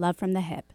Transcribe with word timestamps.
Love 0.00 0.16
from 0.16 0.32
the 0.32 0.40
Hyp. 0.40 0.72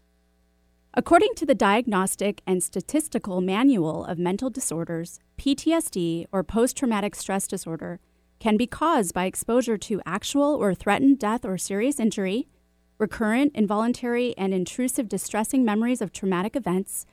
According 0.94 1.34
to 1.34 1.44
the 1.44 1.54
Diagnostic 1.54 2.40
and 2.46 2.62
Statistical 2.62 3.40
Manual 3.40 4.04
of 4.04 4.18
Mental 4.18 4.48
Disorders, 4.48 5.18
PTSD, 5.36 6.26
or 6.32 6.42
post 6.42 6.76
traumatic 6.76 7.14
stress 7.14 7.46
disorder, 7.46 8.00
can 8.38 8.56
be 8.56 8.66
caused 8.66 9.12
by 9.12 9.24
exposure 9.24 9.76
to 9.76 10.00
actual 10.06 10.54
or 10.54 10.74
threatened 10.74 11.18
death 11.18 11.44
or 11.44 11.58
serious 11.58 11.98
injury, 11.98 12.48
recurrent, 12.98 13.52
involuntary, 13.54 14.32
and 14.38 14.54
intrusive 14.54 15.08
distressing 15.08 15.64
memories 15.64 16.00
of 16.00 16.12
traumatic 16.12 16.54
events, 16.54 17.04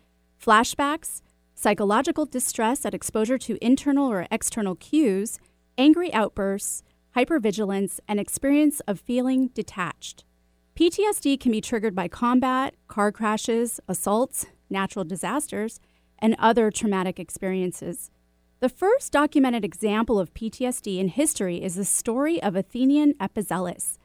flashbacks, 0.42 1.22
psychological 1.56 2.26
distress 2.26 2.86
at 2.86 2.94
exposure 2.94 3.38
to 3.38 3.58
internal 3.60 4.10
or 4.10 4.28
external 4.32 4.76
cues, 4.76 5.40
angry 5.78 6.14
outbursts, 6.14 6.84
hypervigilance, 7.16 8.00
and 8.08 8.20
experience 8.20 8.82
of 8.82 9.00
feeling 9.00 9.48
detached. 9.50 10.24
PTSD 10.76 11.40
can 11.40 11.52
be 11.52 11.62
triggered 11.62 11.94
by 11.94 12.08
combat, 12.08 12.74
car 12.88 13.12
crashes, 13.12 13.80
assaults, 13.88 14.48
natural 14.72 15.06
disasters, 15.06 15.80
and 16.18 16.36
other 16.40 16.72
traumatic 16.72 17.20
experiences. 17.20 18.10
The 18.60 18.70
first 18.70 19.12
documented 19.12 19.64
example 19.64 20.20
of 20.20 20.34
PTSD 20.34 20.98
in 20.98 21.10
history 21.10 21.62
is 21.62 21.76
the 21.76 21.86
story 21.86 22.42
of 22.42 22.56
Athenian 22.56 23.14
Epizelus. 23.20 24.00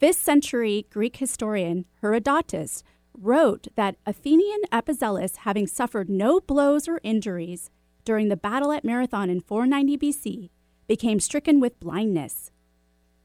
5th 0.00 0.14
century 0.14 0.86
Greek 0.88 1.16
historian 1.16 1.84
Herodotus 2.00 2.84
wrote 3.18 3.66
that 3.74 3.96
Athenian 4.06 4.60
Epizelus, 4.70 5.38
having 5.38 5.66
suffered 5.66 6.08
no 6.08 6.38
blows 6.38 6.86
or 6.86 7.00
injuries 7.02 7.70
during 8.04 8.28
the 8.28 8.36
battle 8.36 8.70
at 8.70 8.84
Marathon 8.84 9.30
in 9.30 9.40
490 9.40 9.98
BC, 9.98 10.50
became 10.86 11.18
stricken 11.18 11.58
with 11.58 11.80
blindness. 11.80 12.52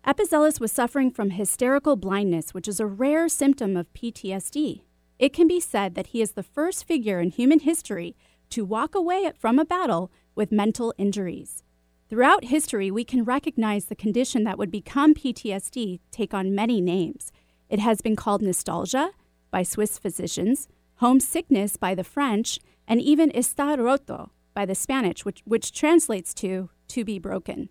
Epizelus 0.06 0.60
was 0.60 0.72
suffering 0.72 1.12
from 1.12 1.32
hysterical 1.32 1.96
blindness, 1.96 2.54
which 2.54 2.68
is 2.68 2.80
a 2.80 2.86
rare 2.86 3.28
symptom 3.28 3.76
of 3.76 3.94
PTSD. 3.94 4.82
It 5.20 5.34
can 5.34 5.48
be 5.48 5.60
said 5.60 5.96
that 5.96 6.08
he 6.08 6.22
is 6.22 6.32
the 6.32 6.44
first 6.44 6.86
figure 6.86 7.20
in 7.20 7.32
human 7.32 7.60
history 7.60 8.16
to 8.50 8.64
walk 8.64 8.96
away 8.96 9.32
from 9.38 9.60
a 9.60 9.66
battle 9.66 10.10
with 10.36 10.52
mental 10.52 10.94
injuries. 10.98 11.64
Throughout 12.10 12.46
history, 12.46 12.90
we 12.90 13.04
can 13.04 13.24
recognize 13.24 13.86
the 13.86 13.96
condition 13.96 14.46
that 14.46 14.58
would 14.58 14.72
become 14.72 15.14
PTSD 15.14 16.00
take 16.12 16.34
on 16.34 16.56
many 16.56 16.82
names. 16.82 17.32
It 17.70 17.80
has 17.80 18.02
been 18.02 18.16
called 18.16 18.42
nostalgia 18.42 19.12
by 19.52 19.64
Swiss 19.64 20.00
physicians, 20.00 20.68
homesickness 20.96 21.78
by 21.78 21.94
the 21.94 22.04
French, 22.04 22.60
and 22.88 23.02
even 23.02 23.30
estar 23.32 23.78
roto 23.78 24.32
by 24.56 24.66
the 24.66 24.76
Spanish, 24.76 25.24
which, 25.24 25.42
which 25.46 25.72
translates 25.72 26.34
to 26.36 26.70
to 26.88 27.06
be 27.06 27.20
broken. 27.20 27.70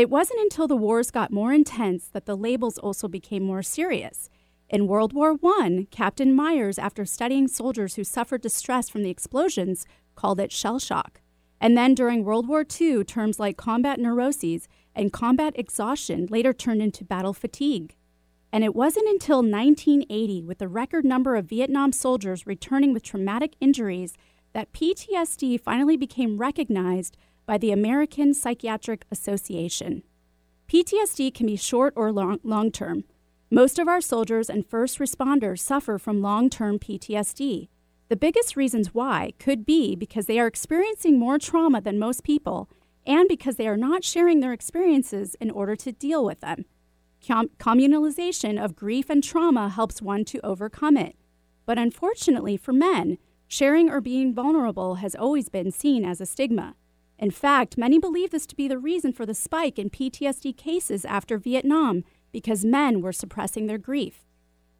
It 0.00 0.08
wasn't 0.08 0.40
until 0.40 0.66
the 0.66 0.78
wars 0.78 1.10
got 1.10 1.30
more 1.30 1.52
intense 1.52 2.08
that 2.14 2.24
the 2.24 2.34
labels 2.34 2.78
also 2.78 3.06
became 3.06 3.42
more 3.42 3.62
serious. 3.62 4.30
In 4.70 4.86
World 4.86 5.12
War 5.12 5.36
I, 5.44 5.86
Captain 5.90 6.34
Myers, 6.34 6.78
after 6.78 7.04
studying 7.04 7.46
soldiers 7.46 7.96
who 7.96 8.02
suffered 8.02 8.40
distress 8.40 8.88
from 8.88 9.02
the 9.02 9.10
explosions, 9.10 9.84
called 10.14 10.40
it 10.40 10.52
shell 10.52 10.78
shock. 10.78 11.20
And 11.60 11.76
then 11.76 11.94
during 11.94 12.24
World 12.24 12.48
War 12.48 12.64
II, 12.80 13.04
terms 13.04 13.38
like 13.38 13.58
combat 13.58 14.00
neuroses 14.00 14.68
and 14.94 15.12
combat 15.12 15.52
exhaustion 15.54 16.28
later 16.30 16.54
turned 16.54 16.80
into 16.80 17.04
battle 17.04 17.34
fatigue. 17.34 17.94
And 18.54 18.64
it 18.64 18.74
wasn't 18.74 19.06
until 19.06 19.42
1980, 19.42 20.44
with 20.44 20.60
the 20.60 20.68
record 20.68 21.04
number 21.04 21.36
of 21.36 21.44
Vietnam 21.44 21.92
soldiers 21.92 22.46
returning 22.46 22.94
with 22.94 23.02
traumatic 23.02 23.52
injuries, 23.60 24.14
that 24.54 24.72
PTSD 24.72 25.60
finally 25.60 25.98
became 25.98 26.38
recognized 26.38 27.18
by 27.46 27.58
the 27.58 27.72
American 27.72 28.34
Psychiatric 28.34 29.04
Association. 29.10 30.02
PTSD 30.68 31.34
can 31.34 31.46
be 31.46 31.56
short 31.56 31.92
or 31.96 32.12
long 32.12 32.70
term. 32.70 33.04
Most 33.50 33.78
of 33.78 33.88
our 33.88 34.00
soldiers 34.00 34.48
and 34.48 34.64
first 34.64 35.00
responders 35.00 35.58
suffer 35.58 35.98
from 35.98 36.22
long 36.22 36.48
term 36.48 36.78
PTSD. 36.78 37.68
The 38.08 38.16
biggest 38.16 38.56
reasons 38.56 38.94
why 38.94 39.32
could 39.38 39.66
be 39.66 39.96
because 39.96 40.26
they 40.26 40.38
are 40.38 40.46
experiencing 40.46 41.18
more 41.18 41.38
trauma 41.38 41.80
than 41.80 41.98
most 41.98 42.22
people 42.22 42.68
and 43.06 43.28
because 43.28 43.56
they 43.56 43.66
are 43.66 43.76
not 43.76 44.04
sharing 44.04 44.40
their 44.40 44.52
experiences 44.52 45.34
in 45.40 45.50
order 45.50 45.74
to 45.76 45.92
deal 45.92 46.24
with 46.24 46.40
them. 46.40 46.64
Com- 47.26 47.50
communalization 47.58 48.62
of 48.62 48.76
grief 48.76 49.10
and 49.10 49.22
trauma 49.22 49.68
helps 49.68 50.00
one 50.00 50.24
to 50.26 50.44
overcome 50.44 50.96
it. 50.96 51.16
But 51.66 51.78
unfortunately 51.78 52.56
for 52.56 52.72
men, 52.72 53.18
sharing 53.48 53.90
or 53.90 54.00
being 54.00 54.34
vulnerable 54.34 54.96
has 54.96 55.14
always 55.14 55.48
been 55.48 55.70
seen 55.70 56.04
as 56.04 56.20
a 56.20 56.26
stigma. 56.26 56.74
In 57.20 57.30
fact, 57.30 57.76
many 57.76 57.98
believe 57.98 58.30
this 58.30 58.46
to 58.46 58.56
be 58.56 58.66
the 58.66 58.78
reason 58.78 59.12
for 59.12 59.26
the 59.26 59.34
spike 59.34 59.78
in 59.78 59.90
PTSD 59.90 60.56
cases 60.56 61.04
after 61.04 61.36
Vietnam, 61.36 62.02
because 62.32 62.64
men 62.64 63.02
were 63.02 63.12
suppressing 63.12 63.66
their 63.66 63.76
grief. 63.76 64.24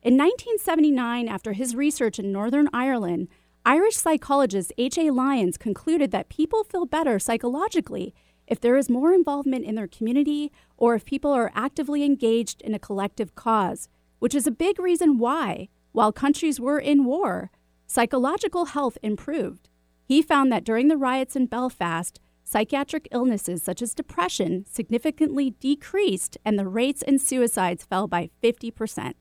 In 0.02 0.16
1979, 0.16 1.28
after 1.28 1.52
his 1.52 1.76
research 1.76 2.18
in 2.18 2.32
Northern 2.32 2.70
Ireland, 2.72 3.28
Irish 3.66 3.96
psychologist 3.96 4.72
H.A. 4.78 5.10
Lyons 5.10 5.58
concluded 5.58 6.12
that 6.12 6.30
people 6.30 6.64
feel 6.64 6.86
better 6.86 7.18
psychologically 7.18 8.14
if 8.46 8.58
there 8.58 8.78
is 8.78 8.88
more 8.88 9.12
involvement 9.12 9.66
in 9.66 9.74
their 9.74 9.86
community 9.86 10.50
or 10.78 10.94
if 10.94 11.04
people 11.04 11.32
are 11.32 11.52
actively 11.54 12.02
engaged 12.02 12.62
in 12.62 12.72
a 12.72 12.78
collective 12.78 13.34
cause, 13.34 13.90
which 14.18 14.34
is 14.34 14.46
a 14.46 14.50
big 14.50 14.80
reason 14.80 15.18
why, 15.18 15.68
while 15.92 16.10
countries 16.10 16.58
were 16.58 16.78
in 16.78 17.04
war, 17.04 17.50
psychological 17.86 18.64
health 18.66 18.96
improved. 19.02 19.68
He 20.06 20.22
found 20.22 20.50
that 20.50 20.64
during 20.64 20.88
the 20.88 20.96
riots 20.96 21.36
in 21.36 21.44
Belfast, 21.44 22.18
psychiatric 22.50 23.06
illnesses 23.12 23.62
such 23.62 23.80
as 23.80 23.94
depression 23.94 24.66
significantly 24.68 25.50
decreased 25.60 26.36
and 26.44 26.58
the 26.58 26.66
rates 26.66 27.00
in 27.00 27.16
suicides 27.16 27.84
fell 27.84 28.08
by 28.08 28.28
50%. 28.42 29.12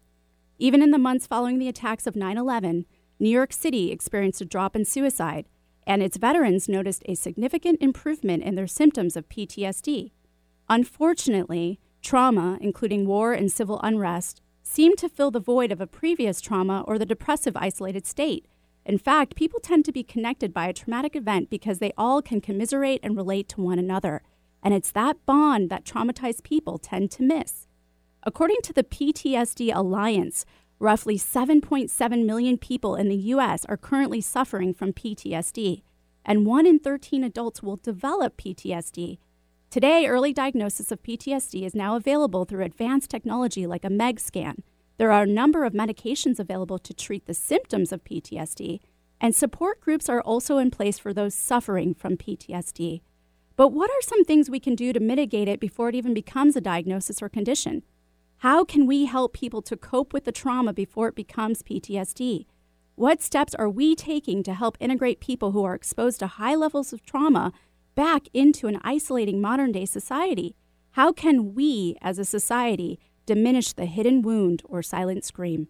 Even 0.58 0.82
in 0.82 0.90
the 0.90 0.98
months 0.98 1.28
following 1.28 1.60
the 1.60 1.68
attacks 1.68 2.08
of 2.08 2.16
9 2.16 2.40
11, 2.40 2.86
New 3.20 3.30
York 3.30 3.54
City 3.54 3.92
experienced 3.92 4.42
a 4.42 4.46
drop 4.46 4.76
in 4.76 4.84
suicide, 4.84 5.46
and 5.86 6.02
its 6.02 6.18
veterans 6.18 6.68
noticed 6.68 7.04
a 7.06 7.14
significant 7.14 7.80
improvement 7.82 8.42
in 8.42 8.56
their 8.56 8.66
symptoms 8.66 9.16
of 9.16 9.30
PTSD. 9.30 10.12
Unfortunately, 10.68 11.80
trauma, 12.02 12.58
including 12.62 13.06
war 13.06 13.34
and 13.34 13.52
civil 13.52 13.80
unrest, 13.84 14.42
seemed 14.64 14.98
to 14.98 15.10
fill 15.10 15.30
the 15.30 15.40
void 15.40 15.72
of 15.72 15.80
a 15.80 15.88
previous 15.88 16.42
trauma 16.42 16.84
or 16.88 16.98
the 16.98 17.06
depressive 17.06 17.56
isolated 17.56 18.08
state 18.08 18.48
in 18.90 18.98
fact, 18.98 19.36
people 19.36 19.60
tend 19.60 19.86
to 19.86 19.92
be 19.92 20.02
connected 20.02 20.52
by 20.52 20.68
a 20.68 20.74
traumatic 20.74 21.16
event 21.16 21.52
because 21.52 21.78
they 21.78 21.94
all 21.96 22.24
can 22.24 22.42
commiserate 22.42 23.00
and 23.04 23.16
relate 23.16 23.48
to 23.50 23.62
one 23.62 23.78
another. 23.78 24.24
And 24.64 24.74
it's 24.74 24.90
that 24.94 25.24
bond 25.28 25.70
that 25.70 25.86
traumatized 25.86 26.42
people 26.42 26.80
tend 26.80 27.12
to 27.12 27.22
miss. 27.22 27.68
According 28.24 28.58
to 28.64 28.74
the 28.74 28.84
PTSD 28.84 29.72
Alliance, 29.76 30.44
roughly 30.80 31.20
7.7 31.20 32.26
million 32.26 32.58
people 32.58 32.96
in 32.96 33.10
the 33.10 33.16
U.S. 33.34 33.64
are 33.66 33.78
currently 33.78 34.22
suffering 34.22 34.74
from 34.74 34.92
PTSD, 34.92 35.84
and 36.26 36.48
1 36.48 36.66
in 36.66 36.80
13 36.80 37.24
adults 37.24 37.62
will 37.62 37.76
develop 37.76 38.38
PTSD. 38.38 39.20
Today, 39.70 40.08
early 40.08 40.34
diagnosis 40.34 40.92
of 40.92 41.04
PTSD 41.04 41.64
is 41.64 41.76
now 41.76 41.96
available 41.96 42.44
through 42.44 42.64
advanced 42.64 43.12
technology 43.12 43.68
like 43.68 43.86
a 43.86 43.92
MEG 43.92 44.20
scan, 44.20 44.64
there 45.00 45.14
are 45.14 45.24
a 45.24 45.28
number 45.28 45.64
of 45.64 45.72
medications 45.72 46.40
available 46.40 46.78
to 46.78 46.94
treat 46.94 47.26
the 47.26 47.34
symptoms 47.34 47.94
of 47.94 48.04
PTSD, 48.04 48.82
and 49.22 49.34
support 49.34 49.80
groups 49.80 50.10
are 50.10 50.20
also 50.20 50.58
in 50.58 50.70
place 50.70 51.00
for 51.00 51.14
those 51.14 51.34
suffering 51.34 51.94
from 51.94 52.18
PTSD. 52.18 53.00
But 53.56 53.70
what 53.70 53.90
are 53.90 54.02
some 54.02 54.26
things 54.26 54.50
we 54.50 54.60
can 54.60 54.76
do 54.76 54.92
to 54.92 55.00
mitigate 55.00 55.48
it 55.48 55.62
before 55.62 55.88
it 55.88 55.96
even 55.96 56.14
becomes 56.14 56.58
a 56.58 56.62
diagnosis 56.62 57.22
or 57.22 57.30
condition? 57.30 57.84
How 58.40 58.66
can 58.66 58.86
we 58.86 59.06
help 59.06 59.32
people 59.32 59.62
to 59.62 59.78
cope 59.78 60.12
with 60.12 60.26
the 60.26 60.34
trauma 60.34 60.74
before 60.74 61.08
it 61.08 61.16
becomes 61.16 61.64
PTSD? 61.64 62.46
What 62.96 63.22
steps 63.22 63.56
are 63.56 63.70
we 63.70 63.96
taking 63.96 64.44
to 64.44 64.54
help 64.54 64.76
integrate 64.82 65.22
people 65.22 65.52
who 65.52 65.64
are 65.64 65.76
exposed 65.76 66.20
to 66.20 66.28
high 66.28 66.56
levels 66.56 66.92
of 66.92 67.06
trauma 67.06 67.54
back 67.96 68.28
into 68.34 68.68
an 68.68 68.82
isolating 68.84 69.40
modern 69.40 69.72
day 69.72 69.86
society? 69.86 70.58
How 70.92 71.14
can 71.14 71.54
we, 71.56 71.96
as 72.02 72.20
a 72.20 72.26
society, 72.26 73.00
diminish 73.30 73.74
the 73.74 73.86
hidden 73.86 74.24
wound 74.24 74.64
or 74.68 74.82
silent 74.82 75.24
scream. 75.24 75.68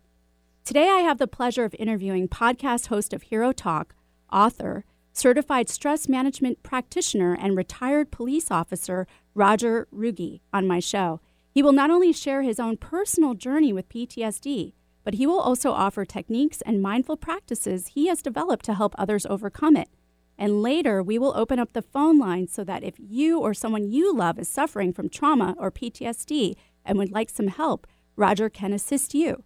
Today, 0.63 0.87
I 0.87 0.99
have 0.99 1.17
the 1.17 1.27
pleasure 1.27 1.65
of 1.65 1.75
interviewing 1.77 2.29
podcast 2.29 2.87
host 2.87 3.11
of 3.11 3.23
Hero 3.23 3.51
Talk, 3.51 3.95
author, 4.31 4.85
certified 5.11 5.67
stress 5.67 6.07
management 6.07 6.63
practitioner, 6.63 7.33
and 7.37 7.57
retired 7.57 8.11
police 8.11 8.49
officer 8.49 9.07
Rodger 9.35 9.89
Ruge 9.91 10.39
on 10.53 10.67
my 10.67 10.79
show. 10.79 11.19
He 11.51 11.61
will 11.61 11.73
not 11.73 11.91
only 11.91 12.13
share 12.13 12.43
his 12.43 12.61
own 12.61 12.77
personal 12.77 13.33
journey 13.33 13.73
with 13.73 13.89
PTSD, 13.89 14.71
but 15.03 15.15
he 15.15 15.27
will 15.27 15.41
also 15.41 15.73
offer 15.73 16.05
techniques 16.05 16.61
and 16.61 16.81
mindful 16.81 17.17
practices 17.17 17.87
he 17.87 18.07
has 18.07 18.21
developed 18.21 18.63
to 18.65 18.75
help 18.75 18.95
others 18.97 19.25
overcome 19.25 19.75
it. 19.75 19.89
And 20.37 20.61
later, 20.61 21.03
we 21.03 21.19
will 21.19 21.35
open 21.35 21.59
up 21.59 21.73
the 21.73 21.81
phone 21.81 22.17
line 22.17 22.47
so 22.47 22.63
that 22.63 22.85
if 22.85 22.93
you 22.97 23.41
or 23.41 23.53
someone 23.53 23.91
you 23.91 24.15
love 24.15 24.39
is 24.39 24.47
suffering 24.47 24.93
from 24.93 25.09
trauma 25.09 25.53
or 25.57 25.69
PTSD 25.69 26.55
and 26.85 26.97
would 26.97 27.11
like 27.11 27.29
some 27.29 27.47
help, 27.47 27.87
Rodger 28.15 28.49
can 28.49 28.73
assist 28.73 29.13
you. 29.13 29.43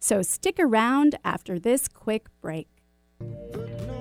So 0.00 0.22
stick 0.22 0.56
around 0.58 1.18
after 1.24 1.58
this 1.58 1.88
quick 1.88 2.26
break. 2.40 2.68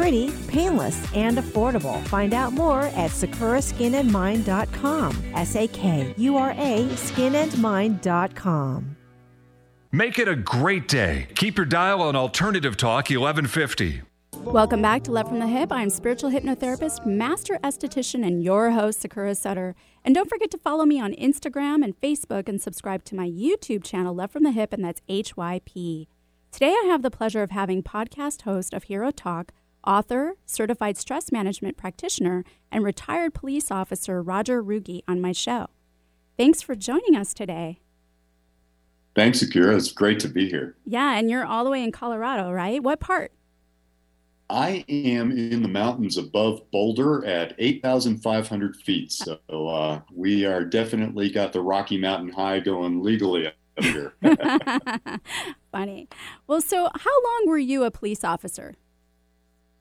pretty, 0.00 0.32
painless, 0.48 1.06
and 1.14 1.36
affordable. 1.36 2.02
Find 2.06 2.32
out 2.32 2.54
more 2.54 2.84
at 2.84 3.10
sakuraskinandmind.com. 3.10 5.24
S 5.34 5.56
A 5.56 5.68
K 5.68 6.14
U 6.16 6.38
R 6.38 6.52
A 6.52 6.86
skinandmind.com. 6.86 8.96
Make 9.92 10.18
it 10.18 10.28
a 10.28 10.36
great 10.36 10.88
day. 10.88 11.28
Keep 11.34 11.58
your 11.58 11.66
dial 11.66 12.00
on 12.00 12.16
Alternative 12.16 12.78
Talk 12.78 13.10
1150. 13.10 14.00
Welcome 14.38 14.80
back 14.80 15.04
to 15.04 15.12
Love 15.12 15.28
from 15.28 15.40
the 15.40 15.44
Hyp. 15.44 15.70
I'm 15.70 15.90
spiritual 15.90 16.30
hypnotherapist, 16.30 17.04
master 17.04 17.58
esthetician, 17.62 18.26
and 18.26 18.42
your 18.42 18.70
host, 18.70 19.02
Sakura 19.02 19.34
Sutter. 19.34 19.74
And 20.02 20.14
don't 20.14 20.30
forget 20.30 20.50
to 20.52 20.58
follow 20.58 20.86
me 20.86 20.98
on 20.98 21.12
Instagram 21.12 21.84
and 21.84 22.00
Facebook 22.00 22.48
and 22.48 22.62
subscribe 22.62 23.04
to 23.04 23.14
my 23.14 23.28
YouTube 23.28 23.84
channel, 23.84 24.14
Love 24.14 24.30
from 24.30 24.44
the 24.44 24.52
Hyp, 24.52 24.72
and 24.72 24.82
that's 24.82 25.02
HYP. 25.10 26.06
Today 26.52 26.70
I 26.70 26.86
have 26.88 27.02
the 27.02 27.10
pleasure 27.10 27.42
of 27.42 27.50
having 27.50 27.82
podcast 27.82 28.40
host 28.42 28.72
of 28.72 28.84
Hero 28.84 29.10
Talk, 29.10 29.52
author, 29.86 30.34
certified 30.46 30.96
stress 30.96 31.32
management 31.32 31.76
practitioner, 31.76 32.44
and 32.70 32.84
retired 32.84 33.34
police 33.34 33.70
officer 33.70 34.22
Rodger 34.22 34.62
Ruge 34.62 35.02
on 35.08 35.20
my 35.20 35.32
show. 35.32 35.68
Thanks 36.36 36.62
for 36.62 36.74
joining 36.74 37.16
us 37.16 37.34
today. 37.34 37.80
Thanks, 39.14 39.40
Sakura. 39.40 39.76
It's 39.76 39.92
great 39.92 40.20
to 40.20 40.28
be 40.28 40.48
here. 40.48 40.76
Yeah, 40.86 41.16
and 41.16 41.28
you're 41.28 41.44
all 41.44 41.64
the 41.64 41.70
way 41.70 41.82
in 41.82 41.92
Colorado, 41.92 42.50
right? 42.52 42.82
What 42.82 43.00
part? 43.00 43.32
I 44.48 44.84
am 44.88 45.30
in 45.30 45.62
the 45.62 45.68
mountains 45.68 46.16
above 46.16 46.68
Boulder 46.72 47.24
at 47.24 47.54
8,500 47.58 48.76
feet. 48.76 49.12
So 49.12 49.38
uh, 49.48 50.00
we 50.12 50.44
are 50.44 50.64
definitely 50.64 51.30
got 51.30 51.52
the 51.52 51.60
Rocky 51.60 51.98
Mountain 51.98 52.32
High 52.32 52.58
going 52.58 53.02
legally 53.02 53.46
up 53.46 53.54
here. 53.78 54.14
Funny. 55.72 56.08
Well, 56.48 56.60
so 56.60 56.88
how 56.92 57.24
long 57.24 57.44
were 57.46 57.58
you 57.58 57.84
a 57.84 57.90
police 57.90 58.24
officer? 58.24 58.74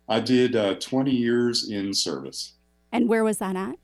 I 0.10 0.20
did 0.20 0.56
uh, 0.56 0.76
20 0.76 1.12
years 1.12 1.70
in 1.70 1.94
service. 1.94 2.54
And 2.92 3.08
where 3.08 3.24
was 3.24 3.38
that 3.38 3.56
at? 3.56 3.76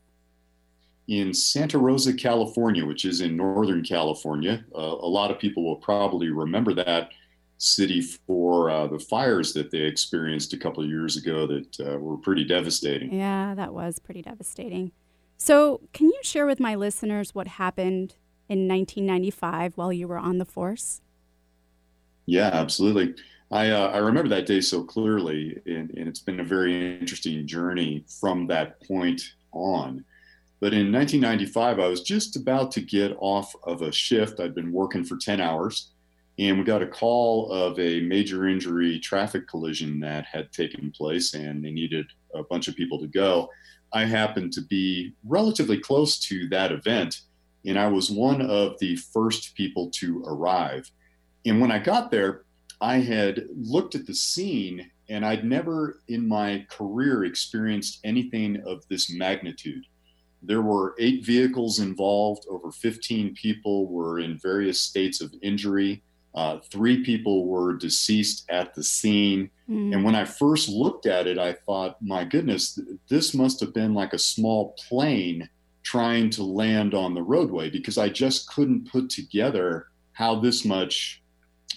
In 1.07 1.35
Santa 1.35 1.77
Rosa, 1.77 2.15
California, 2.15 2.83
which 2.83 3.05
is 3.05 3.21
in 3.21 3.37
Northern 3.37 3.83
California. 3.83 4.65
Uh, 4.75 4.79
a 4.79 5.07
lot 5.07 5.29
of 5.29 5.37
people 5.37 5.63
will 5.63 5.75
probably 5.75 6.29
remember 6.29 6.73
that 6.73 7.11
city 7.59 8.01
for 8.01 8.71
uh, 8.71 8.87
the 8.87 8.99
fires 8.99 9.53
that 9.53 9.69
they 9.69 9.81
experienced 9.81 10.51
a 10.53 10.57
couple 10.57 10.83
of 10.83 10.89
years 10.89 11.15
ago 11.15 11.45
that 11.45 11.79
uh, 11.79 11.97
were 11.99 12.17
pretty 12.17 12.43
devastating. 12.43 13.13
Yeah, 13.13 13.53
that 13.53 13.73
was 13.73 13.99
pretty 13.99 14.23
devastating. 14.23 14.91
So, 15.37 15.81
can 15.93 16.07
you 16.07 16.19
share 16.23 16.47
with 16.47 16.59
my 16.59 16.75
listeners 16.75 17.35
what 17.35 17.47
happened 17.47 18.15
in 18.49 18.67
1995 18.67 19.73
while 19.75 19.93
you 19.93 20.07
were 20.07 20.17
on 20.17 20.39
the 20.39 20.45
force? 20.45 21.01
Yeah, 22.25 22.49
absolutely. 22.51 23.15
I, 23.51 23.69
uh, 23.69 23.89
I 23.89 23.97
remember 23.97 24.29
that 24.29 24.47
day 24.47 24.61
so 24.61 24.83
clearly, 24.83 25.61
and, 25.65 25.91
and, 25.91 26.07
it's 26.07 26.19
been 26.19 26.39
a 26.39 26.43
very 26.43 26.99
interesting 26.99 27.45
journey 27.45 28.03
from 28.19 28.47
that 28.47 28.81
point 28.87 29.21
on. 29.51 30.03
But 30.59 30.73
in 30.73 30.91
1995, 30.91 31.79
I 31.79 31.87
was 31.87 32.01
just 32.01 32.35
about 32.35 32.71
to 32.71 32.81
get 32.81 33.15
off 33.19 33.53
of 33.63 33.83
a 33.83 33.91
shift. 33.91 34.39
I'd 34.39 34.55
been 34.55 34.71
working 34.71 35.03
for 35.03 35.17
10 35.17 35.39
hours, 35.39 35.91
and 36.39 36.57
we 36.57 36.63
got 36.63 36.81
a 36.81 36.87
call 36.87 37.51
of 37.51 37.79
a 37.79 38.01
major 38.01 38.47
injury 38.47 38.99
traffic 38.99 39.47
collision 39.47 39.99
that 39.99 40.25
had 40.25 40.51
taken 40.51 40.91
place, 40.91 41.33
and 41.35 41.63
they 41.63 41.71
needed 41.71 42.07
a 42.33 42.43
bunch 42.43 42.67
of 42.67 42.75
people 42.75 42.99
to 42.99 43.07
go. 43.07 43.49
I 43.93 44.05
happened 44.05 44.53
to 44.53 44.61
be 44.61 45.13
relatively 45.23 45.79
close 45.79 46.17
to 46.19 46.49
that 46.49 46.71
event, 46.71 47.21
and 47.65 47.77
I 47.77 47.87
was 47.87 48.09
one 48.09 48.41
of 48.41 48.79
the 48.79 48.95
first 48.95 49.55
people 49.55 49.91
to 49.91 50.23
arrive. 50.25 50.89
And 51.45 51.61
when 51.61 51.71
I 51.71 51.79
got 51.79 52.09
there, 52.11 52.45
I 52.81 52.97
had 52.97 53.45
looked 53.55 53.95
at 53.95 54.05
the 54.05 54.13
scene 54.13 54.89
and 55.09 55.25
I'd 55.25 55.45
never 55.45 56.01
in 56.07 56.27
my 56.27 56.65
career 56.69 57.25
experienced 57.25 57.99
anything 58.03 58.61
of 58.65 58.87
this 58.89 59.11
magnitude. 59.11 59.85
There 60.41 60.61
were 60.61 60.95
eight 60.99 61.25
vehicles 61.25 61.79
involved, 61.79 62.45
over 62.49 62.71
15 62.71 63.33
people 63.35 63.87
were 63.87 64.19
in 64.19 64.37
various 64.37 64.81
states 64.81 65.21
of 65.21 65.33
injury. 65.41 66.03
Uh, 66.33 66.59
three 66.69 67.03
people 67.03 67.47
were 67.47 67.73
deceased 67.73 68.45
at 68.49 68.75
the 68.75 68.83
scene. 68.83 69.49
Mm. 69.69 69.93
And 69.93 70.03
when 70.03 70.15
I 70.15 70.25
first 70.25 70.69
looked 70.69 71.05
at 71.05 71.27
it, 71.27 71.37
I 71.39 71.53
thought, 71.53 72.01
my 72.01 72.25
goodness, 72.25 72.79
this 73.09 73.33
must 73.33 73.59
have 73.61 73.73
been 73.73 73.93
like 73.93 74.13
a 74.13 74.19
small 74.19 74.75
plane 74.87 75.49
trying 75.83 76.29
to 76.31 76.43
land 76.43 76.93
on 76.93 77.13
the 77.13 77.21
roadway 77.21 77.69
because 77.69 77.97
I 77.97 78.09
just 78.09 78.49
couldn't 78.49 78.91
put 78.91 79.09
together 79.09 79.87
how 80.13 80.39
this 80.39 80.65
much 80.65 81.21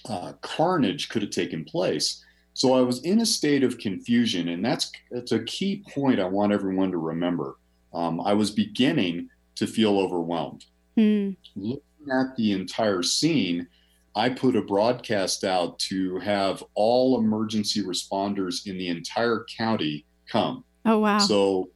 uh, 0.07 0.33
carnage 0.41 1.09
could 1.09 1.21
have 1.21 1.31
taken 1.31 1.65
place. 1.65 2.23
So 2.53 2.73
I 2.73 2.81
was 2.81 3.01
in 3.03 3.21
a 3.21 3.25
state 3.25 3.63
of 3.63 3.77
confusion, 3.77 4.49
and 4.49 4.63
that's 4.63 4.91
that's 5.11 5.31
a 5.31 5.43
key 5.43 5.83
point 5.89 6.19
I 6.19 6.25
want 6.25 6.51
everyone 6.51 6.91
to 6.91 6.97
remember. 6.97 7.57
Um, 7.93 8.21
I 8.21 8.33
was 8.33 8.51
beginning 8.51 9.29
to 9.55 9.67
feel 9.67 9.99
overwhelmed. 9.99 10.65
Hmm. 10.95 11.31
Looking 11.55 12.11
at 12.11 12.35
the 12.35 12.51
entire 12.51 13.03
scene, 13.03 13.67
I 14.15 14.29
put 14.29 14.55
a 14.55 14.61
broadcast 14.61 15.43
out 15.43 15.79
to 15.79 16.19
have 16.19 16.63
all 16.75 17.19
emergency 17.19 17.83
responders 17.83 18.67
in 18.67 18.77
the 18.77 18.89
entire 18.89 19.45
county 19.57 20.05
come. 20.29 20.63
Oh 20.85 20.99
wow! 20.99 21.19
So 21.19 21.69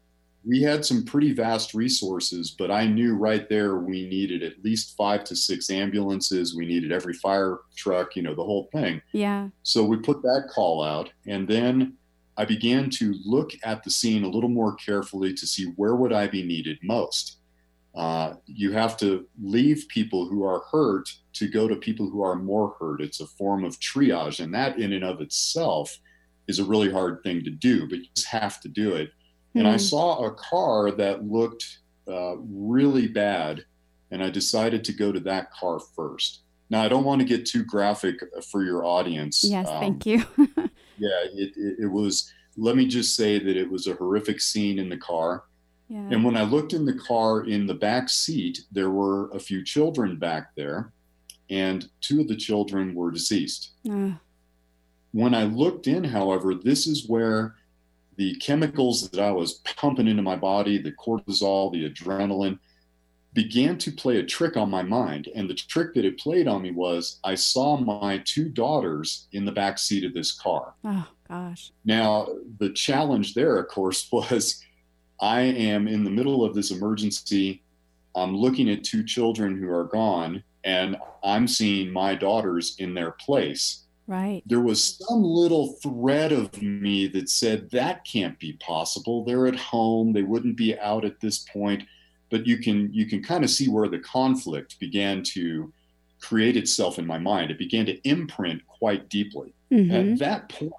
we 0.46 0.62
had 0.62 0.86
some 0.86 1.06
pretty 1.06 1.34
vast 1.34 1.74
resources, 1.74 2.52
but 2.52 2.70
I 2.70 2.86
knew 2.86 3.16
right 3.16 3.48
there 3.48 3.78
we 3.78 4.08
needed 4.08 4.44
at 4.44 4.64
least 4.64 4.96
five 4.98 5.24
to 5.26 5.36
six 5.36 5.70
ambulances. 5.70 6.56
We 6.56 6.66
needed 6.66 6.92
every 6.92 7.14
fire 7.14 7.60
truck, 7.76 8.16
you 8.16 8.24
know, 8.24 8.36
the 8.36 8.44
whole 8.44 8.70
thing. 8.74 9.02
Yeah. 9.14 9.50
So 9.64 9.84
we 9.84 9.98
put 9.98 10.22
that 10.22 10.50
call 10.54 10.84
out. 10.84 11.10
And 11.28 11.48
then 11.48 11.94
I 12.36 12.46
began 12.46 12.90
to 12.92 13.16
look 13.26 13.52
at 13.64 13.84
the 13.84 13.92
scene 13.92 14.24
a 14.24 14.30
little 14.30 14.50
more 14.50 14.76
carefully 14.76 15.34
to 15.34 15.48
see 15.48 15.66
where 15.76 15.96
would 15.96 16.12
I 16.12 16.28
be 16.28 16.44
needed 16.44 16.78
most. 16.84 17.38
Uh, 17.96 18.34
you 18.48 18.72
have 18.72 18.98
to 18.98 19.28
leave 19.42 19.86
people 19.88 20.28
who 20.28 20.44
are 20.44 20.64
hurt 20.72 21.10
to 21.34 21.48
go 21.48 21.68
to 21.68 21.76
people 21.76 22.10
who 22.10 22.24
are 22.24 22.36
more 22.36 22.76
hurt. 22.80 23.02
It's 23.02 23.22
a 23.22 23.28
form 23.28 23.64
of 23.64 23.80
triage, 23.80 24.44
and 24.44 24.54
that 24.56 24.80
in 24.80 24.94
and 24.94 25.04
of 25.04 25.22
itself 25.22 25.96
is 26.48 26.58
a 26.58 26.66
really 26.66 26.92
hard 26.92 27.22
thing 27.22 27.44
to 27.44 27.52
do, 27.52 27.88
but 27.88 28.00
you 28.00 28.06
just 28.16 28.28
have 28.28 28.60
to 28.62 28.68
do 28.68 28.94
it 28.96 29.12
and 29.56 29.68
I 29.68 29.74
hmm. 29.74 29.78
saw 29.78 30.26
a 30.26 30.32
car 30.32 30.92
that 30.92 31.26
looked 31.26 31.80
uh, 32.08 32.36
really 32.38 33.08
bad, 33.08 33.66
and 34.12 34.24
I 34.24 34.30
decided 34.30 34.84
to 34.86 34.94
go 34.94 35.12
to 35.12 35.20
that 35.22 35.52
car 35.52 35.80
first. 35.80 36.42
Now, 36.70 36.82
I 36.82 36.88
don't 36.88 37.04
want 37.04 37.22
to 37.22 37.28
get 37.28 37.46
too 37.46 37.64
graphic 37.64 38.16
for 38.50 38.64
your 38.64 38.84
audience. 38.84 39.44
Yes, 39.44 39.68
um, 39.68 39.80
thank 39.80 40.06
you. 40.06 40.26
yeah, 40.38 41.24
it, 41.34 41.54
it, 41.56 41.80
it, 41.84 41.92
was, 41.92 42.32
let 42.58 42.76
me 42.76 42.88
just 42.88 43.16
say 43.16 43.38
that 43.38 43.58
it 43.58 43.70
was 43.70 43.88
a 43.88 43.94
horrific 43.94 44.42
scene 44.42 44.80
in 44.80 44.90
the 44.90 44.98
car. 44.98 45.44
Yeah. 45.88 46.08
And 46.10 46.24
when 46.24 46.36
I 46.36 46.44
looked 46.44 46.74
in 46.74 46.86
the 46.86 46.96
car 46.96 47.44
in 47.44 47.68
the 47.68 47.74
back 47.76 48.10
seat, 48.10 48.62
there 48.72 48.90
were 48.90 49.30
a 49.32 49.40
few 49.40 49.64
children 49.64 50.18
back 50.18 50.56
there, 50.56 50.92
and 51.50 51.88
two 52.02 52.22
of 52.22 52.28
the 52.28 52.36
children 52.36 52.96
were 52.96 53.12
deceased. 53.12 53.72
Uh. 53.90 54.14
When 55.12 55.36
I 55.36 55.44
looked 55.44 55.86
in, 55.86 56.04
however, 56.04 56.56
this 56.56 56.88
is 56.88 57.08
where 57.08 57.56
the 58.16 58.36
chemicals 58.36 59.10
that 59.10 59.20
I 59.20 59.32
was 59.32 59.62
pumping 59.78 60.08
into 60.08 60.22
my 60.22 60.36
body, 60.36 60.78
the 60.78 60.92
cortisol, 60.92 61.72
the 61.72 61.90
adrenaline, 61.90 62.60
began 63.34 63.78
to 63.80 63.92
play 63.92 64.18
a 64.18 64.24
trick 64.24 64.58
on 64.58 64.70
my 64.70 64.84
mind. 64.84 65.28
And 65.36 65.50
the 65.50 65.56
trick 65.56 65.94
that 65.96 66.06
it 66.06 66.20
played 66.20 66.48
on 66.48 66.62
me 66.62 66.72
was 66.72 67.20
I 67.24 67.36
saw 67.36 67.78
my 67.78 68.22
two 68.26 68.50
daughters 68.50 69.28
in 69.32 69.46
the 69.46 69.52
back 69.52 69.80
seat 69.80 70.04
of 70.04 70.14
this 70.14 70.32
car. 70.32 70.76
Oh, 70.86 71.08
gosh. 71.28 71.72
Now, 71.84 72.28
the 72.60 72.72
challenge 72.72 73.34
there, 73.34 73.58
of 73.58 73.68
course, 73.68 74.08
was 74.12 74.64
I 75.20 75.42
am 75.42 75.88
in 75.88 76.04
the 76.04 76.12
middle 76.12 76.44
of 76.44 76.54
this 76.54 76.72
emergency. 76.72 77.64
I'm 78.16 78.36
looking 78.36 78.70
at 78.70 78.84
two 78.84 79.04
children 79.04 79.58
who 79.58 79.72
are 79.72 79.86
gone, 79.86 80.44
and 80.64 80.98
I'm 81.24 81.48
seeing 81.48 81.92
my 81.92 82.14
daughters 82.14 82.76
in 82.78 82.94
their 82.94 83.12
place. 83.12 83.83
Right. 84.06 84.44
There 84.46 84.60
was 84.60 84.98
some 85.08 85.24
little 85.24 85.74
thread 85.82 86.32
of 86.32 86.62
me 86.62 87.08
that 87.08 87.30
said 87.30 87.70
that 87.72 88.06
can't 88.06 88.38
be 88.38 88.54
possible. 88.54 89.24
They're 89.24 89.48
at 89.48 89.56
home. 89.56 90.12
They 90.12 90.24
wouldn't 90.24 90.58
be 90.58 90.78
out 90.78 91.06
at 91.06 91.20
this 91.22 91.40
point. 91.40 91.84
But 92.30 92.46
you 92.46 92.58
can 92.58 92.92
you 92.94 93.06
can 93.06 93.24
kind 93.24 93.44
of 93.44 93.50
see 93.50 93.70
where 93.70 93.88
the 93.88 94.00
conflict 94.00 94.80
began 94.80 95.24
to 95.34 95.72
create 96.20 96.58
itself 96.58 96.98
in 97.00 97.06
my 97.06 97.20
mind. 97.20 97.52
It 97.52 97.60
began 97.60 97.86
to 97.86 98.10
imprint 98.10 98.66
quite 98.68 99.10
deeply. 99.10 99.54
Mm-hmm. 99.72 100.14
At 100.14 100.20
that 100.20 100.50
point, 100.50 100.74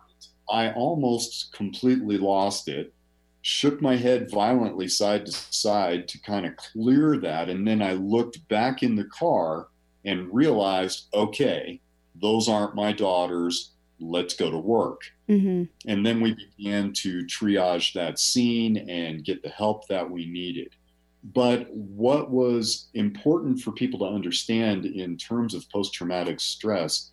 I 0.51 0.73
almost 0.73 1.53
completely 1.53 2.19
lost 2.19 2.69
it, 2.69 2.93
shook 3.43 3.81
my 3.81 3.97
head 3.97 4.31
violently 4.31 4.89
side 4.89 5.27
to 5.27 5.33
side 5.33 6.09
to 6.09 6.21
kind 6.21 6.47
of 6.47 6.57
clear 6.57 7.19
that. 7.19 7.49
And 7.49 7.67
then 7.67 7.83
I 7.83 7.93
looked 7.93 8.47
back 8.49 8.83
in 8.83 8.97
the 8.97 9.05
car 9.05 9.69
and 10.05 10.33
realized, 10.33 11.09
okay, 11.15 11.81
those 12.15 12.49
aren't 12.49 12.75
my 12.75 12.93
daughters. 12.93 13.73
Let's 14.01 14.35
go 14.35 14.51
to 14.51 14.59
work. 14.59 15.03
Mm-hmm. 15.29 15.65
And 15.91 16.07
then 16.07 16.21
we 16.21 16.37
began 16.57 16.93
to 16.95 17.25
triage 17.25 17.93
that 17.95 18.19
scene 18.19 18.89
and 18.89 19.25
get 19.25 19.43
the 19.43 19.49
help 19.49 19.89
that 19.89 20.09
we 20.09 20.27
needed. 20.27 20.75
But 21.33 21.73
what 21.73 22.31
was 22.31 22.89
important 22.93 23.61
for 23.61 23.73
people 23.73 23.99
to 24.01 24.15
understand 24.15 24.85
in 24.85 25.17
terms 25.17 25.55
of 25.55 25.69
post 25.71 25.95
traumatic 25.95 26.39
stress, 26.39 27.13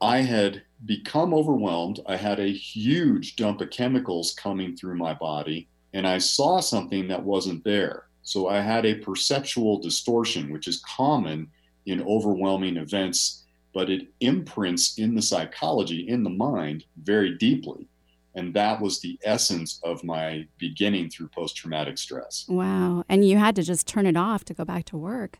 I 0.00 0.18
had 0.18 0.62
become 0.86 1.34
overwhelmed. 1.34 2.00
I 2.06 2.16
had 2.16 2.40
a 2.40 2.52
huge 2.52 3.36
dump 3.36 3.60
of 3.60 3.70
chemicals 3.70 4.34
coming 4.34 4.76
through 4.76 4.96
my 4.96 5.14
body, 5.14 5.68
and 5.92 6.06
I 6.06 6.18
saw 6.18 6.60
something 6.60 7.08
that 7.08 7.22
wasn't 7.22 7.62
there. 7.64 8.06
So 8.22 8.48
I 8.48 8.60
had 8.60 8.86
a 8.86 8.96
perceptual 8.96 9.78
distortion, 9.78 10.50
which 10.50 10.66
is 10.66 10.82
common 10.96 11.48
in 11.84 12.02
overwhelming 12.02 12.78
events, 12.78 13.43
but 13.74 13.90
it 13.90 14.08
imprints 14.20 14.96
in 14.98 15.14
the 15.14 15.20
psychology, 15.22 16.08
in 16.08 16.22
the 16.22 16.30
mind, 16.30 16.84
very 17.02 17.36
deeply. 17.36 17.88
And 18.36 18.54
that 18.54 18.80
was 18.80 19.00
the 19.00 19.18
essence 19.24 19.80
of 19.84 20.02
my 20.04 20.46
beginning 20.58 21.10
through 21.10 21.28
post 21.28 21.56
traumatic 21.56 21.98
stress. 21.98 22.46
Wow. 22.48 23.04
And 23.08 23.24
you 23.28 23.36
had 23.38 23.54
to 23.56 23.62
just 23.62 23.86
turn 23.86 24.06
it 24.06 24.16
off 24.16 24.44
to 24.46 24.54
go 24.54 24.64
back 24.64 24.84
to 24.86 24.96
work. 24.96 25.38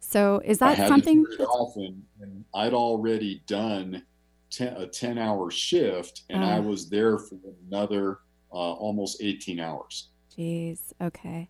So 0.00 0.40
is 0.44 0.58
that 0.58 0.76
something? 0.88 1.24
to 1.24 1.30
turn 1.36 1.40
it 1.40 1.48
off, 1.48 1.76
and, 1.76 2.44
I'd 2.54 2.74
already 2.74 3.42
done 3.46 4.02
ten, 4.50 4.74
a 4.76 4.86
10 4.86 5.16
hour 5.18 5.50
shift, 5.50 6.22
and 6.28 6.44
I 6.44 6.58
Ah. 6.58 6.60
was 6.60 6.88
there 6.90 7.18
for 7.18 7.38
another 7.68 8.18
uh, 8.52 8.56
almost 8.56 9.22
18 9.22 9.58
hours. 9.60 10.08
Jeez. 10.36 10.92
Okay. 11.00 11.48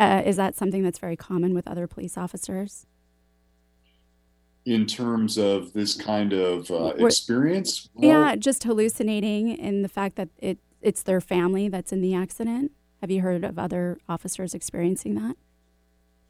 Uh, 0.00 0.22
is 0.26 0.36
that 0.36 0.56
something 0.56 0.82
that's 0.82 0.98
very 0.98 1.16
common 1.16 1.54
with 1.54 1.68
other 1.68 1.86
police 1.86 2.16
officers? 2.18 2.86
In 4.66 4.84
terms 4.86 5.38
of 5.38 5.72
this 5.72 5.94
kind 5.94 6.32
of 6.34 6.70
uh, 6.70 6.92
experience, 6.98 7.88
yeah, 7.96 8.36
just 8.36 8.62
hallucinating 8.64 9.58
and 9.58 9.82
the 9.84 9.88
fact 9.88 10.16
that 10.16 10.28
it 10.38 10.58
it's 10.82 11.02
their 11.02 11.20
family 11.20 11.68
that's 11.68 11.92
in 11.92 12.00
the 12.02 12.14
accident. 12.14 12.72
Have 13.00 13.10
you 13.10 13.22
heard 13.22 13.44
of 13.44 13.58
other 13.58 13.98
officers 14.08 14.52
experiencing 14.54 15.14
that? 15.14 15.36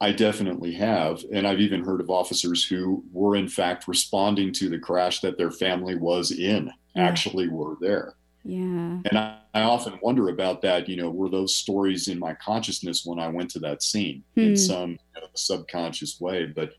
I 0.01 0.13
definitely 0.13 0.73
have. 0.75 1.25
And 1.33 1.47
I've 1.47 1.61
even 1.61 1.85
heard 1.85 2.01
of 2.01 2.09
officers 2.09 2.65
who 2.65 3.05
were, 3.13 3.37
in 3.37 3.49
fact, 3.49 3.87
responding 3.89 4.53
to 4.55 4.69
the 4.69 4.79
crash 4.79 5.21
that 5.21 5.37
their 5.37 5.51
family 5.51 5.97
was 5.97 6.31
in, 6.31 6.73
Yeah. 6.97 7.03
actually 7.03 7.49
were 7.49 7.77
there. 7.81 8.15
Yeah. 8.45 9.01
And 9.05 9.19
I, 9.19 9.37
I 9.53 9.63
often 9.63 9.99
wonder 10.03 10.29
about 10.31 10.63
that. 10.63 10.89
You 10.89 10.97
know, 10.97 11.11
were 11.11 11.29
those 11.29 11.55
stories 11.55 12.09
in 12.09 12.19
my 12.19 12.33
consciousness 12.35 13.05
when 13.05 13.19
I 13.19 13.29
went 13.29 13.51
to 13.51 13.59
that 13.59 13.83
scene 13.83 14.23
Hmm. 14.37 14.41
in 14.41 14.57
some 14.57 14.91
you 14.93 15.21
know, 15.21 15.27
subconscious 15.35 16.21
way? 16.21 16.47
But 16.47 16.71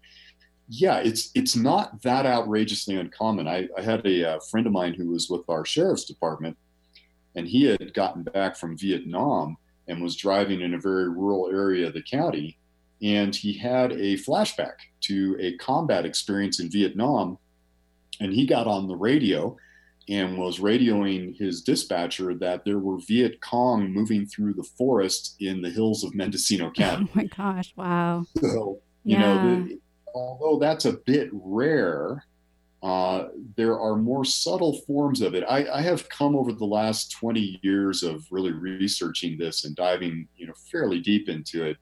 yeah, 0.74 1.00
it's 1.00 1.32
it's 1.36 1.56
not 1.58 2.02
that 2.04 2.26
outrageously 2.26 2.96
uncommon. 2.96 3.46
I, 3.48 3.68
I 3.78 3.82
had 3.82 4.06
a, 4.08 4.36
uh 4.36 4.40
friend 4.50 4.66
of 4.66 4.72
mine 4.74 4.94
who 4.94 5.10
was 5.12 5.30
with 5.30 5.42
our 5.50 5.66
sheriff's 5.66 6.06
department, 6.06 6.58
and 7.36 7.46
he 7.46 7.66
had 7.66 7.94
gotten 7.94 8.24
back 8.24 8.56
from 8.56 8.78
Vietnam 8.78 9.58
and 9.90 10.02
was 10.02 10.16
driving 10.16 10.62
in 10.62 10.74
a 10.74 10.80
very 10.80 11.10
rural 11.10 11.50
area 11.52 11.88
of 11.88 11.94
the 11.94 12.02
county, 12.04 12.58
and 13.02 13.36
he 13.36 13.52
had 13.52 13.92
a 13.92 14.16
flashback 14.18 14.76
to 15.02 15.36
a 15.42 15.58
combat 15.58 16.06
experience 16.06 16.62
in 16.62 16.72
Vietnam, 16.72 17.38
and 18.22 18.32
he 18.32 18.46
got 18.46 18.66
on 18.68 18.88
the 18.88 18.96
radio 18.96 19.58
and 20.10 20.38
was 20.38 20.60
radioing 20.60 21.38
his 21.38 21.62
dispatcher 21.62 22.34
that 22.36 22.64
there 22.66 22.80
were 22.80 22.98
Viet 23.08 23.42
Cong 23.42 23.92
moving 23.92 24.26
through 24.26 24.54
the 24.54 24.68
forest 24.78 25.36
in 25.42 25.62
the 25.62 25.70
hills 25.70 26.04
of 26.06 26.16
Mendocino 26.16 26.72
County. 26.76 27.08
Oh 27.10 27.12
my 27.14 27.26
gosh. 27.26 27.74
Wow. 27.76 28.26
So, 28.40 28.80
you 29.04 29.18
Yeah. 29.18 29.20
know, 29.20 29.66
the, 29.66 29.80
although 30.14 30.60
that's 30.60 30.86
a 30.86 30.94
bit 30.94 31.30
rare, 31.32 32.24
uh, 32.84 33.28
there 33.56 33.80
are 33.80 33.96
more 33.96 34.26
subtle 34.26 34.80
forms 34.88 35.22
of 35.22 35.36
it. 35.36 35.44
I, 35.48 35.68
I 35.72 35.82
have 35.82 36.10
come 36.10 36.36
over 36.36 36.52
the 36.52 36.66
last 36.66 37.12
20 37.12 37.60
years 37.62 38.02
of 38.02 38.26
really 38.32 38.52
researching 38.52 39.38
this 39.38 39.66
and 39.66 39.76
diving, 39.76 40.28
you 40.36 40.48
know, 40.48 40.54
fairly 40.72 41.00
deep 41.00 41.30
into 41.30 41.64
it. 41.64 41.78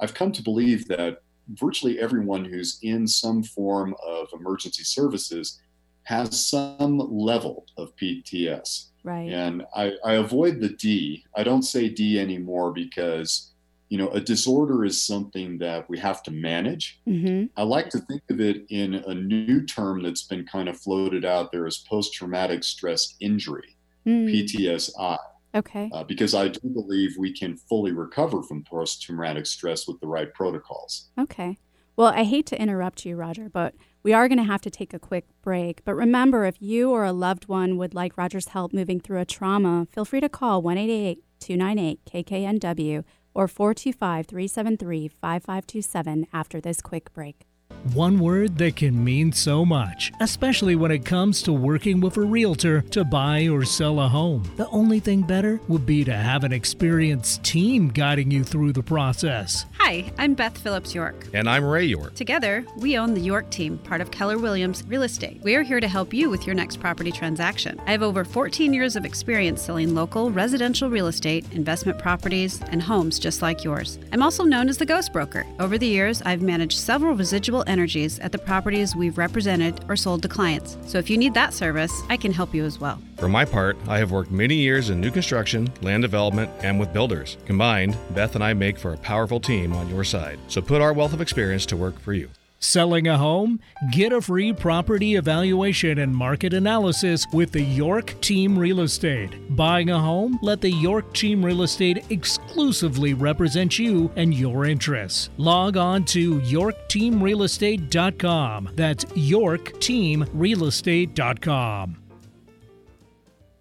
I've 0.00 0.14
come 0.14 0.32
to 0.32 0.42
believe 0.42 0.88
that 0.88 1.22
virtually 1.54 2.00
everyone 2.00 2.44
who's 2.44 2.78
in 2.82 3.06
some 3.06 3.42
form 3.42 3.94
of 4.04 4.28
emergency 4.32 4.82
services 4.82 5.60
has 6.04 6.48
some 6.48 6.98
level 6.98 7.66
of 7.76 7.94
PTS. 7.96 8.86
Right. 9.04 9.30
And 9.30 9.64
I, 9.74 9.92
I 10.04 10.14
avoid 10.14 10.60
the 10.60 10.70
D. 10.70 11.24
I 11.36 11.44
don't 11.44 11.62
say 11.62 11.88
D 11.88 12.18
anymore 12.18 12.72
because, 12.72 13.49
you 13.90 13.98
know, 13.98 14.08
a 14.10 14.20
disorder 14.20 14.84
is 14.84 15.04
something 15.04 15.58
that 15.58 15.90
we 15.90 15.98
have 15.98 16.22
to 16.22 16.30
manage. 16.30 17.00
Mm-hmm. 17.08 17.46
I 17.56 17.64
like 17.64 17.90
to 17.90 17.98
think 17.98 18.22
of 18.30 18.40
it 18.40 18.64
in 18.70 18.94
a 18.94 19.14
new 19.14 19.66
term 19.66 20.02
that's 20.02 20.22
been 20.22 20.46
kind 20.46 20.68
of 20.68 20.78
floated 20.78 21.24
out 21.24 21.50
there 21.50 21.66
as 21.66 21.78
post 21.78 22.14
traumatic 22.14 22.62
stress 22.62 23.16
injury, 23.20 23.76
PTSI, 24.06 25.18
Okay. 25.56 25.90
uh, 25.92 26.04
because 26.04 26.34
I 26.34 26.48
do 26.48 26.60
believe 26.68 27.16
we 27.18 27.32
can 27.32 27.56
fully 27.56 27.90
recover 27.90 28.44
from 28.44 28.62
post 28.62 29.02
traumatic 29.02 29.44
stress 29.46 29.88
with 29.88 29.98
the 30.00 30.06
right 30.06 30.32
protocols. 30.34 31.10
Okay. 31.18 31.58
Well, 31.96 32.12
I 32.14 32.22
hate 32.22 32.46
to 32.46 32.62
interrupt 32.62 33.04
you, 33.04 33.16
Rodger, 33.16 33.48
but 33.50 33.74
we 34.04 34.12
are 34.12 34.28
going 34.28 34.38
to 34.38 34.44
have 34.44 34.62
to 34.62 34.70
take 34.70 34.94
a 34.94 35.00
quick 35.00 35.26
break. 35.42 35.84
But 35.84 35.96
remember, 35.96 36.44
if 36.44 36.62
you 36.62 36.92
or 36.92 37.04
a 37.04 37.12
loved 37.12 37.48
one 37.48 37.76
would 37.76 37.92
like 37.92 38.16
Rodger's 38.16 38.48
help 38.48 38.72
moving 38.72 39.00
through 39.00 39.18
a 39.18 39.24
trauma, 39.26 39.86
feel 39.90 40.04
free 40.04 40.20
to 40.20 40.28
call 40.28 40.62
1 40.62 40.76
298 40.76 42.04
KKNW 42.06 43.04
or 43.34 43.48
425 43.48 44.26
373 44.26 45.08
5527 45.08 46.26
after 46.32 46.60
this 46.60 46.80
quick 46.80 47.12
break. 47.12 47.46
One 47.94 48.18
word 48.18 48.58
that 48.58 48.76
can 48.76 49.02
mean 49.02 49.32
so 49.32 49.64
much, 49.64 50.12
especially 50.20 50.76
when 50.76 50.90
it 50.90 51.06
comes 51.06 51.42
to 51.42 51.52
working 51.52 52.00
with 52.00 52.18
a 52.18 52.20
realtor 52.20 52.82
to 52.82 53.04
buy 53.04 53.48
or 53.48 53.64
sell 53.64 54.00
a 54.00 54.08
home. 54.08 54.42
The 54.56 54.68
only 54.68 55.00
thing 55.00 55.22
better 55.22 55.60
would 55.66 55.86
be 55.86 56.04
to 56.04 56.14
have 56.14 56.44
an 56.44 56.52
experienced 56.52 57.42
team 57.42 57.88
guiding 57.88 58.30
you 58.30 58.44
through 58.44 58.74
the 58.74 58.82
process. 58.82 59.64
Hi, 59.90 60.04
I'm 60.18 60.34
Beth 60.34 60.56
Phillips 60.56 60.94
York. 60.94 61.26
And 61.34 61.50
I'm 61.50 61.64
Ray 61.64 61.84
York. 61.84 62.14
Together, 62.14 62.64
we 62.76 62.96
own 62.96 63.12
the 63.12 63.20
York 63.20 63.50
team, 63.50 63.76
part 63.76 64.00
of 64.00 64.12
Keller 64.12 64.38
Williams 64.38 64.84
Real 64.86 65.02
Estate. 65.02 65.40
We 65.42 65.56
are 65.56 65.64
here 65.64 65.80
to 65.80 65.88
help 65.88 66.14
you 66.14 66.30
with 66.30 66.46
your 66.46 66.54
next 66.54 66.78
property 66.78 67.10
transaction. 67.10 67.80
I 67.88 67.90
have 67.90 68.04
over 68.04 68.24
14 68.24 68.72
years 68.72 68.94
of 68.94 69.04
experience 69.04 69.60
selling 69.60 69.92
local 69.92 70.30
residential 70.30 70.88
real 70.88 71.08
estate, 71.08 71.44
investment 71.50 71.98
properties, 71.98 72.62
and 72.70 72.80
homes 72.80 73.18
just 73.18 73.42
like 73.42 73.64
yours. 73.64 73.98
I'm 74.12 74.22
also 74.22 74.44
known 74.44 74.68
as 74.68 74.78
the 74.78 74.86
Ghost 74.86 75.12
Broker. 75.12 75.44
Over 75.58 75.76
the 75.76 75.88
years, 75.88 76.22
I've 76.22 76.40
managed 76.40 76.78
several 76.78 77.16
residual 77.16 77.64
energies 77.66 78.20
at 78.20 78.30
the 78.30 78.38
properties 78.38 78.94
we've 78.94 79.18
represented 79.18 79.84
or 79.88 79.96
sold 79.96 80.22
to 80.22 80.28
clients. 80.28 80.78
So 80.86 80.98
if 80.98 81.10
you 81.10 81.18
need 81.18 81.34
that 81.34 81.52
service, 81.52 82.04
I 82.08 82.16
can 82.16 82.32
help 82.32 82.54
you 82.54 82.64
as 82.64 82.78
well. 82.78 83.02
For 83.20 83.28
my 83.28 83.44
part, 83.44 83.76
I 83.86 83.98
have 83.98 84.10
worked 84.12 84.30
many 84.30 84.54
years 84.54 84.88
in 84.88 84.98
new 84.98 85.10
construction, 85.10 85.70
land 85.82 86.00
development, 86.02 86.50
and 86.62 86.80
with 86.80 86.94
builders. 86.94 87.36
Combined, 87.44 87.94
Beth 88.14 88.34
and 88.34 88.42
I 88.42 88.54
make 88.54 88.78
for 88.78 88.94
a 88.94 88.96
powerful 88.96 89.38
team 89.38 89.74
on 89.74 89.90
your 89.90 90.04
side. 90.04 90.38
So 90.48 90.62
put 90.62 90.80
our 90.80 90.94
wealth 90.94 91.12
of 91.12 91.20
experience 91.20 91.66
to 91.66 91.76
work 91.76 92.00
for 92.00 92.14
you. 92.14 92.30
Selling 92.60 93.08
a 93.08 93.18
home? 93.18 93.60
Get 93.92 94.14
a 94.14 94.22
free 94.22 94.54
property 94.54 95.16
evaluation 95.16 95.98
and 95.98 96.16
market 96.16 96.54
analysis 96.54 97.26
with 97.34 97.52
the 97.52 97.60
York 97.60 98.18
Team 98.22 98.58
Real 98.58 98.80
Estate. 98.80 99.54
Buying 99.54 99.90
a 99.90 99.98
home? 99.98 100.38
Let 100.40 100.62
the 100.62 100.70
York 100.70 101.12
Team 101.12 101.44
Real 101.44 101.60
Estate 101.62 102.06
exclusively 102.08 103.12
represent 103.12 103.78
you 103.78 104.10
and 104.16 104.32
your 104.32 104.64
interests. 104.64 105.28
Log 105.36 105.76
on 105.76 106.06
to 106.06 106.40
yorkteamrealestate.com. 106.40 108.70
That's 108.76 109.04
yorkteamrealestate.com. 109.04 111.99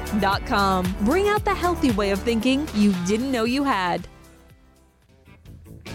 skinandmind.com. 0.00 0.96
Bring 1.02 1.28
out 1.28 1.44
the 1.44 1.54
healthy 1.54 1.90
way 1.92 2.10
of 2.10 2.20
thinking 2.20 2.66
you 2.74 2.94
didn't 3.06 3.30
know 3.32 3.44
you 3.44 3.64
had. 3.64 4.06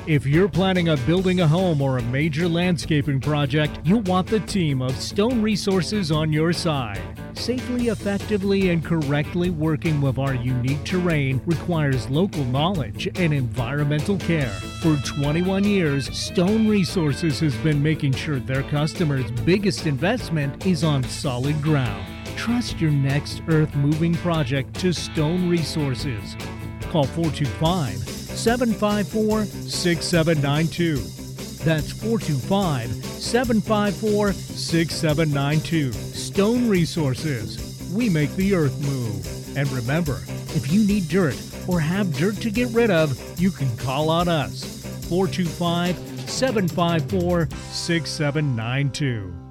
If 0.05 0.25
you're 0.25 0.49
planning 0.49 0.89
on 0.89 0.99
building 1.05 1.39
a 1.39 1.47
home 1.47 1.81
or 1.81 1.97
a 1.97 2.01
major 2.03 2.49
landscaping 2.49 3.21
project, 3.21 3.79
you'll 3.85 4.01
want 4.01 4.27
the 4.27 4.41
team 4.41 4.81
of 4.81 4.93
Stone 4.97 5.41
Resources 5.41 6.11
on 6.11 6.33
your 6.33 6.51
side. 6.51 7.01
Safely, 7.35 7.87
effectively, 7.87 8.71
and 8.71 8.83
correctly 8.83 9.49
working 9.49 10.01
with 10.01 10.17
our 10.17 10.35
unique 10.35 10.83
terrain 10.83 11.41
requires 11.45 12.09
local 12.09 12.43
knowledge 12.45 13.07
and 13.15 13.33
environmental 13.33 14.17
care. 14.17 14.51
For 14.81 14.97
21 14.97 15.63
years, 15.63 16.13
Stone 16.15 16.67
Resources 16.67 17.39
has 17.39 17.55
been 17.57 17.81
making 17.81 18.13
sure 18.13 18.39
their 18.39 18.63
customers' 18.63 19.31
biggest 19.45 19.87
investment 19.87 20.65
is 20.65 20.83
on 20.83 21.03
solid 21.03 21.61
ground. 21.61 22.12
Trust 22.35 22.79
your 22.79 22.91
next 22.91 23.41
earth 23.47 23.73
moving 23.75 24.13
project 24.15 24.73
to 24.81 24.93
Stone 24.93 25.49
Resources. 25.49 26.35
Call 26.89 27.05
425 27.05 27.97
754 27.97 29.45
6792. 29.45 30.97
That's 31.63 31.91
425 31.91 32.89
754 32.89 34.33
6792. 34.33 35.91
Stone 35.91 36.69
Resources. 36.69 37.91
We 37.93 38.09
make 38.09 38.33
the 38.35 38.53
earth 38.55 38.79
move. 38.81 39.57
And 39.57 39.69
remember, 39.71 40.21
if 40.55 40.71
you 40.71 40.85
need 40.85 41.07
dirt 41.07 41.39
or 41.67 41.79
have 41.79 42.13
dirt 42.17 42.35
to 42.37 42.49
get 42.49 42.69
rid 42.69 42.91
of, 42.91 43.17
you 43.39 43.51
can 43.51 43.75
call 43.77 44.09
on 44.09 44.27
us. 44.27 44.81
425 45.07 45.95
754 46.29 47.47
6792. 47.69 49.42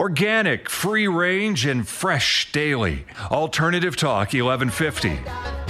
Organic, 0.00 0.70
free 0.70 1.08
range, 1.08 1.66
and 1.66 1.86
fresh 1.86 2.50
daily. 2.52 3.04
Alternative 3.30 3.94
Talk 3.94 4.32
1150. 4.32 5.20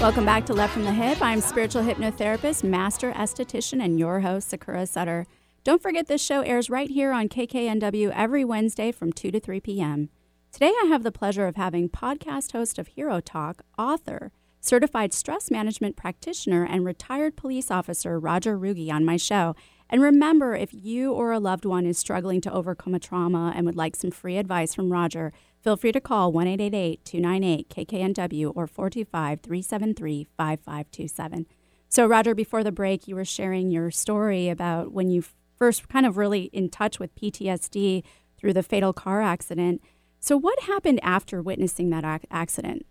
Welcome 0.00 0.24
back 0.24 0.46
to 0.46 0.52
Left 0.52 0.72
from 0.72 0.84
the 0.84 0.92
Hyp. 0.92 1.20
I'm 1.20 1.40
spiritual 1.40 1.82
hypnotherapist, 1.82 2.62
master 2.62 3.10
esthetician, 3.10 3.82
and 3.84 3.98
your 3.98 4.20
host, 4.20 4.50
Sakura 4.50 4.86
Sutter. 4.86 5.26
Don't 5.64 5.82
forget 5.82 6.06
this 6.06 6.24
show 6.24 6.42
airs 6.42 6.70
right 6.70 6.88
here 6.88 7.10
on 7.10 7.28
KKNW 7.28 8.12
every 8.14 8.44
Wednesday 8.44 8.92
from 8.92 9.12
2 9.12 9.32
to 9.32 9.40
3 9.40 9.58
p.m. 9.58 10.10
Today 10.52 10.72
I 10.80 10.86
have 10.86 11.02
the 11.02 11.10
pleasure 11.10 11.48
of 11.48 11.56
having 11.56 11.88
podcast 11.88 12.52
host 12.52 12.78
of 12.78 12.86
Hero 12.86 13.20
Talk, 13.20 13.64
author, 13.76 14.30
certified 14.60 15.12
stress 15.12 15.50
management 15.50 15.96
practitioner, 15.96 16.64
and 16.64 16.84
retired 16.84 17.36
police 17.36 17.68
officer 17.68 18.16
Rodger 18.16 18.56
Ruge 18.56 18.92
on 18.92 19.04
my 19.04 19.16
show. 19.16 19.56
And 19.92 20.00
remember, 20.00 20.54
if 20.54 20.72
you 20.72 21.12
or 21.12 21.32
a 21.32 21.40
loved 21.40 21.64
one 21.64 21.84
is 21.84 21.98
struggling 21.98 22.40
to 22.42 22.52
overcome 22.52 22.94
a 22.94 23.00
trauma 23.00 23.52
and 23.56 23.66
would 23.66 23.74
like 23.74 23.96
some 23.96 24.12
free 24.12 24.36
advice 24.36 24.72
from 24.72 24.92
Rodger, 24.92 25.32
feel 25.62 25.76
free 25.76 25.90
to 25.90 26.00
call 26.00 26.32
1 26.32 26.46
298 26.46 27.68
KKNW 27.68 28.52
or 28.54 28.68
425 28.68 29.40
373 29.40 30.28
5527. 30.36 31.46
So, 31.88 32.06
Rodger, 32.06 32.36
before 32.36 32.62
the 32.62 32.70
break, 32.70 33.08
you 33.08 33.16
were 33.16 33.24
sharing 33.24 33.72
your 33.72 33.90
story 33.90 34.48
about 34.48 34.92
when 34.92 35.10
you 35.10 35.24
first 35.56 35.88
kind 35.88 36.06
of 36.06 36.16
really 36.16 36.44
in 36.52 36.68
touch 36.68 37.00
with 37.00 37.14
PTSD 37.16 38.04
through 38.38 38.52
the 38.52 38.62
fatal 38.62 38.92
car 38.92 39.20
accident. 39.20 39.82
So, 40.20 40.36
what 40.36 40.62
happened 40.62 41.00
after 41.02 41.42
witnessing 41.42 41.90
that 41.90 42.04
ac- 42.04 42.28
accident? 42.30 42.86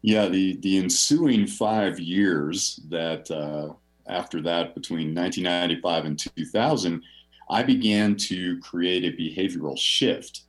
Yeah, 0.00 0.28
the, 0.28 0.56
the 0.56 0.78
ensuing 0.78 1.46
five 1.46 2.00
years 2.00 2.80
that 2.88 3.30
uh, 3.30 3.74
after 4.08 4.40
that, 4.42 4.74
between 4.74 5.14
1995 5.14 6.04
and 6.04 6.18
2000, 6.18 7.02
I 7.50 7.62
began 7.62 8.16
to 8.16 8.58
create 8.60 9.04
a 9.04 9.16
behavioral 9.16 9.78
shift. 9.78 10.42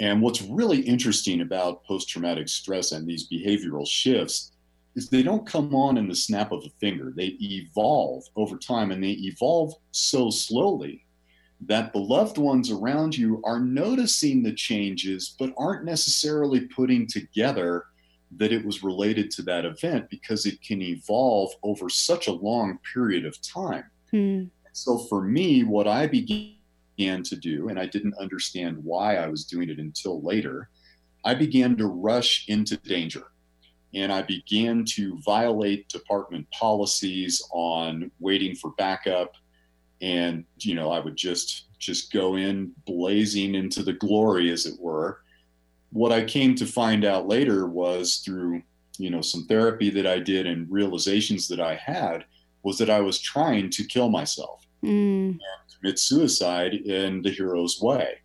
And 0.00 0.20
what's 0.20 0.42
really 0.42 0.80
interesting 0.80 1.40
about 1.40 1.84
post 1.84 2.08
traumatic 2.08 2.48
stress 2.48 2.92
and 2.92 3.06
these 3.06 3.28
behavioral 3.28 3.86
shifts 3.86 4.52
is 4.94 5.08
they 5.08 5.22
don't 5.22 5.46
come 5.46 5.74
on 5.74 5.98
in 5.98 6.08
the 6.08 6.14
snap 6.14 6.52
of 6.52 6.64
a 6.64 6.70
finger. 6.80 7.12
They 7.14 7.36
evolve 7.40 8.24
over 8.36 8.56
time 8.56 8.90
and 8.90 9.02
they 9.02 9.12
evolve 9.12 9.74
so 9.92 10.30
slowly 10.30 11.04
that 11.60 11.92
the 11.92 11.98
loved 11.98 12.38
ones 12.38 12.70
around 12.70 13.16
you 13.16 13.42
are 13.44 13.60
noticing 13.60 14.42
the 14.42 14.52
changes 14.52 15.34
but 15.38 15.54
aren't 15.56 15.84
necessarily 15.84 16.60
putting 16.60 17.06
together 17.06 17.86
that 18.32 18.52
it 18.52 18.64
was 18.64 18.82
related 18.82 19.30
to 19.30 19.42
that 19.42 19.64
event 19.64 20.10
because 20.10 20.46
it 20.46 20.60
can 20.62 20.82
evolve 20.82 21.52
over 21.62 21.88
such 21.88 22.26
a 22.26 22.32
long 22.32 22.78
period 22.92 23.24
of 23.24 23.40
time. 23.40 23.84
Hmm. 24.10 24.44
So 24.72 24.98
for 24.98 25.22
me, 25.22 25.62
what 25.62 25.86
I 25.86 26.06
began 26.06 27.22
to 27.22 27.36
do, 27.36 27.68
and 27.68 27.78
I 27.78 27.86
didn't 27.86 28.14
understand 28.18 28.82
why 28.82 29.16
I 29.16 29.28
was 29.28 29.44
doing 29.44 29.70
it 29.70 29.78
until 29.78 30.20
later, 30.22 30.68
I 31.24 31.34
began 31.34 31.76
to 31.76 31.86
rush 31.86 32.48
into 32.48 32.76
danger. 32.76 33.24
And 33.94 34.12
I 34.12 34.22
began 34.22 34.84
to 34.96 35.18
violate 35.24 35.88
department 35.88 36.50
policies 36.50 37.42
on 37.52 38.10
waiting 38.20 38.54
for 38.54 38.72
backup. 38.72 39.32
And, 40.02 40.44
you 40.58 40.74
know, 40.74 40.90
I 40.90 41.00
would 41.00 41.16
just 41.16 41.66
just 41.78 42.12
go 42.12 42.36
in 42.36 42.72
blazing 42.86 43.54
into 43.54 43.82
the 43.82 43.92
glory, 43.92 44.50
as 44.50 44.66
it 44.66 44.78
were 44.78 45.20
what 45.90 46.12
I 46.12 46.24
came 46.24 46.54
to 46.56 46.66
find 46.66 47.04
out 47.04 47.28
later 47.28 47.66
was 47.66 48.16
through, 48.24 48.62
you 48.98 49.10
know, 49.10 49.20
some 49.20 49.46
therapy 49.46 49.90
that 49.90 50.06
I 50.06 50.18
did 50.18 50.46
and 50.46 50.70
realizations 50.70 51.48
that 51.48 51.60
I 51.60 51.74
had 51.74 52.24
was 52.62 52.78
that 52.78 52.90
I 52.90 53.00
was 53.00 53.20
trying 53.20 53.70
to 53.70 53.84
kill 53.84 54.08
myself 54.08 54.66
mm. 54.82 55.30
and 55.30 55.40
commit 55.78 55.98
suicide 55.98 56.74
in 56.74 57.22
the 57.22 57.30
hero's 57.30 57.80
way. 57.80 58.18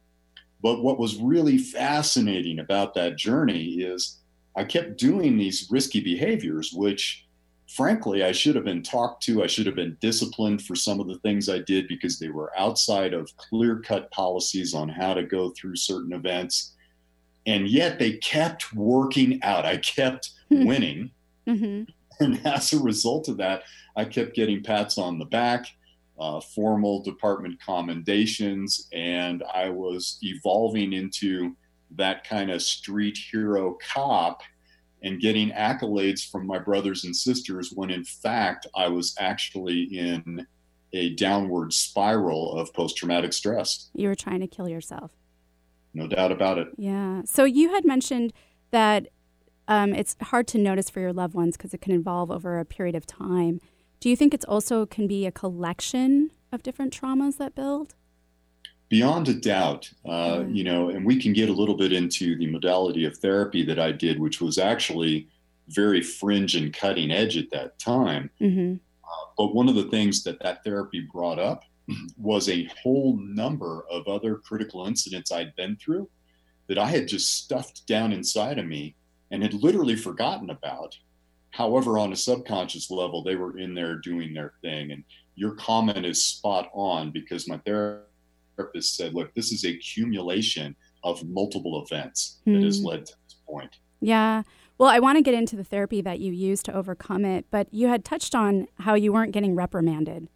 But 0.62 0.84
what 0.84 1.00
was 1.00 1.18
really 1.18 1.58
fascinating 1.58 2.60
about 2.60 2.94
that 2.96 3.18
journey 3.18 3.82
is 3.82 4.20
I 4.56 4.64
kept 4.64 4.98
doing 4.98 5.38
these 5.38 5.68
risky 5.72 6.02
behaviors, 6.02 6.72
which 6.74 7.26
frankly, 7.76 8.24
I 8.24 8.32
should 8.32 8.56
have 8.56 8.66
been 8.66 8.84
talked 8.84 9.24
to. 9.24 9.44
I 9.44 9.48
should 9.48 9.66
have 9.66 9.76
been 9.76 9.98
disciplined 10.02 10.62
for 10.64 10.76
some 10.76 11.00
of 11.00 11.08
the 11.08 11.20
things 11.20 11.48
I 11.48 11.60
did 11.60 11.88
because 11.88 12.20
they 12.20 12.30
were 12.30 12.52
outside 12.58 13.14
of 13.14 13.36
clear 13.38 13.80
cut 13.80 14.12
policies 14.12 14.74
on 14.74 14.90
how 14.90 15.14
to 15.14 15.24
go 15.24 15.52
through 15.52 15.78
certain 15.78 16.14
events 16.14 16.74
and 17.46 17.68
yet 17.68 18.00
they 18.00 18.14
kept 18.18 18.74
working 18.74 19.42
out. 19.44 19.66
I 19.66 19.78
kept 19.78 20.32
hmm. 20.50 20.66
winning. 20.66 21.12
Mm-hmm. 21.48 22.24
And 22.24 22.42
as 22.46 22.74
a 22.74 22.80
result 22.80 23.28
of 23.28 23.38
that, 23.38 23.64
I 23.96 24.06
kept 24.06 24.36
getting 24.36 24.64
pats 24.64 24.98
on 24.98 25.20
the 25.20 25.26
back, 25.26 25.68
uh, 26.20 26.40
formal 26.40 27.02
department 27.04 27.60
commendations, 27.64 28.88
and 28.94 29.44
I 29.54 29.70
was 29.70 30.18
evolving 30.22 30.94
into 30.94 31.56
that 31.98 32.24
kind 32.24 32.52
of 32.52 32.62
street 32.62 33.18
hero 33.32 33.78
cop 33.94 34.42
and 35.04 35.20
getting 35.20 35.50
accolades 35.52 36.30
from 36.30 36.46
my 36.46 36.60
brothers 36.60 37.04
and 37.04 37.16
sisters 37.16 37.72
when 37.74 37.90
in 37.90 38.06
fact 38.06 38.68
I 38.76 38.88
was 38.88 39.16
actually 39.20 39.84
in 39.98 40.46
a 40.94 41.16
downward 41.16 41.74
spiral 41.74 42.54
of 42.54 42.74
post 42.74 42.98
traumatic 42.98 43.34
stress. 43.34 43.90
You 43.94 44.08
were 44.08 44.16
trying 44.16 44.42
to 44.42 44.48
kill 44.48 44.70
yourself 44.70 45.12
no 45.94 46.08
doubt 46.08 46.32
about 46.32 46.58
it. 46.58 46.70
Yeah. 46.78 47.22
So 47.26 47.44
you 47.44 47.74
had 47.74 47.86
mentioned 47.86 48.34
that 48.72 49.08
um, 49.68 49.94
it's 49.94 50.16
hard 50.22 50.48
to 50.50 50.58
notice 50.58 50.90
for 50.90 51.00
your 51.00 51.14
loved 51.14 51.34
ones 51.34 51.58
because 51.58 51.74
it 51.74 51.82
can 51.82 51.94
evolve 51.94 52.32
over 52.32 52.60
a 52.60 52.66
period 52.66 52.96
of 52.96 53.06
time. 53.06 53.60
Do 54.00 54.10
you 54.10 54.16
think 54.16 54.34
it's 54.34 54.46
also 54.46 54.86
can 54.86 55.08
be 55.08 55.26
a 55.26 55.32
collection 55.32 56.32
of 56.52 56.64
different 56.64 56.94
traumas 56.94 57.38
that 57.38 57.56
build? 57.56 57.96
Beyond 58.90 59.30
a 59.30 59.34
doubt, 59.34 59.92
uh, 60.06 60.10
mm-hmm. 60.10 60.54
you 60.54 60.64
know, 60.64 60.90
and 60.90 61.06
we 61.06 61.22
can 61.22 61.32
get 61.32 61.48
a 61.48 61.54
little 61.54 61.78
bit 61.78 61.94
into 61.94 62.36
the 62.38 62.48
modality 62.48 63.06
of 63.06 63.16
therapy 63.18 63.64
that 63.64 63.80
I 63.80 63.94
did, 63.94 64.20
which 64.20 64.42
was 64.42 64.58
actually 64.58 65.30
very 65.70 66.02
fringe 66.02 66.56
and 66.56 66.74
cutting 66.74 67.12
edge 67.12 67.38
at 67.38 67.52
that 67.52 67.80
time. 67.80 68.30
Mm-hmm. 68.42 68.76
Uh, 69.04 69.26
but 69.38 69.56
one 69.56 69.70
of 69.70 69.76
the 69.76 69.86
things 69.86 70.24
that 70.24 70.42
that 70.42 70.64
therapy 70.66 71.00
brought 71.00 71.40
up 71.40 71.64
was 72.18 72.50
a 72.50 72.70
whole 72.82 73.18
number 73.22 73.86
of 73.90 74.08
other 74.08 74.36
critical 74.36 74.86
incidents 74.86 75.32
I'd 75.32 75.56
been 75.56 75.78
through 75.78 76.10
that 76.68 76.78
I 76.78 76.88
had 76.88 77.08
just 77.08 77.44
stuffed 77.44 77.86
down 77.88 78.14
inside 78.14 78.58
of 78.58 78.66
me 78.66 78.96
and 79.32 79.44
had 79.44 79.54
literally 79.54 79.96
forgotten 79.96 80.50
about. 80.50 80.96
However, 81.50 81.98
on 82.00 82.14
a 82.14 82.16
subconscious 82.16 82.90
level, 82.90 83.24
they 83.24 83.36
were 83.36 83.58
in 83.58 83.74
there 83.74 83.96
doing 83.96 84.34
their 84.34 84.54
thing. 84.62 84.92
And 84.92 85.04
your 85.36 85.56
comment 85.56 86.06
is 86.06 86.24
spot 86.24 86.70
on 86.74 87.12
because 87.12 87.48
my 87.48 87.58
therapist 87.66 88.96
said, 88.96 89.14
look, 89.14 89.34
this 89.34 89.52
is 89.52 89.66
a 89.66 89.72
accumulation 89.72 90.76
of 91.04 91.28
multiple 91.28 91.84
events 91.84 92.40
that 92.46 92.62
has 92.64 92.80
hmm. 92.80 92.86
led 92.86 93.06
to 93.06 93.14
this 93.26 93.38
point. 93.48 93.76
Yeah. 94.00 94.44
Well, 94.78 94.90
I 94.90 95.00
want 95.00 95.18
to 95.18 95.22
get 95.22 95.34
into 95.34 95.56
the 95.56 95.64
therapy 95.64 96.02
that 96.02 96.20
you 96.20 96.32
used 96.32 96.66
to 96.66 96.74
overcome 96.74 97.26
it, 97.26 97.46
but 97.52 97.68
you 97.74 97.88
had 97.88 98.04
touched 98.04 98.34
on 98.34 98.68
how 98.80 98.94
you 98.94 99.14
weren't 99.14 99.32
getting 99.32 99.56
reprimanded. 99.56 100.28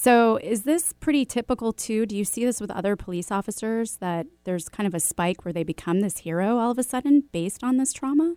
So, 0.00 0.36
is 0.36 0.62
this 0.62 0.92
pretty 0.92 1.24
typical 1.24 1.72
too? 1.72 2.06
Do 2.06 2.16
you 2.16 2.24
see 2.24 2.44
this 2.44 2.60
with 2.60 2.70
other 2.70 2.94
police 2.94 3.32
officers 3.32 3.96
that 3.96 4.28
there's 4.44 4.68
kind 4.68 4.86
of 4.86 4.94
a 4.94 5.00
spike 5.00 5.44
where 5.44 5.52
they 5.52 5.64
become 5.64 6.02
this 6.02 6.18
hero 6.18 6.56
all 6.56 6.70
of 6.70 6.78
a 6.78 6.84
sudden 6.84 7.24
based 7.32 7.64
on 7.64 7.78
this 7.78 7.92
trauma? 7.92 8.36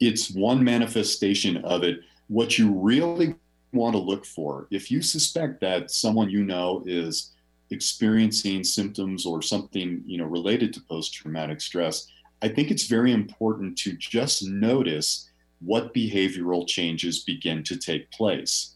It's 0.00 0.32
one 0.32 0.64
manifestation 0.64 1.58
of 1.58 1.84
it. 1.84 2.00
What 2.26 2.58
you 2.58 2.72
really 2.72 3.36
want 3.72 3.94
to 3.94 4.00
look 4.00 4.26
for, 4.26 4.66
if 4.72 4.90
you 4.90 5.02
suspect 5.02 5.60
that 5.60 5.92
someone 5.92 6.30
you 6.30 6.42
know 6.42 6.82
is 6.84 7.32
experiencing 7.70 8.64
symptoms 8.64 9.24
or 9.24 9.40
something, 9.40 10.02
you 10.04 10.18
know, 10.18 10.24
related 10.24 10.74
to 10.74 10.80
post-traumatic 10.90 11.60
stress, 11.60 12.08
I 12.42 12.48
think 12.48 12.72
it's 12.72 12.88
very 12.88 13.12
important 13.12 13.78
to 13.78 13.92
just 13.92 14.42
notice 14.42 15.30
what 15.60 15.94
behavioral 15.94 16.66
changes 16.66 17.22
begin 17.22 17.62
to 17.62 17.78
take 17.78 18.10
place 18.10 18.73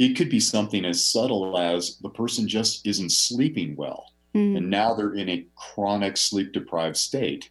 it 0.00 0.16
could 0.16 0.30
be 0.30 0.40
something 0.40 0.86
as 0.86 1.04
subtle 1.04 1.58
as 1.58 1.98
the 1.98 2.08
person 2.08 2.48
just 2.48 2.86
isn't 2.86 3.12
sleeping 3.12 3.76
well 3.76 4.06
mm. 4.34 4.56
and 4.56 4.70
now 4.70 4.94
they're 4.94 5.12
in 5.14 5.28
a 5.28 5.46
chronic 5.54 6.16
sleep 6.16 6.52
deprived 6.52 6.96
state. 6.96 7.50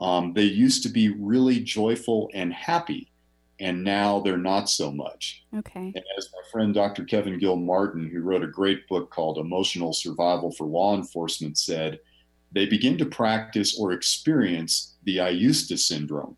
Um, 0.00 0.32
they 0.32 0.44
used 0.44 0.82
to 0.84 0.88
be 0.88 1.10
really 1.10 1.60
joyful 1.60 2.30
and 2.34 2.52
happy 2.52 3.12
and 3.60 3.84
now 3.84 4.20
they're 4.20 4.38
not 4.38 4.68
so 4.68 4.90
much. 4.90 5.44
Okay. 5.56 5.92
And 5.94 6.04
as 6.16 6.28
my 6.32 6.50
friend 6.50 6.74
dr 6.74 7.04
Kevin 7.04 7.38
Gilmartin 7.38 8.10
who 8.10 8.22
wrote 8.22 8.42
a 8.42 8.48
great 8.48 8.88
book 8.88 9.10
called 9.10 9.36
emotional 9.36 9.92
survival 9.92 10.50
for 10.50 10.66
law 10.66 10.96
enforcement 10.96 11.58
said 11.58 12.00
they 12.52 12.64
begin 12.64 12.96
to 12.98 13.06
practice 13.06 13.78
or 13.78 13.92
experience 13.92 14.96
the 15.04 15.20
i 15.20 15.28
used 15.28 15.68
to 15.68 15.76
syndrome 15.76 16.36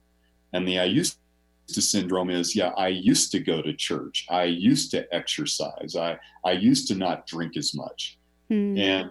and 0.52 0.66
the 0.66 0.78
i 0.78 0.84
used 0.84 1.14
to 1.14 1.18
syndrome 1.66 2.30
is 2.30 2.54
yeah 2.54 2.70
i 2.76 2.88
used 2.88 3.32
to 3.32 3.40
go 3.40 3.62
to 3.62 3.72
church. 3.74 4.26
I 4.30 4.44
used 4.44 4.90
to 4.92 5.06
exercise. 5.14 5.96
I 5.96 6.18
i 6.44 6.52
used 6.52 6.88
to 6.88 6.94
not 6.94 7.26
drink 7.26 7.56
as 7.56 7.74
much. 7.74 8.18
Mm. 8.50 8.78
and 8.78 9.10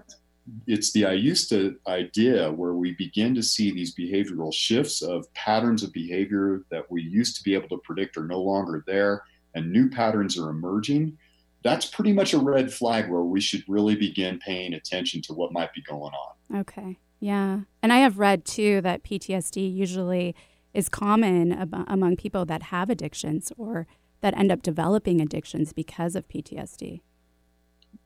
it's 0.67 0.91
the 0.91 1.05
i 1.05 1.13
used 1.13 1.49
to 1.49 1.75
idea 1.87 2.51
where 2.51 2.73
we 2.73 2.93
begin 2.93 3.33
to 3.33 3.41
see 3.41 3.71
these 3.71 3.95
behavioral 3.95 4.53
shifts 4.53 5.01
of 5.01 5.31
patterns 5.33 5.81
of 5.81 5.91
behavior 5.91 6.65
that 6.69 6.89
we 6.91 7.01
used 7.01 7.35
to 7.37 7.43
be 7.43 7.55
able 7.55 7.69
to 7.69 7.81
predict 7.83 8.17
are 8.17 8.27
no 8.27 8.41
longer 8.41 8.83
there 8.85 9.23
and 9.55 9.71
new 9.71 9.89
patterns 9.89 10.37
are 10.37 10.49
emerging. 10.49 11.17
That's 11.63 11.85
pretty 11.85 12.11
much 12.11 12.33
a 12.33 12.39
red 12.39 12.73
flag 12.73 13.09
where 13.09 13.21
we 13.21 13.39
should 13.39 13.63
really 13.67 13.95
begin 13.95 14.39
paying 14.39 14.73
attention 14.73 15.21
to 15.23 15.33
what 15.33 15.53
might 15.53 15.73
be 15.73 15.81
going 15.81 16.11
on. 16.13 16.59
Okay. 16.59 16.97
Yeah. 17.19 17.61
And 17.81 17.93
i 17.93 17.99
have 17.99 18.19
read 18.19 18.43
too 18.43 18.81
that 18.81 19.03
ptsd 19.03 19.73
usually 19.73 20.35
is 20.73 20.89
common 20.89 21.51
ab- 21.51 21.85
among 21.87 22.15
people 22.15 22.45
that 22.45 22.63
have 22.63 22.89
addictions 22.89 23.51
or 23.57 23.87
that 24.21 24.37
end 24.37 24.51
up 24.51 24.61
developing 24.61 25.21
addictions 25.21 25.73
because 25.73 26.15
of 26.15 26.27
PTSD. 26.27 27.01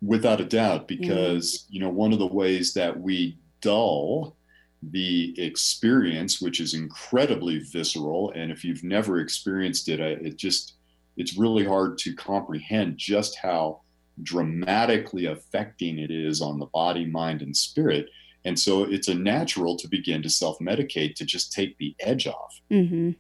Without 0.02 0.42
a 0.42 0.46
doubt, 0.46 0.88
because 0.88 1.66
yeah. 1.70 1.76
you 1.76 1.80
know 1.80 1.90
one 1.90 2.12
of 2.12 2.20
the 2.20 2.28
ways 2.28 2.74
that 2.74 3.00
we 3.00 3.38
dull 3.62 4.36
the 4.84 5.34
experience, 5.42 6.42
which 6.42 6.60
is 6.60 6.74
incredibly 6.74 7.60
visceral, 7.60 8.32
and 8.36 8.52
if 8.52 8.64
you've 8.64 8.84
never 8.84 9.20
experienced 9.20 9.88
it, 9.90 10.00
it 10.00 10.38
just 10.38 10.74
it's 11.16 11.38
really 11.38 11.66
hard 11.66 11.98
to 12.00 12.14
comprehend 12.14 12.98
just 12.98 13.38
how 13.38 13.82
dramatically 14.24 15.26
affecting 15.26 16.00
it 16.00 16.12
is 16.12 16.42
on 16.42 16.60
the 16.60 16.66
body, 16.68 17.06
mind, 17.06 17.42
and 17.42 17.56
spirit 17.56 18.08
and 18.48 18.58
so 18.58 18.84
it's 18.84 19.10
a 19.10 19.14
natural 19.14 19.76
to 19.76 19.90
begin 19.90 20.24
to 20.24 20.30
self 20.30 20.58
medicate 20.60 21.16
to 21.16 21.26
just 21.26 21.52
take 21.52 21.78
the 21.78 21.94
edge 22.00 22.28
off. 22.28 22.62
Mm-hmm. 22.72 23.12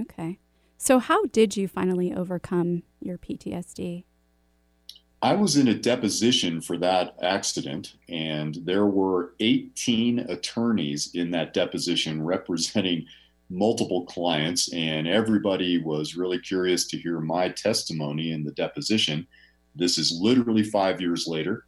Okay. 0.00 0.40
So, 0.78 0.98
how 0.98 1.26
did 1.26 1.56
you 1.56 1.68
finally 1.68 2.12
overcome 2.12 2.82
your 3.00 3.16
PTSD? 3.16 4.02
I 5.22 5.34
was 5.34 5.56
in 5.56 5.68
a 5.68 5.74
deposition 5.74 6.60
for 6.60 6.76
that 6.78 7.14
accident, 7.22 7.94
and 8.08 8.58
there 8.64 8.86
were 8.86 9.34
18 9.38 10.18
attorneys 10.18 11.14
in 11.14 11.30
that 11.30 11.54
deposition 11.54 12.22
representing 12.24 13.06
multiple 13.48 14.04
clients, 14.06 14.72
and 14.72 15.06
everybody 15.06 15.78
was 15.78 16.16
really 16.16 16.40
curious 16.40 16.88
to 16.88 16.98
hear 16.98 17.20
my 17.20 17.48
testimony 17.48 18.32
in 18.32 18.42
the 18.42 18.52
deposition. 18.52 19.24
This 19.76 19.98
is 19.98 20.18
literally 20.20 20.64
five 20.64 21.00
years 21.00 21.28
later 21.28 21.64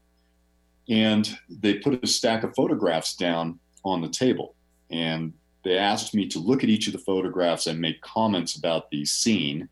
and 0.88 1.36
they 1.48 1.74
put 1.74 2.02
a 2.02 2.06
stack 2.06 2.44
of 2.44 2.54
photographs 2.54 3.16
down 3.16 3.58
on 3.84 4.00
the 4.00 4.08
table. 4.08 4.54
And 4.90 5.32
they 5.64 5.78
asked 5.78 6.14
me 6.14 6.28
to 6.28 6.38
look 6.38 6.62
at 6.62 6.70
each 6.70 6.86
of 6.86 6.92
the 6.92 6.98
photographs 7.00 7.66
and 7.66 7.80
make 7.80 8.00
comments 8.00 8.56
about 8.56 8.90
the 8.90 9.04
scene. 9.04 9.68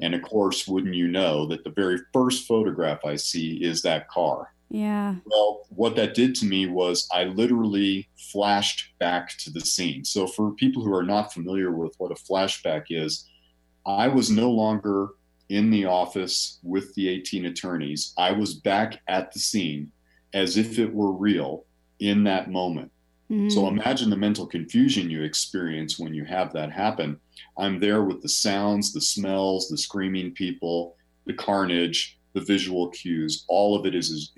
And 0.00 0.14
of 0.14 0.22
course 0.22 0.66
wouldn't 0.66 0.94
you 0.94 1.06
know 1.06 1.46
that 1.46 1.62
the 1.62 1.70
very 1.70 1.98
first 2.12 2.48
photograph 2.48 3.04
i 3.04 3.14
see 3.14 3.62
is 3.62 3.80
that 3.82 4.08
car. 4.08 4.52
Yeah. 4.70 5.14
Well 5.24 5.66
what 5.70 5.94
that 5.96 6.14
did 6.14 6.34
to 6.36 6.46
me 6.46 6.66
was 6.66 7.08
i 7.12 7.24
literally 7.24 8.08
flashed 8.32 8.92
back 8.98 9.38
to 9.38 9.50
the 9.50 9.60
scene. 9.60 10.04
So 10.04 10.26
for 10.26 10.50
people 10.52 10.82
who 10.82 10.94
are 10.94 11.04
not 11.04 11.32
familiar 11.32 11.70
with 11.70 11.94
what 11.98 12.10
a 12.10 12.16
flashback 12.16 12.86
is 12.90 13.28
i 13.86 14.08
was 14.08 14.30
no 14.30 14.50
longer 14.50 15.10
in 15.48 15.70
the 15.70 15.86
office 15.86 16.58
with 16.62 16.94
the 16.94 17.08
18 17.08 17.46
attorneys. 17.46 18.12
I 18.18 18.32
was 18.32 18.54
back 18.54 19.00
at 19.08 19.32
the 19.32 19.38
scene 19.38 19.92
as 20.34 20.56
if 20.56 20.78
it 20.78 20.92
were 20.92 21.12
real 21.12 21.64
in 22.00 22.24
that 22.24 22.50
moment. 22.50 22.90
Mm-hmm. 23.30 23.50
So 23.50 23.68
imagine 23.68 24.10
the 24.10 24.16
mental 24.16 24.46
confusion 24.46 25.10
you 25.10 25.22
experience 25.22 25.98
when 25.98 26.14
you 26.14 26.24
have 26.24 26.52
that 26.54 26.72
happen. 26.72 27.18
I'm 27.58 27.78
there 27.78 28.02
with 28.02 28.22
the 28.22 28.28
sounds, 28.28 28.92
the 28.92 29.00
smells, 29.00 29.68
the 29.68 29.76
screaming 29.76 30.32
people, 30.32 30.96
the 31.26 31.34
carnage, 31.34 32.18
the 32.32 32.40
visual 32.40 32.88
cues. 32.88 33.44
All 33.48 33.78
of 33.78 33.84
it 33.84 33.94
is, 33.94 34.10
is 34.10 34.32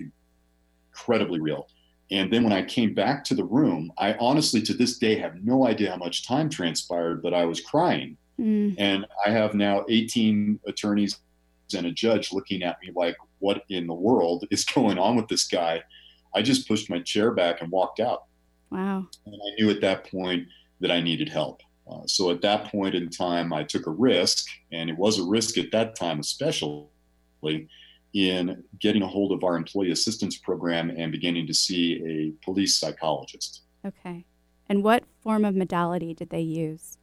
incredibly 0.91 1.39
real. 1.39 1.67
And 2.11 2.31
then 2.31 2.43
when 2.43 2.51
I 2.51 2.63
came 2.63 2.93
back 2.93 3.23
to 3.25 3.35
the 3.35 3.45
room, 3.45 3.91
I 3.97 4.15
honestly 4.15 4.61
to 4.63 4.73
this 4.73 4.97
day 4.97 5.15
have 5.15 5.41
no 5.43 5.65
idea 5.65 5.91
how 5.91 5.97
much 5.97 6.27
time 6.27 6.49
transpired, 6.49 7.23
but 7.23 7.33
I 7.33 7.45
was 7.45 7.61
crying. 7.61 8.17
Mm. 8.37 8.75
And 8.77 9.05
I 9.25 9.29
have 9.29 9.53
now 9.53 9.85
18 9.89 10.59
attorneys 10.67 11.19
and 11.73 11.87
a 11.87 11.91
judge 11.91 12.31
looking 12.31 12.63
at 12.63 12.77
me 12.81 12.91
like, 12.95 13.17
what 13.39 13.63
in 13.69 13.87
the 13.87 13.93
world 13.93 14.45
is 14.51 14.65
going 14.75 14.97
on 14.97 15.15
with 15.15 15.27
this 15.27 15.47
guy? 15.47 15.83
I 16.33 16.41
just 16.41 16.67
pushed 16.67 16.89
my 16.89 17.01
chair 17.01 17.31
back 17.31 17.61
and 17.61 17.71
walked 17.71 17.99
out. 17.99 18.23
Wow. 18.71 19.07
And 19.25 19.35
I 19.35 19.55
knew 19.59 19.69
at 19.69 19.81
that 19.81 20.09
point 20.09 20.47
that 20.79 20.91
I 20.91 21.01
needed 21.01 21.29
help. 21.29 21.61
Uh, 21.89 22.05
so 22.05 22.29
at 22.31 22.41
that 22.41 22.71
point 22.71 22.95
in 22.95 23.09
time, 23.09 23.51
I 23.51 23.63
took 23.63 23.85
a 23.85 23.91
risk, 23.91 24.45
and 24.71 24.89
it 24.89 24.97
was 24.97 25.19
a 25.19 25.23
risk 25.23 25.57
at 25.57 25.71
that 25.71 25.95
time, 25.95 26.19
especially 26.19 26.87
in 28.13 28.63
getting 28.79 29.01
a 29.01 29.07
hold 29.07 29.31
of 29.31 29.43
our 29.43 29.55
employee 29.55 29.91
assistance 29.91 30.37
program 30.37 30.89
and 30.89 31.11
beginning 31.11 31.47
to 31.47 31.53
see 31.53 32.01
a 32.05 32.45
police 32.45 32.77
psychologist. 32.77 33.63
Okay. 33.85 34.25
And 34.69 34.83
what 34.83 35.03
form 35.21 35.43
of 35.43 35.55
modality 35.55 36.13
did 36.13 36.29
they 36.29 36.41
use? 36.41 36.97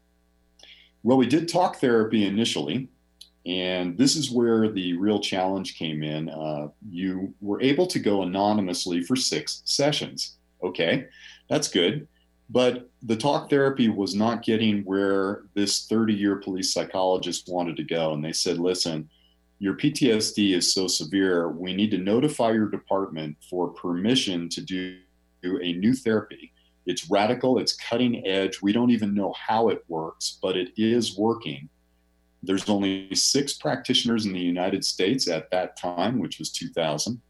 Well, 1.02 1.18
we 1.18 1.26
did 1.26 1.48
talk 1.48 1.76
therapy 1.76 2.24
initially. 2.24 2.88
And 3.48 3.96
this 3.96 4.14
is 4.14 4.30
where 4.30 4.68
the 4.68 4.92
real 4.98 5.20
challenge 5.20 5.78
came 5.78 6.02
in. 6.02 6.28
Uh, 6.28 6.68
you 6.90 7.32
were 7.40 7.62
able 7.62 7.87
to 7.87 7.98
go 7.98 8.22
anonymously 8.22 9.00
for 9.00 9.16
six 9.16 9.62
sessions. 9.64 10.37
Okay, 10.62 11.06
that's 11.48 11.68
good. 11.68 12.06
But 12.50 12.90
the 13.02 13.16
talk 13.16 13.48
therapy 13.48 13.88
was 13.88 14.14
not 14.14 14.42
getting 14.42 14.82
where 14.84 15.44
this 15.54 15.87
30 15.87 16.12
year 16.12 16.37
police 16.37 16.74
psychologist 16.74 17.48
wanted 17.48 17.76
to 17.78 17.84
go. 17.84 18.12
And 18.12 18.22
they 18.22 18.32
said, 18.32 18.58
listen, 18.58 19.08
your 19.58 19.74
PTSD 19.74 20.54
is 20.54 20.72
so 20.72 20.87
severe, 20.87 21.48
we 21.48 21.74
need 21.74 21.90
to 21.92 21.98
notify 21.98 22.52
your 22.52 22.68
department 22.68 23.37
for 23.48 23.68
permission 23.68 24.48
to 24.50 24.61
do 24.61 24.98
a 25.44 25.72
new 25.72 25.94
therapy. 25.94 26.52
It's 26.87 27.11
radical, 27.11 27.58
it's 27.58 27.76
cutting 27.76 28.26
edge. 28.26 28.61
We 28.62 28.72
don't 28.72 28.90
even 28.90 29.14
know 29.14 29.32
how 29.32 29.68
it 29.68 29.84
works, 29.88 30.38
but 30.40 30.56
it 30.56 30.70
is 30.76 31.16
working 31.16 31.68
there's 32.42 32.68
only 32.68 33.14
six 33.14 33.55
practitioners 33.55 34.27
in 34.27 34.33
the 34.33 34.38
United 34.38 34.85
States 34.85 35.29
at 35.29 35.51
that 35.51 35.77
time, 35.77 36.18
which 36.18 36.38
was 36.38 36.51
2000. 36.53 37.20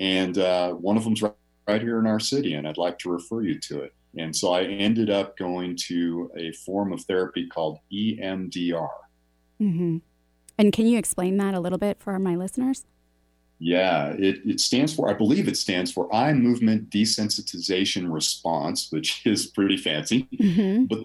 And 0.00 0.38
uh, 0.38 0.72
one 0.72 0.96
of 0.96 1.04
them's 1.04 1.22
right, 1.22 1.34
right 1.66 1.80
here 1.80 1.98
in 1.98 2.06
our 2.06 2.20
city, 2.20 2.54
and 2.54 2.66
I'd 2.66 2.76
like 2.76 2.98
to 3.00 3.10
refer 3.10 3.42
you 3.42 3.58
to 3.60 3.82
it. 3.82 3.94
And 4.18 4.34
so 4.34 4.52
I 4.52 4.64
ended 4.64 5.10
up 5.10 5.38
going 5.38 5.76
to 5.88 6.30
a 6.36 6.52
form 6.52 6.92
of 6.92 7.02
therapy 7.02 7.46
called 7.46 7.78
EMDR. 7.92 8.88
Mm-hmm. 9.60 9.98
And 10.58 10.72
can 10.72 10.86
you 10.86 10.98
explain 10.98 11.38
that 11.38 11.54
a 11.54 11.60
little 11.60 11.78
bit 11.78 11.98
for 12.00 12.18
my 12.18 12.36
listeners? 12.36 12.84
Yeah, 13.58 14.08
it, 14.18 14.40
it 14.44 14.60
stands 14.60 14.92
for, 14.92 15.08
I 15.08 15.14
believe 15.14 15.46
it 15.46 15.56
stands 15.56 15.92
for 15.92 16.12
Eye 16.12 16.32
Movement 16.32 16.90
Desensitization 16.90 18.12
Response, 18.12 18.90
which 18.90 19.22
is 19.26 19.46
pretty 19.46 19.76
fancy, 19.76 20.28
mm-hmm. 20.34 20.86
but 20.86 21.04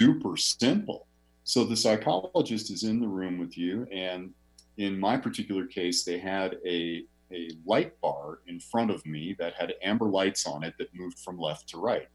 super 0.00 0.36
simple. 0.36 1.07
So 1.48 1.64
the 1.64 1.76
psychologist 1.76 2.70
is 2.70 2.82
in 2.82 3.00
the 3.00 3.08
room 3.08 3.38
with 3.38 3.56
you, 3.56 3.86
and 3.90 4.34
in 4.76 5.00
my 5.00 5.16
particular 5.16 5.64
case, 5.64 6.04
they 6.04 6.18
had 6.18 6.58
a 6.66 7.06
a 7.32 7.48
light 7.64 7.98
bar 8.02 8.40
in 8.46 8.60
front 8.60 8.90
of 8.90 9.04
me 9.06 9.34
that 9.38 9.54
had 9.54 9.72
amber 9.82 10.10
lights 10.10 10.46
on 10.46 10.62
it 10.62 10.74
that 10.78 10.94
moved 10.94 11.18
from 11.18 11.38
left 11.38 11.66
to 11.70 11.78
right. 11.78 12.08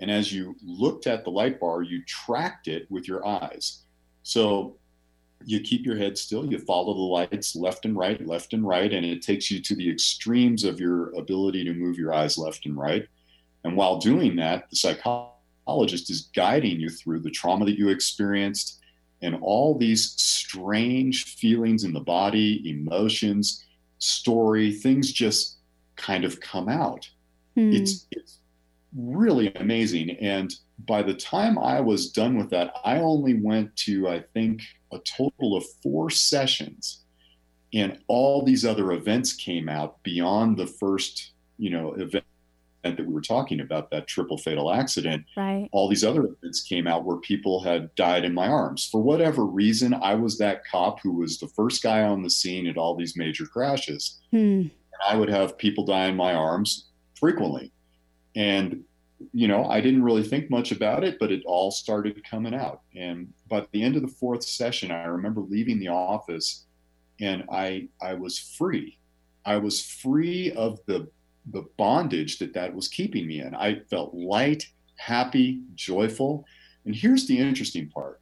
And 0.00 0.10
as 0.10 0.30
you 0.30 0.54
looked 0.62 1.06
at 1.06 1.24
the 1.24 1.30
light 1.30 1.58
bar, 1.58 1.80
you 1.80 2.02
tracked 2.04 2.68
it 2.68 2.90
with 2.90 3.08
your 3.08 3.26
eyes. 3.26 3.84
So 4.22 4.76
you 5.46 5.60
keep 5.60 5.86
your 5.86 5.96
head 5.96 6.18
still, 6.18 6.44
you 6.44 6.58
follow 6.58 6.92
the 6.92 7.00
lights 7.00 7.56
left 7.56 7.86
and 7.86 7.96
right, 7.96 8.26
left 8.26 8.52
and 8.52 8.66
right, 8.66 8.92
and 8.92 9.04
it 9.04 9.22
takes 9.22 9.50
you 9.50 9.60
to 9.62 9.74
the 9.74 9.90
extremes 9.90 10.64
of 10.64 10.78
your 10.78 11.14
ability 11.14 11.64
to 11.64 11.72
move 11.72 11.96
your 11.96 12.12
eyes 12.12 12.36
left 12.36 12.66
and 12.66 12.76
right. 12.76 13.06
And 13.64 13.76
while 13.76 13.96
doing 13.96 14.36
that, 14.36 14.68
the 14.68 14.76
psychologist 14.76 15.37
is 16.10 16.30
guiding 16.34 16.80
you 16.80 16.88
through 16.88 17.20
the 17.20 17.30
trauma 17.30 17.64
that 17.64 17.78
you 17.78 17.88
experienced 17.88 18.78
and 19.22 19.36
all 19.42 19.76
these 19.76 20.12
strange 20.20 21.36
feelings 21.36 21.84
in 21.84 21.92
the 21.92 22.00
body, 22.00 22.68
emotions, 22.70 23.64
story, 23.98 24.72
things 24.72 25.12
just 25.12 25.56
kind 25.96 26.24
of 26.24 26.40
come 26.40 26.68
out. 26.68 27.08
Hmm. 27.56 27.72
It's, 27.72 28.06
it's 28.12 28.38
really 28.96 29.52
amazing. 29.54 30.10
And 30.18 30.54
by 30.86 31.02
the 31.02 31.14
time 31.14 31.58
I 31.58 31.80
was 31.80 32.10
done 32.10 32.38
with 32.38 32.50
that, 32.50 32.72
I 32.84 32.98
only 32.98 33.34
went 33.34 33.74
to, 33.76 34.08
I 34.08 34.20
think, 34.34 34.62
a 34.92 34.98
total 35.00 35.56
of 35.56 35.64
four 35.82 36.10
sessions. 36.10 37.02
And 37.74 37.98
all 38.06 38.44
these 38.44 38.64
other 38.64 38.92
events 38.92 39.34
came 39.34 39.68
out 39.68 40.02
beyond 40.02 40.56
the 40.56 40.66
first, 40.66 41.32
you 41.58 41.70
know, 41.70 41.92
event 41.94 42.24
that 42.82 43.06
we 43.06 43.12
were 43.12 43.20
talking 43.20 43.60
about, 43.60 43.90
that 43.90 44.06
triple 44.06 44.38
fatal 44.38 44.72
accident. 44.72 45.24
Right. 45.36 45.68
All 45.72 45.88
these 45.88 46.04
other 46.04 46.24
events 46.24 46.62
came 46.62 46.86
out 46.86 47.04
where 47.04 47.18
people 47.18 47.62
had 47.62 47.94
died 47.94 48.24
in 48.24 48.34
my 48.34 48.48
arms. 48.48 48.88
For 48.90 49.02
whatever 49.02 49.44
reason, 49.44 49.94
I 49.94 50.14
was 50.14 50.38
that 50.38 50.62
cop 50.64 51.00
who 51.02 51.12
was 51.12 51.38
the 51.38 51.48
first 51.48 51.82
guy 51.82 52.02
on 52.02 52.22
the 52.22 52.30
scene 52.30 52.66
at 52.66 52.76
all 52.76 52.94
these 52.94 53.16
major 53.16 53.46
crashes. 53.46 54.18
Hmm. 54.30 54.36
And 54.38 54.70
I 55.06 55.16
would 55.16 55.28
have 55.28 55.58
people 55.58 55.84
die 55.84 56.06
in 56.06 56.16
my 56.16 56.34
arms 56.34 56.88
frequently. 57.14 57.72
And 58.36 58.84
you 59.32 59.48
know, 59.48 59.64
I 59.64 59.80
didn't 59.80 60.04
really 60.04 60.22
think 60.22 60.48
much 60.48 60.70
about 60.70 61.02
it, 61.02 61.18
but 61.18 61.32
it 61.32 61.42
all 61.44 61.72
started 61.72 62.22
coming 62.24 62.54
out. 62.54 62.82
And 62.94 63.32
by 63.48 63.66
the 63.72 63.82
end 63.82 63.96
of 63.96 64.02
the 64.02 64.08
fourth 64.08 64.44
session, 64.44 64.90
I 64.90 65.04
remember 65.04 65.40
leaving 65.40 65.80
the 65.80 65.88
office 65.88 66.66
and 67.20 67.44
I 67.50 67.88
I 68.00 68.14
was 68.14 68.38
free. 68.38 68.98
I 69.44 69.56
was 69.56 69.82
free 69.82 70.52
of 70.52 70.78
the 70.86 71.08
the 71.50 71.64
bondage 71.76 72.38
that 72.38 72.54
that 72.54 72.74
was 72.74 72.88
keeping 72.88 73.26
me 73.26 73.40
in. 73.40 73.54
I 73.54 73.80
felt 73.90 74.14
light, 74.14 74.66
happy, 74.96 75.62
joyful. 75.74 76.44
And 76.84 76.94
here's 76.94 77.26
the 77.26 77.38
interesting 77.38 77.88
part. 77.88 78.20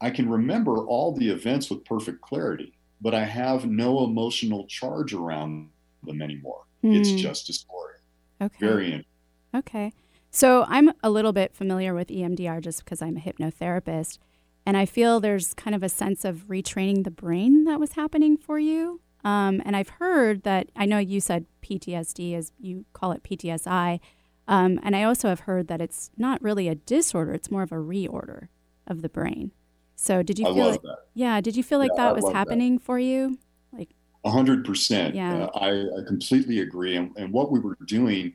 I 0.00 0.10
can 0.10 0.28
remember 0.28 0.86
all 0.86 1.14
the 1.14 1.30
events 1.30 1.70
with 1.70 1.84
perfect 1.84 2.20
clarity, 2.20 2.74
but 3.00 3.14
I 3.14 3.24
have 3.24 3.66
no 3.66 4.04
emotional 4.04 4.66
charge 4.66 5.14
around 5.14 5.70
them 6.02 6.20
anymore. 6.20 6.64
Mm. 6.84 6.98
It's 6.98 7.10
hmm. 7.10 7.16
just 7.16 7.48
a 7.48 7.52
story. 7.52 7.94
Okay. 8.40 8.58
Very 8.60 8.86
interesting. 8.86 9.06
Okay. 9.54 9.92
So 10.30 10.66
I'm 10.68 10.92
a 11.02 11.08
little 11.08 11.32
bit 11.32 11.54
familiar 11.54 11.94
with 11.94 12.08
EMDR 12.08 12.60
just 12.60 12.84
because 12.84 13.00
I'm 13.00 13.16
a 13.16 13.20
hypnotherapist. 13.20 14.18
And 14.66 14.76
I 14.76 14.84
feel 14.84 15.20
there's 15.20 15.54
kind 15.54 15.74
of 15.74 15.82
a 15.82 15.88
sense 15.88 16.24
of 16.24 16.48
retraining 16.48 17.04
the 17.04 17.10
brain 17.10 17.64
that 17.64 17.80
was 17.80 17.92
happening 17.92 18.36
for 18.36 18.58
you. 18.58 19.00
Um, 19.26 19.60
and 19.64 19.74
I've 19.74 19.88
heard 19.88 20.44
that, 20.44 20.68
I 20.76 20.86
know 20.86 20.98
you 20.98 21.20
said 21.20 21.46
PTSD, 21.60 22.36
as 22.36 22.52
you 22.60 22.84
call 22.92 23.10
it 23.10 23.24
PTSI. 23.24 23.98
Um, 24.46 24.78
and 24.84 24.94
I 24.94 25.02
also 25.02 25.28
have 25.28 25.40
heard 25.40 25.66
that 25.66 25.80
it's 25.80 26.12
not 26.16 26.40
really 26.40 26.68
a 26.68 26.76
disorder, 26.76 27.32
it's 27.32 27.50
more 27.50 27.64
of 27.64 27.72
a 27.72 27.76
reorder 27.76 28.46
of 28.86 29.02
the 29.02 29.08
brain. 29.08 29.50
So 29.96 30.22
did 30.22 30.38
you 30.38 30.46
I 30.46 30.54
feel 30.54 30.70
like, 30.70 30.82
that. 30.82 30.98
yeah, 31.14 31.40
did 31.40 31.56
you 31.56 31.64
feel 31.64 31.80
like 31.80 31.90
yeah, 31.96 32.04
that 32.04 32.14
was 32.14 32.32
happening 32.32 32.76
that. 32.76 32.84
for 32.84 33.00
you? 33.00 33.36
Like 33.72 33.88
a 34.24 34.30
hundred 34.30 34.64
percent. 34.64 35.16
Yeah. 35.16 35.46
Uh, 35.46 35.58
I, 35.58 36.00
I 36.00 36.04
completely 36.06 36.60
agree. 36.60 36.94
And, 36.94 37.10
and 37.16 37.32
what 37.32 37.50
we 37.50 37.58
were 37.58 37.76
doing 37.84 38.32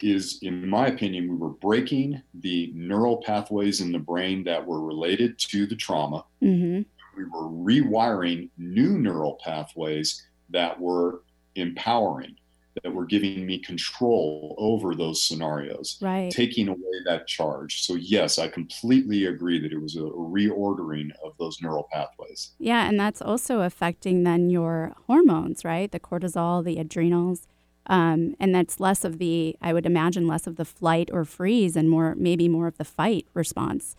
is, 0.00 0.38
in 0.42 0.68
my 0.68 0.86
opinion, 0.86 1.30
we 1.30 1.36
were 1.36 1.48
breaking 1.48 2.22
the 2.34 2.70
neural 2.76 3.16
pathways 3.16 3.80
in 3.80 3.90
the 3.90 3.98
brain 3.98 4.44
that 4.44 4.64
were 4.64 4.80
related 4.80 5.36
to 5.38 5.66
the 5.66 5.74
trauma. 5.74 6.24
Mm-hmm. 6.40 6.82
We 7.16 7.24
were 7.24 7.48
rewiring 7.48 8.50
new 8.56 8.98
neural 8.98 9.38
pathways 9.44 10.26
that 10.50 10.78
were 10.80 11.22
empowering, 11.54 12.36
that 12.82 12.92
were 12.92 13.04
giving 13.04 13.44
me 13.46 13.58
control 13.58 14.54
over 14.58 14.94
those 14.94 15.26
scenarios, 15.26 15.98
right. 16.00 16.30
taking 16.30 16.68
away 16.68 16.78
that 17.04 17.26
charge. 17.26 17.82
So, 17.82 17.94
yes, 17.94 18.38
I 18.38 18.48
completely 18.48 19.26
agree 19.26 19.60
that 19.60 19.72
it 19.72 19.80
was 19.80 19.96
a 19.96 20.00
reordering 20.00 21.10
of 21.24 21.32
those 21.38 21.60
neural 21.60 21.88
pathways. 21.92 22.52
Yeah, 22.58 22.88
and 22.88 22.98
that's 22.98 23.20
also 23.20 23.60
affecting 23.60 24.22
then 24.22 24.50
your 24.50 24.94
hormones, 25.06 25.64
right? 25.64 25.90
The 25.90 26.00
cortisol, 26.00 26.64
the 26.64 26.78
adrenals. 26.78 27.46
Um, 27.86 28.36
and 28.38 28.54
that's 28.54 28.80
less 28.80 29.04
of 29.04 29.18
the, 29.18 29.56
I 29.60 29.72
would 29.72 29.86
imagine, 29.86 30.26
less 30.26 30.46
of 30.46 30.56
the 30.56 30.64
flight 30.64 31.10
or 31.12 31.24
freeze 31.24 31.76
and 31.76 31.90
more, 31.90 32.14
maybe 32.14 32.48
more 32.48 32.68
of 32.68 32.78
the 32.78 32.84
fight 32.84 33.26
response, 33.34 33.96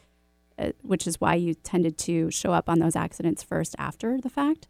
uh, 0.57 0.71
which 0.81 1.07
is 1.07 1.19
why 1.19 1.35
you 1.35 1.53
tended 1.53 1.97
to 1.99 2.29
show 2.31 2.51
up 2.51 2.69
on 2.69 2.79
those 2.79 2.95
accidents 2.95 3.43
first 3.43 3.75
after 3.77 4.19
the 4.19 4.29
fact. 4.29 4.67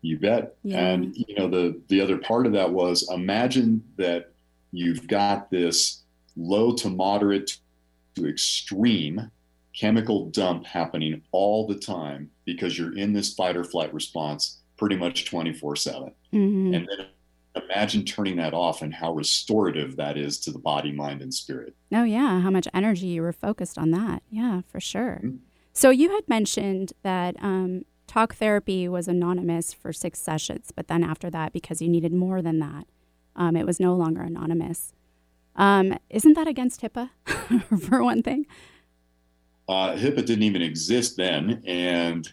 You 0.00 0.18
bet. 0.18 0.56
Yeah. 0.62 0.86
And, 0.86 1.14
you 1.16 1.34
know, 1.36 1.48
the, 1.48 1.80
the 1.88 2.00
other 2.00 2.18
part 2.18 2.46
of 2.46 2.52
that 2.52 2.72
was 2.72 3.08
imagine 3.10 3.84
that 3.96 4.32
you've 4.72 5.06
got 5.06 5.50
this 5.50 6.02
low 6.36 6.72
to 6.74 6.88
moderate 6.88 7.58
to 8.16 8.28
extreme 8.28 9.30
chemical 9.78 10.26
dump 10.30 10.66
happening 10.66 11.22
all 11.30 11.66
the 11.66 11.74
time 11.74 12.30
because 12.44 12.76
you're 12.76 12.96
in 12.96 13.12
this 13.12 13.32
fight 13.32 13.56
or 13.56 13.64
flight 13.64 13.92
response 13.94 14.58
pretty 14.76 14.96
much 14.96 15.24
24 15.26 15.76
7. 15.76 16.12
Mm-hmm. 16.32 16.74
And 16.74 16.88
then 16.88 17.06
imagine 17.54 18.04
turning 18.04 18.36
that 18.36 18.54
off 18.54 18.82
and 18.82 18.94
how 18.94 19.12
restorative 19.12 19.96
that 19.96 20.16
is 20.16 20.38
to 20.40 20.50
the 20.50 20.58
body, 20.58 20.92
mind, 20.92 21.22
and 21.22 21.32
spirit. 21.32 21.74
Oh, 21.92 22.04
yeah. 22.04 22.40
How 22.40 22.50
much 22.50 22.68
energy 22.72 23.06
you 23.06 23.22
were 23.22 23.32
focused 23.32 23.78
on 23.78 23.90
that. 23.90 24.22
Yeah, 24.30 24.62
for 24.68 24.80
sure. 24.80 25.20
Mm-hmm. 25.22 25.36
So 25.72 25.90
you 25.90 26.10
had 26.10 26.28
mentioned 26.28 26.92
that 27.02 27.36
um, 27.40 27.84
talk 28.06 28.34
therapy 28.34 28.88
was 28.88 29.08
anonymous 29.08 29.72
for 29.72 29.92
six 29.92 30.18
sessions, 30.18 30.70
but 30.74 30.88
then 30.88 31.02
after 31.02 31.30
that, 31.30 31.52
because 31.52 31.80
you 31.80 31.88
needed 31.88 32.12
more 32.12 32.42
than 32.42 32.58
that, 32.58 32.86
um, 33.36 33.56
it 33.56 33.66
was 33.66 33.80
no 33.80 33.94
longer 33.94 34.20
anonymous. 34.20 34.92
Um, 35.56 35.96
isn't 36.10 36.34
that 36.34 36.46
against 36.46 36.82
HIPAA, 36.82 37.10
for 37.88 38.02
one 38.02 38.22
thing? 38.22 38.46
Uh, 39.68 39.94
HIPAA 39.94 40.26
didn't 40.26 40.42
even 40.42 40.62
exist 40.62 41.16
then. 41.16 41.62
And 41.66 42.30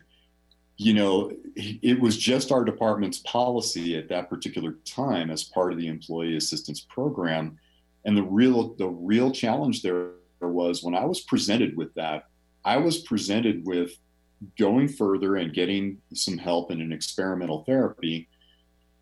you 0.82 0.94
know, 0.94 1.30
it 1.58 2.00
was 2.00 2.16
just 2.16 2.54
our 2.54 2.64
department's 2.64 3.20
policy 3.20 3.98
at 3.98 4.08
that 4.08 4.30
particular 4.30 4.78
time 4.86 5.30
as 5.30 5.44
part 5.44 5.74
of 5.74 5.78
the 5.78 5.88
employee 5.88 6.38
assistance 6.38 6.80
program. 6.80 7.60
And 8.06 8.16
the 8.16 8.24
real 8.24 8.76
the 8.76 8.88
real 8.88 9.30
challenge 9.30 9.82
there 9.82 10.12
was 10.40 10.82
when 10.82 10.96
I 10.96 11.04
was 11.04 11.20
presented 11.20 11.76
with 11.76 11.94
that, 11.96 12.28
I 12.64 12.78
was 12.78 13.00
presented 13.00 13.66
with 13.66 13.92
going 14.58 14.88
further 14.88 15.36
and 15.36 15.54
getting 15.54 15.98
some 16.14 16.38
help 16.38 16.72
in 16.72 16.80
an 16.80 16.94
experimental 16.94 17.66
therapy 17.66 18.30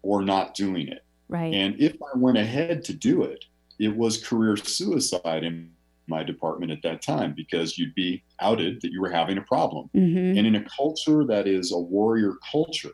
or 0.02 0.24
not 0.24 0.56
doing 0.56 0.88
it. 0.88 1.06
Right. 1.30 1.54
And 1.54 1.80
if 1.80 1.94
I 2.02 2.18
went 2.18 2.40
ahead 2.40 2.84
to 2.86 2.94
do 2.94 3.22
it, 3.22 3.46
it 3.78 3.96
was 3.96 4.18
career 4.18 4.58
suicide 4.58 5.44
in 5.44 5.74
my 6.08 6.24
department 6.24 6.72
at 6.72 6.82
that 6.84 7.02
time 7.02 7.34
because 7.36 7.78
you'd 7.78 7.96
be 7.96 8.24
outed 8.40 8.82
that 8.82 8.92
you 8.92 9.02
were 9.02 9.10
having 9.10 9.38
a 9.38 9.42
problem. 9.42 9.90
Mm-hmm. 9.96 10.38
And 10.38 10.48
in 10.48 10.56
a 10.56 10.66
culture 10.76 11.26
that 11.26 11.48
is 11.48 11.72
a 11.72 11.78
warrior 11.78 12.34
culture, 12.52 12.94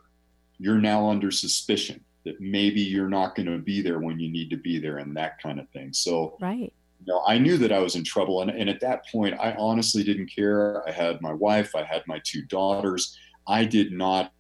you're 0.58 0.80
now 0.80 1.10
under 1.10 1.32
suspicion 1.32 2.04
that 2.26 2.40
maybe 2.40 2.82
you're 2.82 3.10
not 3.10 3.36
going 3.36 3.48
to 3.48 3.58
be 3.58 3.82
there 3.82 4.00
when 4.00 4.20
you 4.20 4.32
need 4.32 4.50
to 4.50 4.58
be 4.58 4.80
there 4.80 4.98
and 4.98 5.16
that 5.18 5.42
kind 5.42 5.60
of 5.60 5.70
thing. 5.70 5.92
So, 5.94 6.38
right. 6.40 6.74
You 7.06 7.14
know, 7.14 7.24
I 7.28 7.38
knew 7.38 7.58
that 7.58 7.72
I 7.74 7.80
was 7.80 7.96
in 7.96 8.04
trouble. 8.04 8.42
And, 8.42 8.50
and 8.50 8.70
at 8.70 8.80
that 8.80 9.06
point, 9.12 9.36
I 9.40 9.54
honestly 9.60 10.04
didn't 10.04 10.32
care. 10.34 10.88
I 10.88 10.92
had 10.92 11.22
my 11.22 11.34
wife, 11.34 11.76
I 11.76 11.84
had 11.84 12.04
my 12.08 12.22
two 12.24 12.44
daughters. 12.44 13.18
I 13.46 13.66
did 13.66 13.92
not 13.92 14.32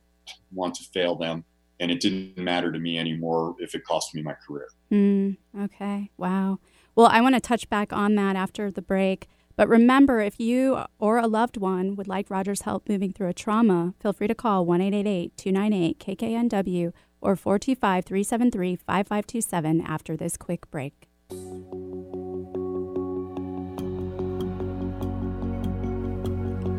want 0.54 0.76
to 0.76 0.84
fail 0.94 1.16
them. 1.16 1.44
And 1.82 1.92
it 1.92 2.00
didn't 2.00 2.38
matter 2.38 2.72
to 2.72 2.80
me 2.80 2.98
anymore 2.98 3.56
if 3.60 3.76
it 3.76 3.84
cost 3.84 4.16
me 4.16 4.22
my 4.22 4.36
career. 4.48 4.70
Mm, 4.92 5.36
okay. 5.64 6.10
Wow. 6.18 6.60
Well, 6.96 7.08
I 7.08 7.22
want 7.22 7.36
to 7.36 7.42
touch 7.42 7.70
back 7.70 7.92
on 7.92 8.16
that 8.16 8.36
after 8.36 8.70
the 8.70 8.82
break. 8.82 9.28
But 9.56 9.70
remember, 9.70 10.20
if 10.20 10.40
you 10.40 10.80
or 11.00 11.18
a 11.18 11.28
loved 11.28 11.58
one 11.58 11.96
would 11.96 12.08
like 12.08 12.30
Rodger's 12.30 12.62
help 12.64 12.90
moving 12.90 13.12
through 13.12 13.30
a 13.30 13.34
trauma, 13.34 13.94
feel 14.00 14.14
free 14.14 14.28
to 14.28 14.36
call 14.36 14.66
1 14.66 14.80
298 14.80 16.00
KKNW 16.00 16.92
or 17.22 17.36
425 17.36 18.06
373 18.06 18.76
5527 18.76 19.82
after 19.82 20.18
this 20.18 20.38
quick 20.38 20.70
break. 20.72 21.08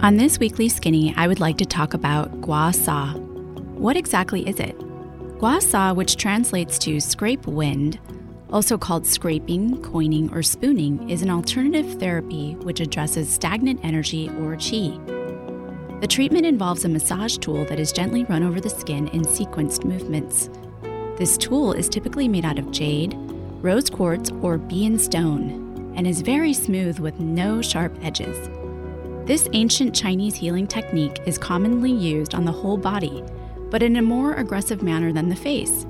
On 0.03 0.16
this 0.16 0.38
weekly 0.38 0.68
skinny, 0.68 1.14
I 1.16 1.27
would 1.27 1.40
like 1.40 1.57
to 1.59 1.64
talk 1.64 1.94
about 1.94 2.40
gua 2.40 2.72
sha. 2.72 3.14
What 3.14 3.96
exactly 3.96 4.46
is 4.46 4.61
it? 4.61 4.77
Gua 5.38 5.61
sha, 5.61 5.92
which 5.94 6.16
translates 6.16 6.79
to 6.81 7.00
scrape 7.00 7.46
wind, 7.46 7.98
also 8.54 8.78
called 8.78 9.04
scraping, 9.04 9.82
coining, 9.82 10.32
or 10.32 10.40
spooning, 10.40 11.10
is 11.10 11.22
an 11.22 11.30
alternative 11.30 11.98
therapy 11.98 12.54
which 12.62 12.78
addresses 12.78 13.28
stagnant 13.28 13.80
energy 13.82 14.28
or 14.28 14.54
qi. 14.54 16.00
The 16.00 16.06
treatment 16.06 16.46
involves 16.46 16.84
a 16.84 16.88
massage 16.88 17.36
tool 17.38 17.64
that 17.64 17.80
is 17.80 17.90
gently 17.90 18.22
run 18.26 18.44
over 18.44 18.60
the 18.60 18.70
skin 18.70 19.08
in 19.08 19.22
sequenced 19.22 19.84
movements. 19.84 20.50
This 21.18 21.36
tool 21.36 21.72
is 21.72 21.88
typically 21.88 22.28
made 22.28 22.44
out 22.44 22.60
of 22.60 22.70
jade, 22.70 23.16
rose 23.60 23.90
quartz, 23.90 24.30
or 24.40 24.56
bian 24.56 25.00
stone. 25.00 25.62
and 25.96 26.08
is 26.08 26.22
very 26.22 26.52
smooth 26.52 26.98
with 26.98 27.20
no 27.20 27.62
sharp 27.62 27.96
edges. 28.02 28.48
This 29.26 29.48
ancient 29.52 29.94
Chinese 29.94 30.34
healing 30.34 30.66
technique 30.66 31.20
is 31.24 31.38
commonly 31.38 31.92
used 31.92 32.34
on 32.34 32.44
the 32.44 32.50
whole 32.50 32.76
body, 32.76 33.22
but 33.70 33.80
in 33.80 33.94
a 33.94 34.02
more 34.02 34.34
aggressive 34.34 34.82
manner 34.82 35.12
than 35.12 35.28
the 35.28 35.36
face. 35.36 35.86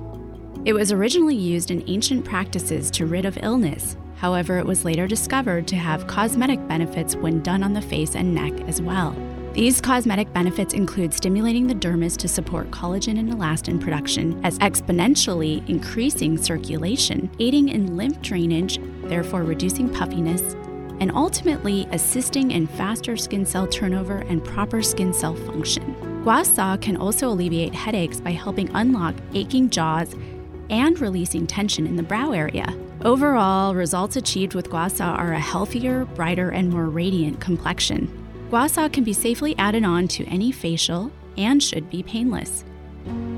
It 0.64 0.72
was 0.72 0.92
originally 0.92 1.36
used 1.36 1.70
in 1.70 1.84
ancient 1.88 2.24
practices 2.24 2.90
to 2.92 3.04
rid 3.04 3.26
of 3.26 3.38
illness, 3.42 3.98
however, 4.16 4.56
it 4.58 4.64
was 4.64 4.82
later 4.82 5.06
discovered 5.06 5.68
to 5.68 5.76
have 5.76 6.06
cosmetic 6.06 6.66
benefits 6.66 7.14
when 7.14 7.42
done 7.42 7.62
on 7.62 7.74
the 7.74 7.82
face 7.82 8.16
and 8.16 8.34
neck 8.34 8.54
as 8.66 8.80
well. 8.80 9.14
These 9.52 9.82
cosmetic 9.82 10.32
benefits 10.32 10.72
include 10.72 11.12
stimulating 11.12 11.66
the 11.66 11.74
dermis 11.74 12.16
to 12.16 12.28
support 12.28 12.70
collagen 12.70 13.18
and 13.18 13.30
elastin 13.30 13.78
production, 13.78 14.42
as 14.42 14.58
exponentially 14.60 15.68
increasing 15.68 16.38
circulation, 16.38 17.30
aiding 17.38 17.68
in 17.68 17.98
lymph 17.98 18.22
drainage, 18.22 18.80
therefore 19.02 19.42
reducing 19.42 19.90
puffiness, 19.90 20.54
and 20.98 21.12
ultimately 21.12 21.86
assisting 21.92 22.52
in 22.52 22.66
faster 22.66 23.18
skin 23.18 23.44
cell 23.44 23.66
turnover 23.66 24.18
and 24.30 24.42
proper 24.42 24.80
skin 24.82 25.12
cell 25.12 25.34
function. 25.34 25.94
Gua 26.24 26.78
can 26.80 26.96
also 26.96 27.28
alleviate 27.28 27.74
headaches 27.74 28.18
by 28.18 28.30
helping 28.30 28.70
unlock 28.74 29.14
aching 29.34 29.68
jaws 29.68 30.14
and 30.70 31.00
releasing 31.00 31.46
tension 31.46 31.86
in 31.86 31.96
the 31.96 32.02
brow 32.02 32.32
area. 32.32 32.66
Overall, 33.04 33.74
results 33.74 34.16
achieved 34.16 34.54
with 34.54 34.70
Gua 34.70 34.90
Sha 34.90 35.14
are 35.14 35.32
a 35.32 35.38
healthier, 35.38 36.04
brighter, 36.04 36.50
and 36.50 36.70
more 36.70 36.86
radiant 36.86 37.40
complexion. 37.40 38.08
Gua 38.50 38.68
Sha 38.68 38.88
can 38.88 39.04
be 39.04 39.12
safely 39.12 39.56
added 39.58 39.84
on 39.84 40.08
to 40.08 40.24
any 40.26 40.52
facial 40.52 41.10
and 41.36 41.62
should 41.62 41.90
be 41.90 42.02
painless. 42.02 42.64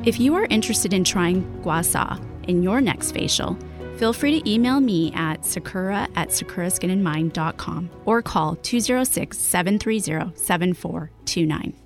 If 0.04 0.20
you 0.20 0.34
are 0.34 0.46
interested 0.46 0.92
in 0.92 1.04
trying 1.04 1.42
Gua 1.62 1.82
Sha 1.82 2.18
in 2.44 2.62
your 2.62 2.80
next 2.80 3.12
facial, 3.12 3.58
feel 3.96 4.12
free 4.12 4.40
to 4.40 4.50
email 4.50 4.80
me 4.80 5.12
at 5.14 5.44
sakura 5.44 6.08
at 6.14 6.28
sakuraskinandmind.com 6.28 7.90
or 8.04 8.22
call 8.22 8.56
206 8.56 9.38
730 9.38 10.36
7429. 10.36 11.86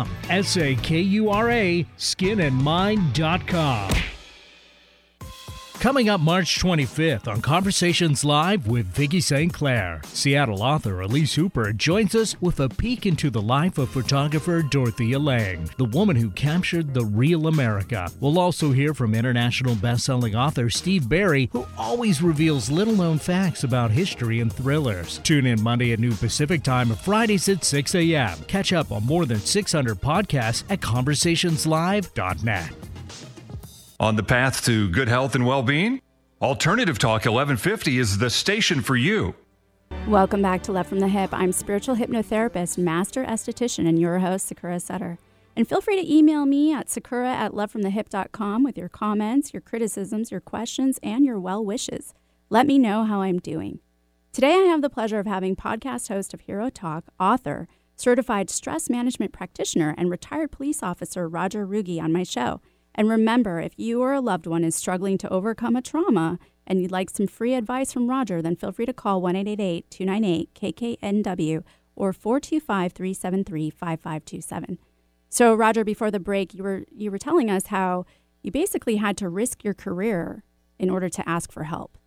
S 0.29 0.57
A 0.57 0.75
K 0.75 0.99
U 0.99 1.29
R 1.29 1.49
A, 1.49 1.85
skinandmind.com. 1.97 3.89
Coming 5.81 6.09
up 6.09 6.21
March 6.21 6.59
25th 6.59 7.27
on 7.27 7.41
Conversations 7.41 8.23
Live 8.23 8.67
with 8.67 8.85
Vicki 8.85 9.19
St. 9.19 9.51
Clair, 9.51 9.99
Seattle 10.05 10.61
author 10.61 11.01
Elise 11.01 11.33
Hooper 11.33 11.73
joins 11.73 12.13
us 12.13 12.39
with 12.39 12.59
a 12.59 12.69
peek 12.69 13.07
into 13.07 13.31
the 13.31 13.41
life 13.41 13.79
of 13.79 13.89
photographer 13.89 14.61
Dorothea 14.61 15.17
Lange, 15.17 15.67
the 15.77 15.85
woman 15.85 16.15
who 16.15 16.29
captured 16.29 16.93
the 16.93 17.05
real 17.05 17.47
America. 17.47 18.11
We'll 18.19 18.37
also 18.37 18.71
hear 18.71 18.93
from 18.93 19.15
international 19.15 19.73
best-selling 19.73 20.35
author 20.35 20.69
Steve 20.69 21.09
Berry, 21.09 21.49
who 21.51 21.65
always 21.75 22.21
reveals 22.21 22.69
little-known 22.69 23.17
facts 23.17 23.63
about 23.63 23.89
history 23.89 24.39
and 24.39 24.53
thrillers. 24.53 25.17
Tune 25.23 25.47
in 25.47 25.63
Monday 25.63 25.93
at 25.93 25.99
noon 25.99 26.15
Pacific 26.15 26.61
Time, 26.61 26.89
Fridays 26.89 27.49
at 27.49 27.63
6 27.63 27.95
a.m. 27.95 28.37
Catch 28.47 28.71
up 28.71 28.91
on 28.91 29.03
more 29.03 29.25
than 29.25 29.39
600 29.39 29.99
podcasts 29.99 30.63
at 30.69 30.79
conversationslive.net. 30.79 32.90
On 34.01 34.15
the 34.15 34.23
path 34.23 34.65
to 34.65 34.89
good 34.89 35.07
health 35.07 35.35
and 35.35 35.45
well 35.45 35.61
being? 35.61 36.01
Alternative 36.41 36.97
Talk 36.97 37.25
1150 37.25 37.99
is 37.99 38.17
the 38.17 38.31
station 38.31 38.81
for 38.81 38.95
you. 38.95 39.35
Welcome 40.07 40.41
back 40.41 40.63
to 40.63 40.71
Love 40.71 40.87
from 40.87 41.01
the 41.01 41.05
Hyp. 41.05 41.29
I'm 41.31 41.51
spiritual 41.51 41.95
hypnotherapist, 41.97 42.79
master 42.79 43.23
esthetician, 43.23 43.87
and 43.87 43.99
your 43.99 44.17
host, 44.17 44.47
Sakura 44.47 44.79
Sutter. 44.79 45.19
And 45.55 45.67
feel 45.69 45.81
free 45.81 46.01
to 46.01 46.11
email 46.11 46.47
me 46.47 46.73
at 46.73 46.89
sakura 46.89 47.31
at 47.31 47.51
lovefromthehip.com 47.51 48.63
with 48.63 48.75
your 48.75 48.89
comments, 48.89 49.53
your 49.53 49.61
criticisms, 49.61 50.31
your 50.31 50.41
questions, 50.41 50.99
and 51.03 51.23
your 51.23 51.39
well 51.39 51.63
wishes. 51.63 52.15
Let 52.49 52.65
me 52.65 52.79
know 52.79 53.03
how 53.03 53.21
I'm 53.21 53.37
doing. 53.37 53.81
Today, 54.33 54.55
I 54.55 54.63
have 54.63 54.81
the 54.81 54.89
pleasure 54.89 55.19
of 55.19 55.27
having 55.27 55.55
podcast 55.55 56.07
host 56.07 56.33
of 56.33 56.41
Hero 56.41 56.71
Talk, 56.71 57.03
author, 57.19 57.67
certified 57.95 58.49
stress 58.49 58.89
management 58.89 59.31
practitioner, 59.31 59.93
and 59.95 60.09
retired 60.09 60.51
police 60.51 60.81
officer 60.81 61.29
Rodger 61.29 61.67
Ruge 61.67 62.01
on 62.01 62.11
my 62.11 62.23
show. 62.23 62.61
And 62.93 63.09
remember, 63.09 63.59
if 63.59 63.73
you 63.77 64.01
or 64.01 64.13
a 64.13 64.21
loved 64.21 64.45
one 64.45 64.63
is 64.63 64.75
struggling 64.75 65.17
to 65.19 65.29
overcome 65.29 65.75
a 65.75 65.81
trauma 65.81 66.39
and 66.67 66.81
you'd 66.81 66.91
like 66.91 67.09
some 67.09 67.27
free 67.27 67.53
advice 67.53 67.93
from 67.93 68.09
Rodger, 68.09 68.41
then 68.41 68.55
feel 68.55 68.71
free 68.71 68.85
to 68.85 68.93
call 68.93 69.21
1 69.21 69.33
298 69.33 70.53
KKNW 70.53 71.63
or 71.95 72.13
425 72.13 72.91
373 72.91 73.69
5527. 73.69 74.77
So, 75.29 75.55
Rodger, 75.55 75.85
before 75.85 76.11
the 76.11 76.19
break, 76.19 76.53
you 76.53 76.63
were, 76.63 76.83
you 76.91 77.09
were 77.09 77.17
telling 77.17 77.49
us 77.49 77.67
how 77.67 78.05
you 78.43 78.51
basically 78.51 78.97
had 78.97 79.17
to 79.17 79.29
risk 79.29 79.63
your 79.63 79.73
career 79.73 80.43
in 80.77 80.89
order 80.89 81.07
to 81.09 81.29
ask 81.29 81.51
for 81.51 81.63
help. 81.63 81.97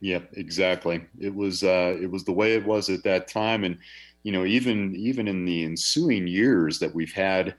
Yep, 0.00 0.30
exactly. 0.34 1.04
It 1.18 1.34
was 1.34 1.62
uh, 1.62 1.96
it 2.00 2.10
was 2.10 2.24
the 2.24 2.32
way 2.32 2.54
it 2.54 2.66
was 2.66 2.90
at 2.90 3.04
that 3.04 3.26
time, 3.26 3.64
and 3.64 3.78
you 4.22 4.32
know, 4.32 4.44
even 4.44 4.94
even 4.96 5.26
in 5.26 5.46
the 5.46 5.64
ensuing 5.64 6.26
years 6.26 6.78
that 6.80 6.94
we've 6.94 7.12
had 7.12 7.54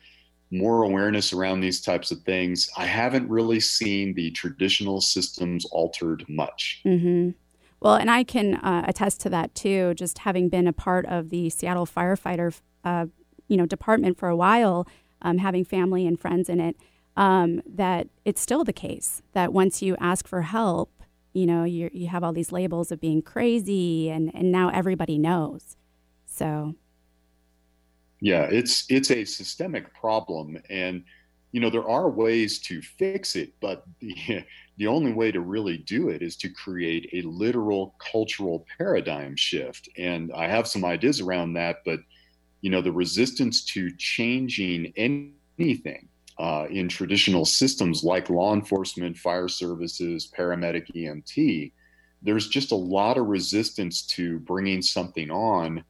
more 0.51 0.83
awareness 0.83 1.33
around 1.33 1.61
these 1.61 1.81
types 1.81 2.11
of 2.11 2.21
things, 2.21 2.69
I 2.77 2.85
haven't 2.85 3.29
really 3.29 3.59
seen 3.59 4.13
the 4.13 4.31
traditional 4.31 5.01
systems 5.01 5.65
altered 5.65 6.25
much. 6.29 6.81
Mm-hmm. 6.85 7.31
Well, 7.79 7.95
and 7.95 8.09
I 8.09 8.23
can 8.23 8.55
uh, 8.55 8.85
attest 8.87 9.21
to 9.21 9.29
that 9.29 9.53
too. 9.53 9.93
Just 9.95 10.19
having 10.19 10.49
been 10.49 10.67
a 10.67 10.73
part 10.73 11.05
of 11.05 11.29
the 11.29 11.49
Seattle 11.49 11.85
firefighter, 11.85 12.59
uh, 12.83 13.07
you 13.47 13.57
know, 13.57 13.65
department 13.65 14.17
for 14.17 14.29
a 14.29 14.35
while, 14.35 14.87
um, 15.21 15.37
having 15.39 15.65
family 15.65 16.07
and 16.07 16.19
friends 16.19 16.49
in 16.49 16.59
it, 16.59 16.77
um, 17.17 17.61
that 17.65 18.07
it's 18.23 18.41
still 18.41 18.63
the 18.63 18.73
case 18.73 19.21
that 19.33 19.53
once 19.53 19.81
you 19.81 19.95
ask 19.99 20.27
for 20.27 20.43
help, 20.43 20.91
you 21.33 21.45
know, 21.45 21.63
you 21.63 21.89
you 21.93 22.07
have 22.07 22.23
all 22.23 22.33
these 22.33 22.51
labels 22.51 22.91
of 22.91 23.01
being 23.01 23.21
crazy, 23.21 24.09
and 24.09 24.33
and 24.33 24.51
now 24.51 24.69
everybody 24.69 25.17
knows. 25.17 25.75
So 26.25 26.75
yeah, 28.25 28.45
it's 28.45 28.85
it's 28.89 29.11
a 29.11 29.23
systemic 29.23 29.93
problem, 29.93 30.57
and 30.67 31.03
you 31.51 31.61
know 31.61 31.69
there 31.69 31.87
are 31.87 32.09
ways 32.09 32.57
to 32.61 32.81
fix 32.81 33.35
it, 33.35 33.53
but 33.61 33.83
the 33.99 34.43
the 34.77 34.87
only 34.87 35.13
way 35.13 35.31
to 35.31 35.41
really 35.41 35.77
do 35.77 36.09
it 36.09 36.23
is 36.23 36.35
to 36.37 36.49
create 36.49 37.07
a 37.13 37.21
literal 37.21 37.93
cultural 37.99 38.65
paradigm 38.79 39.35
shift. 39.35 39.89
And 39.99 40.31
I 40.33 40.47
have 40.47 40.67
some 40.67 40.83
ideas 40.83 41.21
around 41.21 41.53
that, 41.53 41.83
but 41.85 41.99
you 42.61 42.71
know 42.71 42.81
the 42.81 42.91
resistance 42.91 43.63
to 43.65 43.95
changing 43.95 44.91
anything 44.97 46.09
uh, 46.39 46.65
in 46.71 46.89
traditional 46.89 47.45
systems 47.45 48.03
like 48.03 48.31
law 48.31 48.55
enforcement, 48.55 49.19
fire 49.19 49.47
services, 49.47 50.31
paramedic, 50.35 50.91
EMT, 50.95 51.71
there's 52.23 52.47
just 52.47 52.71
a 52.71 52.75
lot 52.75 53.19
of 53.19 53.27
resistance 53.27 54.01
to 54.01 54.39
bringing 54.39 54.81
something 54.81 55.29
on 55.29 55.83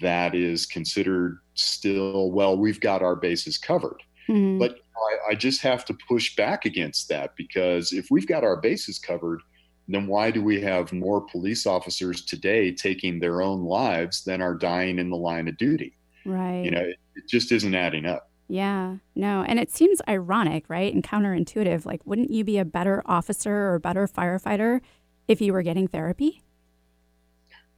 that 0.00 0.34
is 0.34 0.66
considered 0.66 1.38
still, 1.54 2.30
well, 2.30 2.56
we've 2.56 2.80
got 2.80 3.02
our 3.02 3.16
bases 3.16 3.58
covered. 3.58 4.02
Mm-hmm. 4.28 4.58
But 4.58 4.78
I, 4.96 5.32
I, 5.32 5.34
just 5.34 5.60
have 5.62 5.84
to 5.86 5.96
push 6.08 6.36
back 6.36 6.64
against 6.64 7.08
that 7.08 7.34
because 7.36 7.92
if 7.92 8.06
we've 8.10 8.26
got 8.26 8.44
our 8.44 8.56
bases 8.56 8.98
covered, 8.98 9.40
then 9.88 10.06
why 10.06 10.30
do 10.30 10.42
we 10.42 10.60
have 10.60 10.92
more 10.92 11.20
police 11.20 11.66
officers 11.66 12.24
today 12.24 12.72
taking 12.72 13.18
their 13.18 13.42
own 13.42 13.64
lives 13.64 14.22
than 14.22 14.40
are 14.40 14.54
dying 14.54 14.98
in 14.98 15.10
the 15.10 15.16
line 15.16 15.48
of 15.48 15.56
duty? 15.56 15.96
Right. 16.24 16.64
You 16.64 16.70
know, 16.70 16.80
it, 16.80 16.96
it 17.16 17.28
just 17.28 17.50
isn't 17.50 17.74
adding 17.74 18.06
up. 18.06 18.30
Yeah, 18.48 18.96
no. 19.16 19.42
And 19.42 19.58
it 19.58 19.70
seems 19.70 20.00
ironic, 20.08 20.64
right? 20.68 20.92
And 20.92 21.02
counterintuitive. 21.02 21.84
Like, 21.86 22.00
wouldn't 22.04 22.30
you 22.30 22.44
be 22.44 22.58
a 22.58 22.64
better 22.64 23.02
officer 23.06 23.72
or 23.72 23.78
better 23.78 24.06
firefighter 24.06 24.80
if 25.26 25.40
you 25.40 25.52
were 25.52 25.62
getting 25.62 25.88
therapy? 25.88 26.42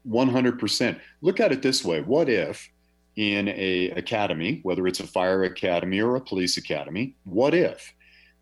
100%. 0.08 1.00
Look 1.22 1.40
at 1.40 1.52
it 1.52 1.62
this 1.62 1.84
way. 1.84 2.00
What 2.00 2.28
if 2.28 2.68
in 3.16 3.48
a 3.48 3.90
academy, 3.90 4.60
whether 4.62 4.86
it's 4.86 5.00
a 5.00 5.06
fire 5.06 5.44
academy 5.44 6.00
or 6.00 6.16
a 6.16 6.20
police 6.20 6.56
academy, 6.56 7.16
what 7.24 7.54
if 7.54 7.94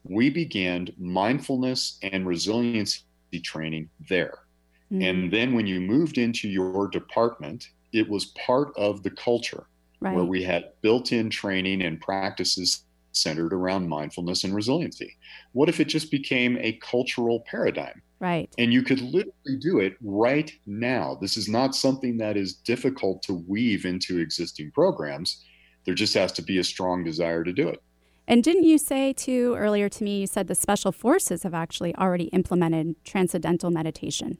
we 0.05 0.31
began 0.31 0.89
mindfulness 0.99 1.99
and 2.03 2.27
resiliency 2.27 3.03
training 3.43 3.89
there? 4.09 4.39
Mm-hmm. 4.93 5.03
And 5.03 5.33
then 5.33 5.55
when 5.55 5.67
you 5.67 5.81
moved 5.81 6.19
into 6.19 6.49
your 6.49 6.89
department, 6.89 7.69
it 7.93 8.09
was 8.09 8.27
part 8.27 8.77
of 8.77 9.03
the 9.03 9.11
culture 9.11 9.67
right. 10.01 10.15
where 10.15 10.25
we 10.25 10.43
had 10.43 10.73
built 10.81 11.13
in 11.13 11.31
training 11.31 11.83
and 11.83 12.01
practices 12.01 12.85
centered 13.13 13.53
around 13.53 13.89
mindfulness 13.89 14.45
and 14.45 14.55
resiliency? 14.55 15.17
What 15.53 15.69
if 15.69 15.81
it 15.81 15.87
just 15.87 16.11
became 16.11 16.57
a 16.59 16.79
cultural 16.83 17.41
paradigm? 17.47 18.03
Right. 18.21 18.53
And 18.57 18.73
you 18.73 18.83
could 18.83 19.01
literally 19.01 19.57
do 19.59 19.81
it 19.81 19.97
right 20.01 20.53
now. 20.67 21.19
This 21.21 21.37
is 21.37 21.49
not 21.49 21.75
something 21.75 22.19
that 22.19 22.37
is 22.37 22.55
difficult 22.55 23.23
to 23.25 23.45
weave 23.49 23.85
into 23.85 24.19
existing 24.19 24.71
programs. 24.71 25.45
There 25.85 25.95
just 25.95 26.15
has 26.15 26.31
to 26.33 26.43
be 26.43 26.59
a 26.59 26.65
strong 26.65 27.03
desire 27.03 27.43
to 27.43 27.53
do 27.53 27.69
it. 27.69 27.83
And 28.29 28.45
didn't 28.45 28.63
you 28.63 28.79
say 28.79 29.13
too 29.13 29.57
earlier 29.59 29.89
to 29.89 30.05
me, 30.05 30.21
you 30.21 30.27
said 30.29 30.47
the 30.47 30.55
special 30.55 30.93
forces 30.93 31.43
have 31.43 31.55
actually 31.55 31.95
already 31.97 32.27
implemented 32.27 32.95
transcendental 33.05 33.71
meditation? 33.71 34.39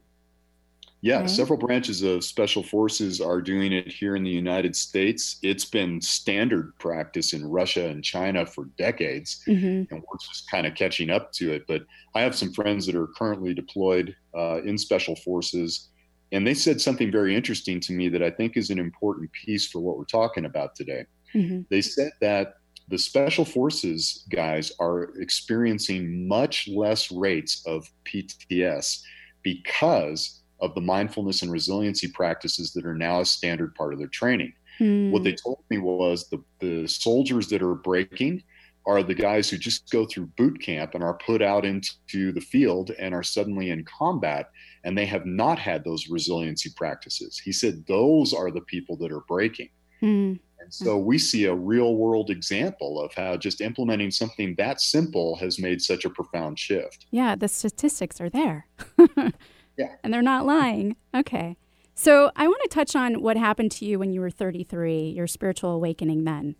Yeah, 1.03 1.19
right. 1.19 1.29
several 1.29 1.59
branches 1.59 2.01
of 2.01 2.23
special 2.23 2.63
forces 2.63 3.19
are 3.19 3.41
doing 3.41 3.73
it 3.73 3.91
here 3.91 4.15
in 4.15 4.23
the 4.23 4.29
United 4.29 4.73
States. 4.73 5.37
It's 5.43 5.65
been 5.65 5.99
standard 5.99 6.71
practice 6.79 7.33
in 7.33 7.45
Russia 7.45 7.89
and 7.89 8.01
China 8.01 8.45
for 8.45 8.69
decades, 8.77 9.43
mm-hmm. 9.45 9.93
and 9.93 10.01
we're 10.01 10.17
just 10.21 10.49
kind 10.49 10.65
of 10.65 10.75
catching 10.75 11.09
up 11.09 11.33
to 11.33 11.51
it. 11.51 11.67
But 11.67 11.81
I 12.15 12.21
have 12.21 12.35
some 12.35 12.53
friends 12.53 12.85
that 12.85 12.95
are 12.95 13.09
currently 13.17 13.53
deployed 13.53 14.15
uh, 14.33 14.61
in 14.63 14.77
special 14.77 15.17
forces, 15.17 15.89
and 16.31 16.47
they 16.47 16.53
said 16.53 16.79
something 16.79 17.11
very 17.11 17.35
interesting 17.35 17.81
to 17.81 17.91
me 17.91 18.07
that 18.07 18.23
I 18.23 18.31
think 18.31 18.55
is 18.55 18.69
an 18.69 18.79
important 18.79 19.29
piece 19.33 19.67
for 19.67 19.81
what 19.81 19.97
we're 19.97 20.05
talking 20.05 20.45
about 20.45 20.73
today. 20.73 21.05
Mm-hmm. 21.35 21.63
They 21.69 21.81
said 21.81 22.13
that 22.21 22.53
the 22.87 22.97
special 22.97 23.43
forces 23.43 24.25
guys 24.29 24.71
are 24.79 25.11
experiencing 25.19 26.29
much 26.29 26.69
less 26.69 27.11
rates 27.11 27.61
of 27.67 27.91
PTS 28.05 29.01
because 29.43 30.42
of 30.63 30.73
the 30.75 30.81
mindfulness 30.81 31.41
and 31.41 31.51
resiliency 31.51 32.07
practices 32.07 32.71
that 32.71 32.85
are 32.85 32.95
now 32.95 33.19
a 33.19 33.25
standard 33.25 33.75
part 33.75 33.93
of 33.93 33.99
their 33.99 34.07
training. 34.07 34.53
Mm. 34.79 35.11
What 35.11 35.23
they 35.23 35.33
told 35.33 35.59
me 35.69 35.77
was 35.77 36.29
the, 36.29 36.41
the 36.59 36.87
soldiers 36.87 37.47
that 37.49 37.61
are 37.61 37.75
breaking 37.75 38.43
are 38.85 39.03
the 39.03 39.13
guys 39.13 39.49
who 39.49 39.57
just 39.57 39.89
go 39.91 40.05
through 40.05 40.25
boot 40.37 40.61
camp 40.61 40.95
and 40.95 41.03
are 41.03 41.17
put 41.25 41.41
out 41.41 41.65
into 41.65 42.31
the 42.31 42.41
field 42.41 42.91
and 42.97 43.13
are 43.13 43.23
suddenly 43.23 43.69
in 43.69 43.85
combat 43.85 44.49
and 44.83 44.97
they 44.97 45.05
have 45.05 45.25
not 45.25 45.59
had 45.59 45.83
those 45.83 46.09
resiliency 46.09 46.69
practices. 46.75 47.39
He 47.39 47.51
said 47.51 47.85
those 47.87 48.33
are 48.33 48.51
the 48.51 48.61
people 48.61 48.97
that 48.97 49.11
are 49.11 49.21
breaking. 49.21 49.69
Mm. 50.01 50.39
And 50.59 50.73
so 50.73 50.97
we 50.97 51.17
see 51.17 51.45
a 51.45 51.53
real 51.53 51.95
world 51.95 52.29
example 52.29 53.01
of 53.01 53.13
how 53.13 53.35
just 53.35 53.59
implementing 53.59 54.11
something 54.11 54.55
that 54.57 54.79
simple 54.79 55.35
has 55.37 55.59
made 55.59 55.81
such 55.81 56.05
a 56.05 56.09
profound 56.09 56.57
shift. 56.57 57.05
Yeah, 57.11 57.35
the 57.35 57.49
statistics 57.49 58.21
are 58.21 58.29
there. 58.29 58.67
Yeah. 59.77 59.95
And 60.03 60.13
they're 60.13 60.21
not 60.21 60.45
lying. 60.45 60.95
Okay. 61.15 61.57
So 61.95 62.31
I 62.35 62.47
want 62.47 62.61
to 62.63 62.69
touch 62.69 62.95
on 62.95 63.21
what 63.21 63.37
happened 63.37 63.71
to 63.73 63.85
you 63.85 63.99
when 63.99 64.11
you 64.13 64.21
were 64.21 64.29
33, 64.29 65.09
your 65.09 65.27
spiritual 65.27 65.71
awakening 65.71 66.23
then. 66.23 66.55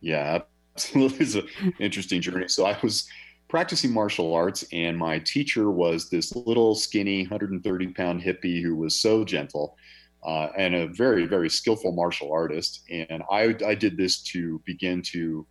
Yeah, 0.00 0.40
absolutely. 0.74 1.18
It's 1.20 1.34
an 1.34 1.74
interesting 1.78 2.20
journey. 2.20 2.48
So 2.48 2.66
I 2.66 2.76
was 2.82 3.08
practicing 3.48 3.92
martial 3.92 4.32
arts, 4.34 4.64
and 4.72 4.96
my 4.96 5.18
teacher 5.18 5.70
was 5.70 6.08
this 6.08 6.34
little 6.34 6.74
skinny, 6.74 7.22
130 7.22 7.88
pound 7.88 8.22
hippie 8.22 8.62
who 8.62 8.76
was 8.76 9.00
so 9.00 9.24
gentle. 9.24 9.76
Uh, 10.22 10.48
and 10.56 10.74
a 10.74 10.86
very, 10.88 11.24
very 11.24 11.48
skillful 11.48 11.92
martial 11.92 12.30
artist. 12.30 12.82
And 12.90 13.22
I, 13.30 13.56
I 13.66 13.74
did 13.74 13.96
this 13.96 14.20
to 14.24 14.60
begin 14.66 15.00
to 15.12 15.46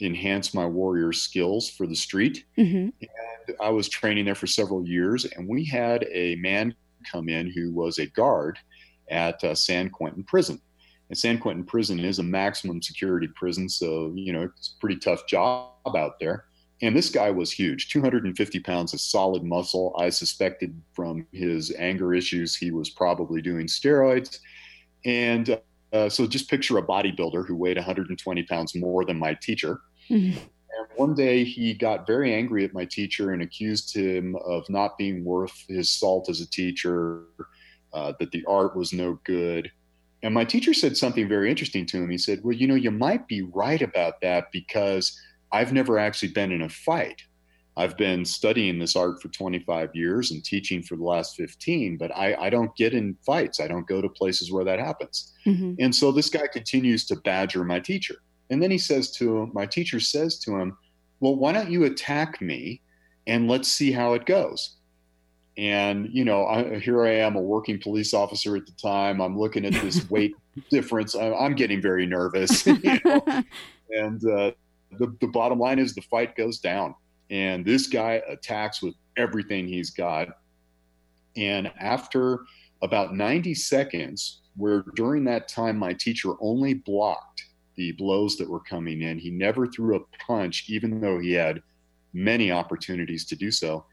enhance 0.00 0.54
my 0.54 0.66
warrior 0.66 1.12
skills 1.12 1.70
for 1.70 1.86
the 1.86 1.94
street. 1.94 2.44
Mm-hmm. 2.58 2.88
And 3.00 3.56
I 3.60 3.70
was 3.70 3.88
training 3.88 4.24
there 4.24 4.34
for 4.34 4.46
several 4.46 4.86
years, 4.86 5.24
and 5.24 5.48
we 5.48 5.64
had 5.64 6.06
a 6.10 6.34
man 6.36 6.74
come 7.10 7.28
in 7.28 7.50
who 7.50 7.72
was 7.72 7.98
a 7.98 8.06
guard 8.06 8.58
at 9.10 9.42
uh, 9.44 9.54
San 9.54 9.90
Quentin 9.90 10.24
Prison. 10.24 10.60
And 11.10 11.18
San 11.18 11.38
Quentin 11.38 11.64
Prison 11.64 12.00
is 12.00 12.18
a 12.18 12.22
maximum 12.22 12.80
security 12.80 13.28
prison, 13.34 13.68
so 13.68 14.12
you 14.14 14.32
know 14.32 14.48
it's 14.56 14.74
a 14.76 14.80
pretty 14.80 14.96
tough 14.96 15.26
job 15.26 15.70
out 15.96 16.18
there. 16.18 16.46
And 16.82 16.96
this 16.96 17.10
guy 17.10 17.30
was 17.30 17.52
huge 17.52 17.88
250 17.88 18.60
pounds 18.60 18.92
of 18.94 19.00
solid 19.00 19.44
muscle. 19.44 19.94
I 19.98 20.08
suspected 20.08 20.80
from 20.92 21.26
his 21.32 21.72
anger 21.78 22.14
issues 22.14 22.56
he 22.56 22.70
was 22.70 22.90
probably 22.90 23.40
doing 23.40 23.66
steroids. 23.66 24.38
And 25.04 25.58
uh, 25.94 26.08
so 26.08 26.26
just 26.26 26.50
picture 26.50 26.76
a 26.76 26.82
bodybuilder 26.82 27.46
who 27.46 27.54
weighed 27.54 27.76
120 27.76 28.42
pounds 28.42 28.74
more 28.74 29.04
than 29.04 29.18
my 29.18 29.32
teacher. 29.40 29.80
Mm-hmm. 30.10 30.38
And 30.38 30.88
one 30.96 31.14
day 31.14 31.44
he 31.44 31.72
got 31.72 32.06
very 32.06 32.34
angry 32.34 32.64
at 32.64 32.74
my 32.74 32.84
teacher 32.84 33.30
and 33.30 33.42
accused 33.42 33.96
him 33.96 34.36
of 34.44 34.68
not 34.68 34.98
being 34.98 35.24
worth 35.24 35.64
his 35.68 35.88
salt 35.88 36.28
as 36.28 36.40
a 36.40 36.50
teacher, 36.50 37.22
uh, 37.92 38.12
that 38.18 38.32
the 38.32 38.44
art 38.46 38.76
was 38.76 38.92
no 38.92 39.20
good. 39.22 39.70
And 40.24 40.34
my 40.34 40.44
teacher 40.44 40.74
said 40.74 40.96
something 40.96 41.28
very 41.28 41.48
interesting 41.48 41.86
to 41.86 41.98
him. 41.98 42.10
He 42.10 42.18
said, 42.18 42.40
Well, 42.42 42.56
you 42.56 42.66
know, 42.66 42.74
you 42.74 42.90
might 42.90 43.28
be 43.28 43.42
right 43.42 43.80
about 43.80 44.20
that 44.22 44.50
because 44.50 45.16
I've 45.52 45.72
never 45.72 45.98
actually 45.98 46.32
been 46.32 46.50
in 46.50 46.62
a 46.62 46.68
fight. 46.68 47.22
I've 47.76 47.96
been 47.96 48.24
studying 48.24 48.78
this 48.78 48.94
art 48.94 49.20
for 49.20 49.28
25 49.28 49.90
years 49.94 50.30
and 50.30 50.44
teaching 50.44 50.82
for 50.82 50.96
the 50.96 51.02
last 51.02 51.36
15, 51.36 51.96
but 51.96 52.12
I, 52.14 52.34
I 52.34 52.50
don't 52.50 52.74
get 52.76 52.94
in 52.94 53.16
fights. 53.26 53.58
I 53.58 53.66
don't 53.66 53.86
go 53.86 54.00
to 54.00 54.08
places 54.08 54.52
where 54.52 54.64
that 54.64 54.78
happens. 54.78 55.32
Mm-hmm. 55.44 55.74
And 55.80 55.94
so 55.94 56.12
this 56.12 56.30
guy 56.30 56.46
continues 56.46 57.04
to 57.06 57.16
badger 57.16 57.64
my 57.64 57.80
teacher. 57.80 58.16
And 58.50 58.62
then 58.62 58.70
he 58.70 58.78
says 58.78 59.10
to 59.12 59.38
him, 59.38 59.50
my 59.54 59.66
teacher 59.66 59.98
says 59.98 60.38
to 60.40 60.56
him, 60.56 60.76
Well, 61.18 61.34
why 61.34 61.52
don't 61.52 61.70
you 61.70 61.84
attack 61.84 62.40
me 62.40 62.80
and 63.26 63.48
let's 63.48 63.68
see 63.68 63.90
how 63.90 64.14
it 64.14 64.24
goes? 64.24 64.76
And, 65.56 66.08
you 66.12 66.24
know, 66.24 66.46
I, 66.46 66.78
here 66.78 67.04
I 67.04 67.14
am, 67.14 67.36
a 67.36 67.40
working 67.40 67.80
police 67.80 68.14
officer 68.14 68.56
at 68.56 68.66
the 68.66 68.72
time. 68.72 69.20
I'm 69.20 69.38
looking 69.38 69.64
at 69.64 69.72
this 69.72 70.08
weight 70.10 70.34
difference. 70.70 71.16
I, 71.16 71.26
am 71.26 71.54
getting 71.54 71.80
very 71.80 72.06
nervous. 72.06 72.66
You 72.66 72.78
know? 73.04 73.24
and 73.90 74.24
uh, 74.24 74.52
the, 74.98 75.16
the 75.20 75.28
bottom 75.28 75.58
line 75.58 75.80
is 75.80 75.94
the 75.94 76.02
fight 76.02 76.36
goes 76.36 76.58
down 76.58 76.94
and 77.30 77.64
this 77.64 77.86
guy 77.86 78.22
attacks 78.28 78.82
with 78.82 78.94
everything 79.16 79.66
he's 79.66 79.90
got. 79.90 80.28
And 81.36 81.70
after 81.78 82.40
about 82.82 83.14
90 83.14 83.54
seconds, 83.54 84.42
where 84.56 84.84
during 84.94 85.24
that 85.24 85.48
time 85.48 85.76
my 85.76 85.92
teacher 85.92 86.32
only 86.40 86.74
blocked 86.74 87.44
the 87.76 87.92
blows 87.92 88.36
that 88.36 88.48
were 88.48 88.60
coming 88.60 89.02
in, 89.02 89.18
he 89.18 89.30
never 89.30 89.66
threw 89.66 89.96
a 89.96 90.16
punch, 90.26 90.66
even 90.68 91.00
though 91.00 91.18
he 91.18 91.32
had 91.32 91.62
many 92.12 92.52
opportunities 92.52 93.24
to 93.26 93.36
do 93.36 93.50
so. 93.50 93.84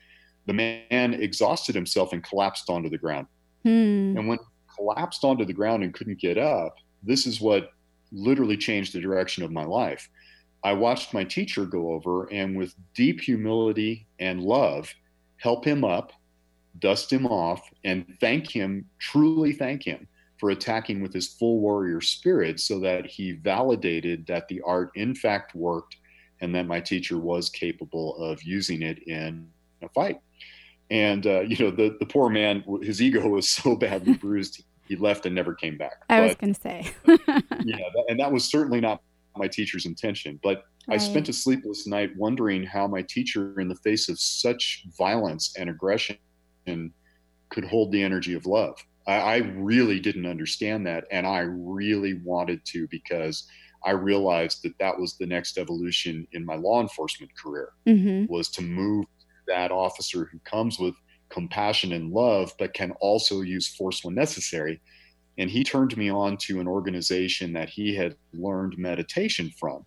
The 0.45 0.53
man 0.53 1.13
exhausted 1.13 1.73
himself 1.73 2.13
and 2.13 2.23
collapsed 2.23 2.69
onto 2.69 2.89
the 2.89 2.97
ground. 2.97 3.27
Hmm. 3.63 4.17
And 4.17 4.27
when 4.27 4.39
collapsed 4.75 5.23
onto 5.23 5.45
the 5.45 5.53
ground 5.53 5.83
and 5.83 5.93
couldn't 5.93 6.19
get 6.19 6.37
up, 6.37 6.75
this 7.03 7.25
is 7.25 7.41
what 7.41 7.71
literally 8.11 8.57
changed 8.57 8.93
the 8.93 8.99
direction 8.99 9.43
of 9.43 9.51
my 9.51 9.63
life. 9.63 10.09
I 10.63 10.73
watched 10.73 11.13
my 11.13 11.23
teacher 11.23 11.65
go 11.65 11.91
over 11.93 12.31
and 12.31 12.55
with 12.55 12.75
deep 12.93 13.21
humility 13.21 14.05
and 14.19 14.41
love 14.41 14.93
help 15.37 15.65
him 15.65 15.83
up, 15.83 16.13
dust 16.79 17.11
him 17.11 17.25
off, 17.25 17.67
and 17.83 18.05
thank 18.19 18.49
him, 18.49 18.85
truly 18.99 19.53
thank 19.53 19.83
him 19.83 20.07
for 20.39 20.51
attacking 20.51 21.01
with 21.01 21.13
his 21.13 21.27
full 21.27 21.59
warrior 21.59 21.99
spirit 21.99 22.59
so 22.59 22.79
that 22.79 23.05
he 23.05 23.31
validated 23.31 24.25
that 24.27 24.47
the 24.47 24.61
art 24.61 24.91
in 24.95 25.15
fact 25.15 25.55
worked 25.55 25.97
and 26.41 26.53
that 26.53 26.67
my 26.67 26.79
teacher 26.79 27.17
was 27.17 27.49
capable 27.49 28.15
of 28.17 28.41
using 28.43 28.81
it 28.81 28.99
in 29.07 29.47
a 29.81 29.89
fight. 29.89 30.19
And, 30.89 31.25
uh, 31.25 31.41
you 31.41 31.57
know, 31.57 31.71
the, 31.71 31.95
the 31.99 32.05
poor 32.05 32.29
man, 32.29 32.63
his 32.81 33.01
ego 33.01 33.27
was 33.27 33.49
so 33.49 33.75
badly 33.77 34.13
bruised, 34.13 34.63
he 34.87 34.95
left 34.95 35.25
and 35.25 35.33
never 35.33 35.53
came 35.53 35.77
back. 35.77 36.03
I 36.09 36.19
but, 36.19 36.27
was 36.27 36.35
going 36.35 36.53
to 36.53 36.61
say. 36.61 36.91
yeah, 37.63 37.77
and 38.09 38.19
that 38.19 38.31
was 38.31 38.43
certainly 38.43 38.81
not 38.81 39.01
my 39.37 39.47
teacher's 39.47 39.85
intention. 39.85 40.39
But 40.43 40.63
right. 40.87 40.95
I 40.95 40.97
spent 40.97 41.29
a 41.29 41.33
sleepless 41.33 41.87
night 41.87 42.11
wondering 42.17 42.63
how 42.63 42.87
my 42.87 43.01
teacher, 43.03 43.59
in 43.59 43.67
the 43.67 43.75
face 43.75 44.09
of 44.09 44.19
such 44.19 44.85
violence 44.97 45.53
and 45.57 45.69
aggression, 45.69 46.17
could 47.49 47.65
hold 47.65 47.91
the 47.91 48.03
energy 48.03 48.33
of 48.33 48.45
love. 48.45 48.75
I, 49.07 49.13
I 49.13 49.37
really 49.37 49.99
didn't 49.99 50.25
understand 50.25 50.85
that, 50.87 51.05
and 51.11 51.25
I 51.25 51.39
really 51.39 52.21
wanted 52.23 52.63
to 52.65 52.87
because 52.89 53.47
I 53.83 53.91
realized 53.91 54.63
that 54.63 54.77
that 54.79 54.97
was 54.99 55.17
the 55.17 55.25
next 55.25 55.57
evolution 55.57 56.27
in 56.33 56.45
my 56.45 56.55
law 56.55 56.81
enforcement 56.81 57.31
career 57.35 57.73
mm-hmm. 57.87 58.31
was 58.31 58.49
to 58.51 58.61
move 58.61 59.05
that 59.47 59.71
officer 59.71 60.25
who 60.31 60.39
comes 60.39 60.79
with 60.79 60.93
compassion 61.29 61.93
and 61.93 62.11
love, 62.11 62.53
but 62.59 62.73
can 62.73 62.91
also 62.99 63.41
use 63.41 63.75
force 63.75 64.03
when 64.03 64.13
necessary 64.13 64.79
and 65.41 65.49
he 65.49 65.63
turned 65.63 65.97
me 65.97 66.11
on 66.11 66.37
to 66.37 66.59
an 66.59 66.67
organization 66.67 67.51
that 67.53 67.67
he 67.67 67.95
had 67.95 68.15
learned 68.31 68.77
meditation 68.77 69.51
from. 69.59 69.83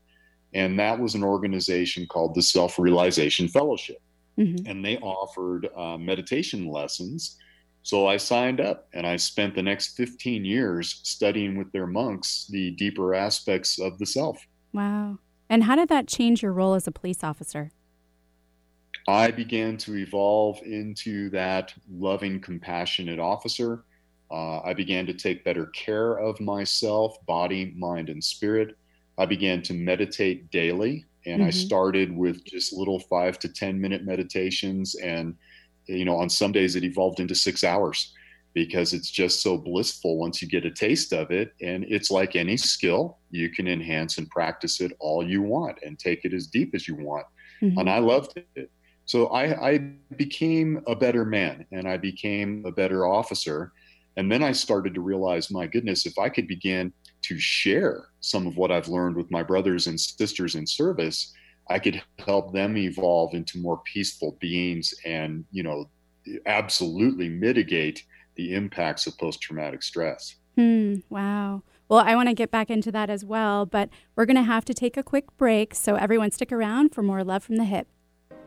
And 0.52 0.76
that 0.80 0.98
was 0.98 1.14
an 1.14 1.22
organization 1.22 2.06
called 2.08 2.34
the 2.34 2.42
Self 2.42 2.76
Realization 2.76 3.46
Fellowship. 3.46 4.02
Mm-hmm. 4.36 4.66
And 4.66 4.84
they 4.84 4.98
offered 4.98 5.68
uh, 5.76 5.96
meditation 5.96 6.66
lessons. 6.66 7.38
So 7.84 8.08
I 8.08 8.16
signed 8.16 8.60
up 8.60 8.88
and 8.94 9.06
I 9.06 9.14
spent 9.14 9.54
the 9.54 9.62
next 9.62 9.96
15 9.96 10.44
years 10.44 10.98
studying 11.04 11.56
with 11.56 11.70
their 11.70 11.86
monks 11.86 12.48
the 12.50 12.72
deeper 12.72 13.14
aspects 13.14 13.78
of 13.78 13.96
the 14.00 14.06
self. 14.06 14.44
Wow. 14.72 15.18
And 15.48 15.62
how 15.62 15.76
did 15.76 15.88
that 15.88 16.08
change 16.08 16.42
your 16.42 16.52
role 16.52 16.74
as 16.74 16.88
a 16.88 16.92
police 16.92 17.22
officer? 17.22 17.70
I 19.06 19.30
began 19.30 19.76
to 19.78 19.94
evolve 19.94 20.60
into 20.64 21.30
that 21.30 21.74
loving, 21.88 22.40
compassionate 22.40 23.20
officer. 23.20 23.84
Uh, 24.34 24.60
I 24.64 24.74
began 24.74 25.06
to 25.06 25.14
take 25.14 25.44
better 25.44 25.66
care 25.66 26.18
of 26.18 26.40
myself, 26.40 27.24
body, 27.24 27.72
mind, 27.76 28.08
and 28.08 28.22
spirit. 28.22 28.76
I 29.16 29.26
began 29.26 29.62
to 29.62 29.74
meditate 29.74 30.50
daily 30.50 31.06
And 31.24 31.38
mm-hmm. 31.38 31.48
I 31.48 31.50
started 31.50 32.16
with 32.16 32.44
just 32.44 32.72
little 32.72 32.98
five 32.98 33.38
to 33.40 33.48
10 33.48 33.80
minute 33.80 34.04
meditations. 34.04 34.96
And, 34.96 35.36
you 35.86 36.04
know, 36.04 36.16
on 36.16 36.28
some 36.28 36.50
days 36.50 36.74
it 36.74 36.82
evolved 36.82 37.20
into 37.20 37.36
six 37.36 37.62
hours 37.62 38.12
because 38.54 38.92
it's 38.92 39.10
just 39.10 39.40
so 39.40 39.56
blissful 39.56 40.18
once 40.18 40.42
you 40.42 40.48
get 40.48 40.66
a 40.66 40.70
taste 40.70 41.12
of 41.12 41.30
it. 41.30 41.54
And 41.62 41.84
it's 41.88 42.10
like 42.10 42.34
any 42.34 42.56
skill, 42.56 43.18
you 43.30 43.50
can 43.50 43.68
enhance 43.68 44.18
and 44.18 44.28
practice 44.30 44.80
it 44.80 44.90
all 44.98 45.24
you 45.24 45.42
want 45.42 45.78
and 45.84 45.96
take 45.96 46.24
it 46.24 46.34
as 46.34 46.48
deep 46.48 46.74
as 46.74 46.88
you 46.88 46.96
want. 46.96 47.26
Mm-hmm. 47.62 47.78
And 47.78 47.88
I 47.88 47.98
loved 47.98 48.42
it. 48.56 48.70
So 49.06 49.28
I, 49.28 49.70
I 49.74 49.78
became 50.16 50.82
a 50.88 50.96
better 50.96 51.24
man 51.24 51.66
and 51.70 51.86
I 51.86 51.98
became 51.98 52.64
a 52.66 52.72
better 52.72 53.06
officer. 53.06 53.72
And 54.16 54.30
then 54.30 54.42
I 54.42 54.52
started 54.52 54.94
to 54.94 55.00
realize, 55.00 55.50
my 55.50 55.66
goodness, 55.66 56.06
if 56.06 56.18
I 56.18 56.28
could 56.28 56.46
begin 56.46 56.92
to 57.22 57.38
share 57.38 58.06
some 58.20 58.46
of 58.46 58.56
what 58.56 58.70
I've 58.70 58.88
learned 58.88 59.16
with 59.16 59.30
my 59.30 59.42
brothers 59.42 59.86
and 59.86 59.98
sisters 59.98 60.54
in 60.54 60.66
service, 60.66 61.32
I 61.68 61.78
could 61.78 62.02
help 62.18 62.52
them 62.52 62.76
evolve 62.76 63.34
into 63.34 63.58
more 63.58 63.80
peaceful 63.84 64.36
beings 64.40 64.94
and, 65.04 65.44
you 65.50 65.62
know, 65.62 65.86
absolutely 66.46 67.28
mitigate 67.28 68.04
the 68.36 68.54
impacts 68.54 69.06
of 69.06 69.18
post 69.18 69.40
traumatic 69.40 69.82
stress. 69.82 70.36
Hmm, 70.56 70.96
wow. 71.08 71.62
Well, 71.88 72.00
I 72.00 72.14
want 72.14 72.28
to 72.28 72.34
get 72.34 72.50
back 72.50 72.70
into 72.70 72.90
that 72.92 73.10
as 73.10 73.24
well, 73.24 73.66
but 73.66 73.88
we're 74.16 74.26
going 74.26 74.36
to 74.36 74.42
have 74.42 74.64
to 74.66 74.74
take 74.74 74.96
a 74.96 75.02
quick 75.02 75.36
break. 75.36 75.74
So, 75.74 75.96
everyone, 75.96 76.30
stick 76.30 76.50
around 76.50 76.94
for 76.94 77.02
more 77.02 77.22
Love 77.22 77.44
from 77.44 77.56
the 77.56 77.64
Hyp. 77.64 77.84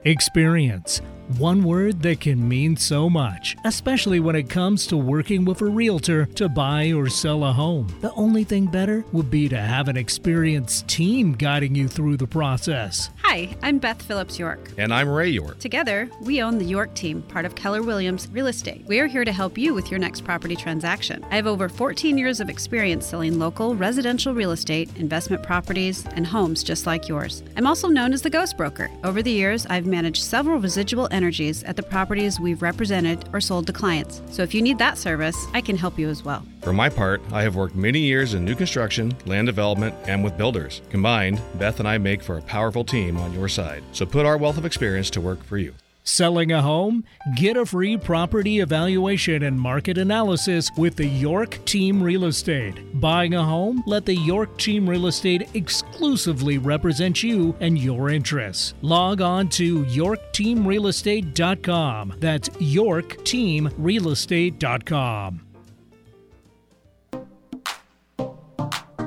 Experience. 0.08 1.01
One 1.38 1.62
word 1.66 2.01
that 2.03 2.22
can 2.22 2.47
mean 2.47 2.78
so 2.78 3.10
much, 3.10 3.58
especially 3.66 4.22
when 4.22 4.38
it 4.38 4.49
comes 4.49 4.88
to 4.88 4.95
working 4.95 5.43
with 5.43 5.62
a 5.62 5.66
realtor 5.66 6.26
to 6.36 6.47
buy 6.47 6.93
or 6.93 7.10
sell 7.10 7.43
a 7.43 7.51
home. 7.51 7.93
The 7.99 8.14
only 8.14 8.45
thing 8.45 8.68
better 8.68 9.03
would 9.12 9.30
be 9.30 9.49
to 9.49 9.60
have 9.60 9.89
an 9.89 9.97
experienced 9.97 10.88
team 10.88 11.34
guiding 11.34 11.76
you 11.76 11.89
through 11.89 12.16
the 12.16 12.28
process. 12.28 13.10
Hi, 13.24 13.58
I'm 13.62 13.78
Beth 13.78 14.01
Phillips 14.01 14.39
York. 14.39 14.72
And 14.78 14.93
I'm 14.93 15.10
Ray 15.10 15.28
York. 15.28 15.60
Together, 15.60 16.10
we 16.22 16.41
own 16.41 16.60
the 16.60 16.64
York 16.66 16.95
team, 16.95 17.22
part 17.24 17.43
of 17.43 17.55
Keller 17.55 17.84
Williams 17.84 18.30
Real 18.32 18.47
Estate. 18.47 18.86
We 18.88 19.01
are 19.01 19.08
here 19.08 19.26
to 19.26 19.34
help 19.34 19.58
you 19.58 19.74
with 19.74 19.91
your 19.91 19.99
next 19.99 20.24
property 20.24 20.55
transaction. 20.55 21.26
I 21.30 21.36
have 21.36 21.45
over 21.45 21.68
14 21.68 22.18
years 22.18 22.39
of 22.39 22.49
experience 22.49 23.05
selling 23.05 23.38
local 23.38 23.76
residential 23.76 24.34
real 24.34 24.51
estate, 24.51 24.89
investment 24.95 25.43
properties, 25.43 26.05
and 26.16 26.26
homes 26.26 26.64
just 26.64 26.86
like 26.86 27.10
yours. 27.10 27.43
I'm 27.58 27.68
also 27.68 27.89
known 27.89 28.14
as 28.14 28.22
the 28.22 28.30
Ghost 28.30 28.55
Broker. 28.55 28.89
Over 29.03 29.22
the 29.22 29.32
years, 29.32 29.66
I've 29.66 29.86
managed 29.86 29.96
several 30.21 30.59
residual 30.59 31.07
energies 31.11 31.63
at 31.63 31.75
the 31.75 31.83
properties 31.83 32.39
we've 32.39 32.61
represented 32.61 33.27
or 33.33 33.41
sold 33.41 33.67
to 33.67 33.73
clients. 33.73 34.21
So 34.29 34.43
if 34.43 34.53
you 34.53 34.61
need 34.61 34.77
that 34.77 34.97
service, 34.97 35.47
I 35.53 35.61
can 35.61 35.77
help 35.77 35.97
you 35.97 36.09
as 36.09 36.23
well. 36.23 36.45
For 36.61 36.73
my 36.73 36.89
part, 36.89 37.21
I 37.31 37.41
have 37.43 37.55
worked 37.55 37.75
many 37.75 37.99
years 37.99 38.33
in 38.33 38.45
new 38.45 38.55
construction, 38.55 39.15
land 39.25 39.47
development, 39.47 39.95
and 40.05 40.23
with 40.23 40.37
builders. 40.37 40.81
Combined, 40.89 41.41
Beth 41.55 41.79
and 41.79 41.87
I 41.87 41.97
make 41.97 42.21
for 42.21 42.37
a 42.37 42.41
powerful 42.41 42.83
team 42.83 43.17
on 43.17 43.33
your 43.33 43.47
side. 43.47 43.83
So 43.91 44.05
put 44.05 44.25
our 44.25 44.37
wealth 44.37 44.57
of 44.57 44.65
experience 44.65 45.09
to 45.11 45.21
work 45.21 45.43
for 45.43 45.57
you. 45.57 45.73
Selling 46.08 46.51
a 46.53 46.62
home? 46.62 47.03
Get 47.36 47.58
a 47.58 47.66
free 47.66 47.97
property 47.97 48.60
evaluation 48.60 49.43
and 49.43 49.60
market 49.60 49.97
analysis 49.97 50.72
with 50.78 50.95
the 50.95 51.05
York 51.05 51.60
Team 51.66 52.01
Real 52.01 52.24
Estate. 52.26 52.97
Buying 53.01 53.34
a 53.34 53.43
home? 53.43 53.84
Let 53.86 54.05
the 54.05 54.16
York 54.16 54.58
Team 54.58 54.89
Real 54.89 55.08
Estate 55.08 55.49
exclusively 55.53 56.60
represent 56.60 57.24
you 57.24 57.58
and 57.60 57.78
your 57.78 58.10
interests. 58.10 58.74
Log 58.82 59.20
on 59.20 59.49
to 59.49 59.84
yorkteamrealestate.com. 59.84 62.14
That's 62.20 62.47
yorkteamrealestate.com. 62.49 65.46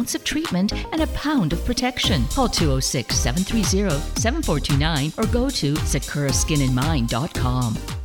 ounce 0.00 0.14
of 0.14 0.24
treatment 0.24 0.72
and 0.92 1.02
a 1.02 1.06
pound 1.08 1.52
of 1.52 1.62
protection. 1.66 2.24
Call 2.28 2.48
206 2.48 3.14
730 3.14 3.90
7429 4.18 5.12
or 5.18 5.26
go 5.30 5.50
to 5.50 5.74
sakuraskinandmind.com. 5.74 7.99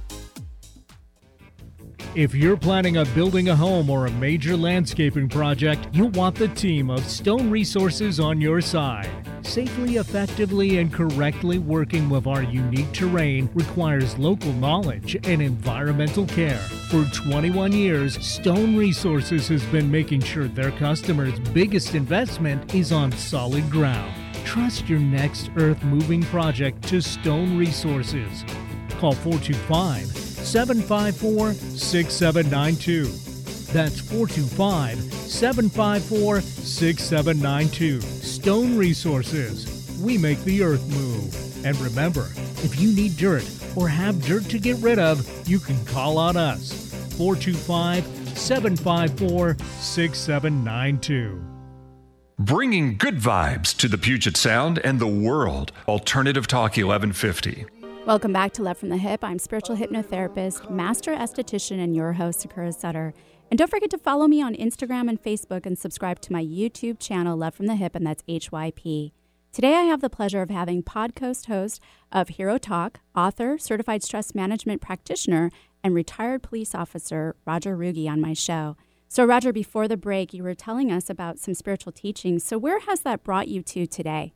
If 2.15 2.33
you're 2.33 2.55
planning 2.55 2.97
on 2.97 3.13
building 3.13 3.49
a 3.49 3.55
home 3.57 3.89
or 3.89 4.05
a 4.05 4.11
major 4.11 4.55
landscaping 4.55 5.27
project, 5.27 5.89
you 5.91 6.05
want 6.05 6.37
the 6.37 6.47
team 6.47 6.89
of 6.89 7.05
Stone 7.05 7.51
Resources 7.51 8.21
on 8.21 8.39
your 8.39 8.61
side. 8.61 9.09
Safely, 9.41 9.97
effectively, 9.97 10.77
and 10.77 10.93
correctly 10.93 11.57
working 11.57 12.09
with 12.09 12.25
our 12.25 12.41
unique 12.41 12.89
terrain 12.93 13.49
requires 13.53 14.17
local 14.17 14.53
knowledge 14.53 15.17
and 15.27 15.41
environmental 15.41 16.25
care. 16.25 16.57
For 16.89 17.03
21 17.11 17.73
years, 17.73 18.17
Stone 18.25 18.77
Resources 18.77 19.49
has 19.49 19.63
been 19.65 19.91
making 19.91 20.21
sure 20.21 20.47
their 20.47 20.71
customers' 20.71 21.37
biggest 21.53 21.95
investment 21.95 22.73
is 22.73 22.93
on 22.93 23.11
solid 23.11 23.69
ground. 23.69 24.15
Trust 24.45 24.87
your 24.87 24.99
next 24.99 25.51
earth 25.57 25.83
moving 25.83 26.23
project 26.23 26.81
to 26.83 27.01
Stone 27.01 27.57
Resources. 27.57 28.45
Call 28.99 29.11
425 29.11 30.24
754 30.45 31.53
6792. 31.53 33.05
That's 33.73 33.99
425 33.99 34.97
754 35.13 36.41
6792. 36.41 38.01
Stone 38.01 38.77
Resources. 38.77 39.99
We 40.01 40.17
make 40.17 40.39
the 40.43 40.63
earth 40.63 40.87
move. 40.89 41.65
And 41.65 41.75
remember, 41.77 42.29
if 42.63 42.79
you 42.79 42.93
need 42.93 43.17
dirt 43.17 43.49
or 43.75 43.89
have 43.89 44.23
dirt 44.23 44.43
to 44.45 44.59
get 44.59 44.77
rid 44.77 44.99
of, 44.99 45.27
you 45.47 45.59
can 45.59 45.83
call 45.85 46.17
on 46.17 46.37
us. 46.37 46.93
425 47.17 48.05
754 48.37 49.57
6792. 49.79 51.41
Bringing 52.37 52.97
good 52.97 53.17
vibes 53.17 53.75
to 53.77 53.87
the 53.87 53.97
Puget 53.97 54.35
Sound 54.35 54.79
and 54.79 54.99
the 54.99 55.07
world. 55.07 55.71
Alternative 55.87 56.45
Talk 56.45 56.71
1150. 56.71 57.65
Welcome 58.05 58.33
back 58.33 58.53
to 58.53 58.61
Love 58.61 58.77
from 58.77 58.89
the 58.89 58.97
Hyp. 58.97 59.23
I'm 59.23 59.39
spiritual 59.39 59.77
hypnotherapist, 59.77 60.69
master 60.69 61.15
esthetician, 61.15 61.83
and 61.83 61.95
your 61.95 62.13
host, 62.13 62.41
Sakura 62.41 62.71
Sutter. 62.71 63.15
And 63.49 63.57
don't 63.57 63.71
forget 63.71 63.89
to 63.89 63.97
follow 63.97 64.27
me 64.27 64.43
on 64.43 64.53
Instagram 64.53 65.09
and 65.09 65.19
Facebook 65.19 65.65
and 65.65 65.75
subscribe 65.75 66.19
to 66.21 66.31
my 66.31 66.43
YouTube 66.45 66.99
channel, 66.99 67.35
Love 67.35 67.55
from 67.55 67.65
the 67.65 67.73
Hyp, 67.73 67.95
and 67.95 68.05
that's 68.05 68.21
HYP. 68.29 69.11
Today, 69.51 69.73
I 69.73 69.85
have 69.85 70.01
the 70.01 70.09
pleasure 70.11 70.43
of 70.43 70.51
having 70.51 70.83
podcast 70.83 71.47
host 71.47 71.79
of 72.11 72.29
Hero 72.29 72.59
Talk, 72.59 72.99
author, 73.15 73.57
certified 73.57 74.03
stress 74.03 74.35
management 74.35 74.83
practitioner, 74.83 75.49
and 75.83 75.95
retired 75.95 76.43
police 76.43 76.75
officer 76.75 77.35
Rodger 77.43 77.75
Ruge 77.75 78.07
on 78.07 78.21
my 78.21 78.33
show. 78.33 78.77
So, 79.07 79.25
Rodger, 79.25 79.51
before 79.51 79.87
the 79.87 79.97
break, 79.97 80.31
you 80.31 80.43
were 80.43 80.53
telling 80.53 80.91
us 80.91 81.09
about 81.09 81.39
some 81.39 81.55
spiritual 81.55 81.91
teachings. 81.91 82.43
So, 82.43 82.59
where 82.59 82.81
has 82.81 82.99
that 82.99 83.23
brought 83.23 83.47
you 83.47 83.63
to 83.63 83.87
today? 83.87 84.35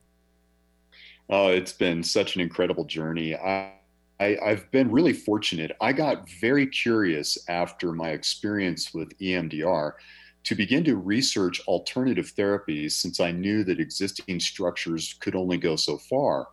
Oh, 1.29 1.49
it's 1.49 1.73
been 1.73 2.03
such 2.03 2.35
an 2.35 2.41
incredible 2.41 2.85
journey. 2.85 3.35
I, 3.35 3.73
I, 4.19 4.37
have 4.41 4.69
been 4.71 4.89
really 4.89 5.13
fortunate. 5.13 5.71
I 5.79 5.93
got 5.93 6.27
very 6.41 6.65
curious 6.65 7.37
after 7.47 7.93
my 7.93 8.09
experience 8.09 8.95
with 8.95 9.15
EMDR 9.19 9.91
to 10.43 10.55
begin 10.55 10.83
to 10.85 10.95
research 10.95 11.61
alternative 11.67 12.33
therapies 12.35 12.93
since 12.93 13.19
I 13.19 13.31
knew 13.31 13.63
that 13.65 13.79
existing 13.79 14.39
structures 14.39 15.15
could 15.19 15.35
only 15.35 15.57
go 15.57 15.75
so 15.75 15.99
far. 15.99 16.47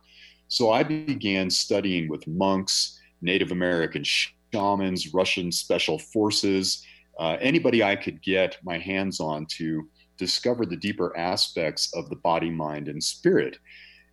So 0.47 0.71
I 0.71 0.83
began 0.83 1.49
studying 1.49 2.07
with 2.07 2.27
monks, 2.27 2.99
Native 3.21 3.51
American 3.51 4.03
shamans, 4.03 5.11
Russian 5.11 5.51
special 5.51 5.97
forces, 5.97 6.85
uh, 7.19 7.37
anybody 7.41 7.83
I 7.83 7.95
could 7.95 8.21
get 8.21 8.57
my 8.63 8.77
hands 8.77 9.19
on 9.19 9.47
to 9.57 9.89
discover 10.17 10.67
the 10.67 10.77
deeper 10.77 11.17
aspects 11.17 11.91
of 11.95 12.09
the 12.09 12.15
body, 12.17 12.51
mind, 12.51 12.87
and 12.87 13.03
spirit 13.03 13.57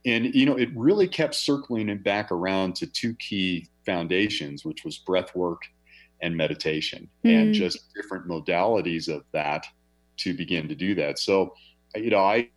and 0.06 0.34
you 0.34 0.46
know 0.46 0.56
it 0.56 0.70
really 0.74 1.08
kept 1.08 1.34
circling 1.34 1.88
and 1.88 2.02
back 2.04 2.30
around 2.30 2.74
to 2.76 2.86
two 2.86 3.14
key 3.14 3.68
foundations 3.86 4.64
which 4.64 4.84
was 4.84 4.98
breath 4.98 5.34
work 5.34 5.62
and 6.20 6.36
meditation 6.36 7.08
mm. 7.24 7.34
and 7.34 7.54
just 7.54 7.92
different 7.94 8.26
modalities 8.26 9.08
of 9.08 9.24
that 9.32 9.66
to 10.16 10.34
begin 10.34 10.68
to 10.68 10.74
do 10.74 10.94
that. 10.94 11.18
So 11.18 11.54
you 11.96 12.10
know 12.10 12.24
i 12.24 12.48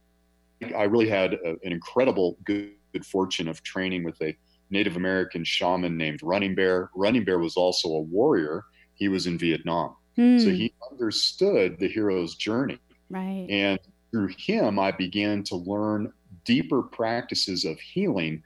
i 0.76 0.84
really 0.84 1.08
had 1.08 1.34
a, 1.34 1.50
an 1.64 1.72
incredible 1.72 2.38
good, 2.44 2.72
good 2.92 3.06
fortune 3.06 3.48
of 3.48 3.62
training 3.62 4.04
with 4.04 4.20
a 4.22 4.36
native 4.72 4.96
american 4.96 5.44
shaman 5.44 5.96
named 5.98 6.20
running 6.24 6.56
bear. 6.56 6.90
Running 6.96 7.24
bear 7.24 7.38
was 7.38 7.56
also 7.56 7.90
a 7.90 8.02
warrior. 8.02 8.66
He 8.96 9.10
was 9.10 9.28
in 9.28 9.38
vietnam. 9.38 9.96
Mm. 10.18 10.44
so 10.44 10.50
he 10.50 10.74
understood 10.92 11.78
the 11.78 11.88
hero's 11.88 12.34
journey. 12.34 12.80
Right. 13.12 13.46
And 13.50 13.80
through 14.10 14.30
him 14.38 14.80
i 14.80 14.92
began 14.92 15.44
to 15.44 15.56
learn 15.56 16.12
deeper 16.48 16.82
practices 16.82 17.66
of 17.66 17.80
healing 17.80 18.42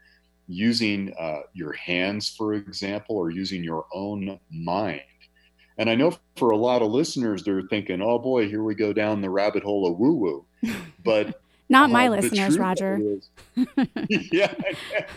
using 0.48 1.14
uh, 1.18 1.40
your 1.54 1.72
hands, 1.72 2.28
for 2.28 2.52
example, 2.52 3.16
or 3.16 3.30
using 3.30 3.64
your 3.64 3.86
own 3.94 4.38
mind. 4.50 5.00
And 5.78 5.88
I 5.88 5.94
know 5.94 6.14
for 6.36 6.50
a 6.50 6.56
lot 6.56 6.82
of 6.82 6.90
listeners, 6.90 7.44
they're 7.44 7.62
thinking, 7.62 8.02
oh 8.02 8.18
boy, 8.18 8.48
here 8.48 8.62
we 8.62 8.74
go 8.74 8.92
down 8.92 9.22
the 9.22 9.30
rabbit 9.30 9.62
hole 9.62 9.90
of 9.90 9.98
woo 9.98 10.14
woo. 10.14 10.74
But 11.02 11.40
not 11.70 11.90
my 11.90 12.08
uh, 12.08 12.10
listeners, 12.10 12.58
Rodger. 12.58 13.00
Is, 13.00 13.30
yeah. 14.32 14.52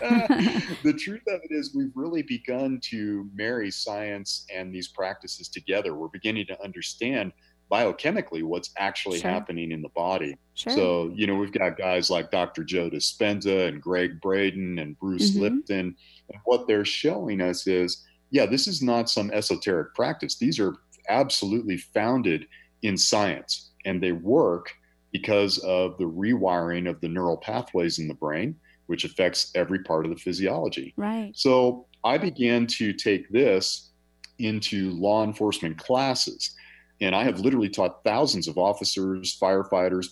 the 0.82 0.94
truth 0.98 1.22
of 1.28 1.40
it 1.42 1.50
is, 1.50 1.74
we've 1.74 1.92
really 1.94 2.22
begun 2.22 2.80
to 2.84 3.28
marry 3.34 3.70
science 3.70 4.46
and 4.54 4.74
these 4.74 4.88
practices 4.88 5.48
together. 5.48 5.94
We're 5.94 6.08
beginning 6.08 6.46
to 6.46 6.64
understand 6.64 7.32
biochemically 7.70 8.42
what's 8.42 8.70
actually 8.76 9.18
sure. 9.20 9.30
happening 9.30 9.72
in 9.72 9.82
the 9.82 9.88
body. 9.90 10.36
Sure. 10.54 10.72
So, 10.72 11.12
you 11.14 11.26
know, 11.26 11.34
we've 11.34 11.52
got 11.52 11.76
guys 11.76 12.10
like 12.10 12.30
Dr. 12.30 12.64
Joe 12.64 12.88
Dispenza 12.88 13.68
and 13.68 13.80
Gregg 13.82 14.20
Braden 14.20 14.78
and 14.78 14.98
Bruce 14.98 15.30
mm-hmm. 15.30 15.42
Lipton. 15.42 15.96
And 16.30 16.40
what 16.44 16.66
they're 16.66 16.84
showing 16.84 17.40
us 17.40 17.66
is, 17.66 18.04
yeah, 18.30 18.46
this 18.46 18.66
is 18.66 18.82
not 18.82 19.10
some 19.10 19.30
esoteric 19.30 19.94
practice. 19.94 20.36
These 20.36 20.60
are 20.60 20.76
absolutely 21.08 21.76
founded 21.76 22.46
in 22.82 22.96
science 22.96 23.70
and 23.84 24.02
they 24.02 24.12
work 24.12 24.72
because 25.12 25.58
of 25.58 25.96
the 25.98 26.04
rewiring 26.04 26.88
of 26.88 27.00
the 27.00 27.08
neural 27.08 27.36
pathways 27.36 27.98
in 27.98 28.08
the 28.08 28.14
brain, 28.14 28.54
which 28.86 29.04
affects 29.04 29.50
every 29.54 29.78
part 29.80 30.04
of 30.04 30.10
the 30.10 30.18
physiology. 30.18 30.92
Right. 30.96 31.32
So 31.34 31.86
I 32.04 32.18
began 32.18 32.66
to 32.68 32.92
take 32.92 33.28
this 33.30 33.90
into 34.38 34.90
law 34.90 35.24
enforcement 35.24 35.78
classes. 35.78 36.54
And 37.00 37.14
I 37.14 37.24
have 37.24 37.40
literally 37.40 37.68
taught 37.68 38.02
thousands 38.04 38.48
of 38.48 38.56
officers, 38.58 39.36
firefighters, 39.40 40.08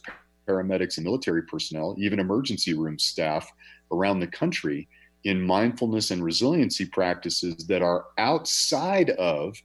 paramedics, 0.46 0.96
and 0.96 1.04
military 1.04 1.42
personnel, 1.42 1.94
even 1.98 2.20
emergency 2.20 2.74
room 2.74 2.98
staff 2.98 3.50
around 3.90 4.20
the 4.20 4.26
country 4.26 4.88
in 5.24 5.40
mindfulness 5.40 6.10
and 6.10 6.22
resiliency 6.22 6.84
practices 6.84 7.66
that 7.66 7.82
are 7.82 8.06
outside 8.18 9.10
of 9.10 9.56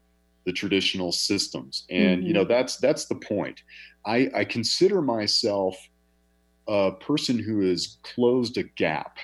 the 0.45 0.53
traditional 0.53 1.11
systems. 1.11 1.85
And 1.89 2.19
mm-hmm. 2.19 2.27
you 2.27 2.33
know 2.33 2.45
that's 2.45 2.77
that's 2.77 3.05
the 3.05 3.15
point. 3.15 3.61
I, 4.05 4.29
I 4.33 4.45
consider 4.45 5.01
myself 5.01 5.77
a 6.67 6.91
person 6.93 7.37
who 7.37 7.67
has 7.67 7.97
closed 8.03 8.57
a 8.57 8.63
gap. 8.63 9.17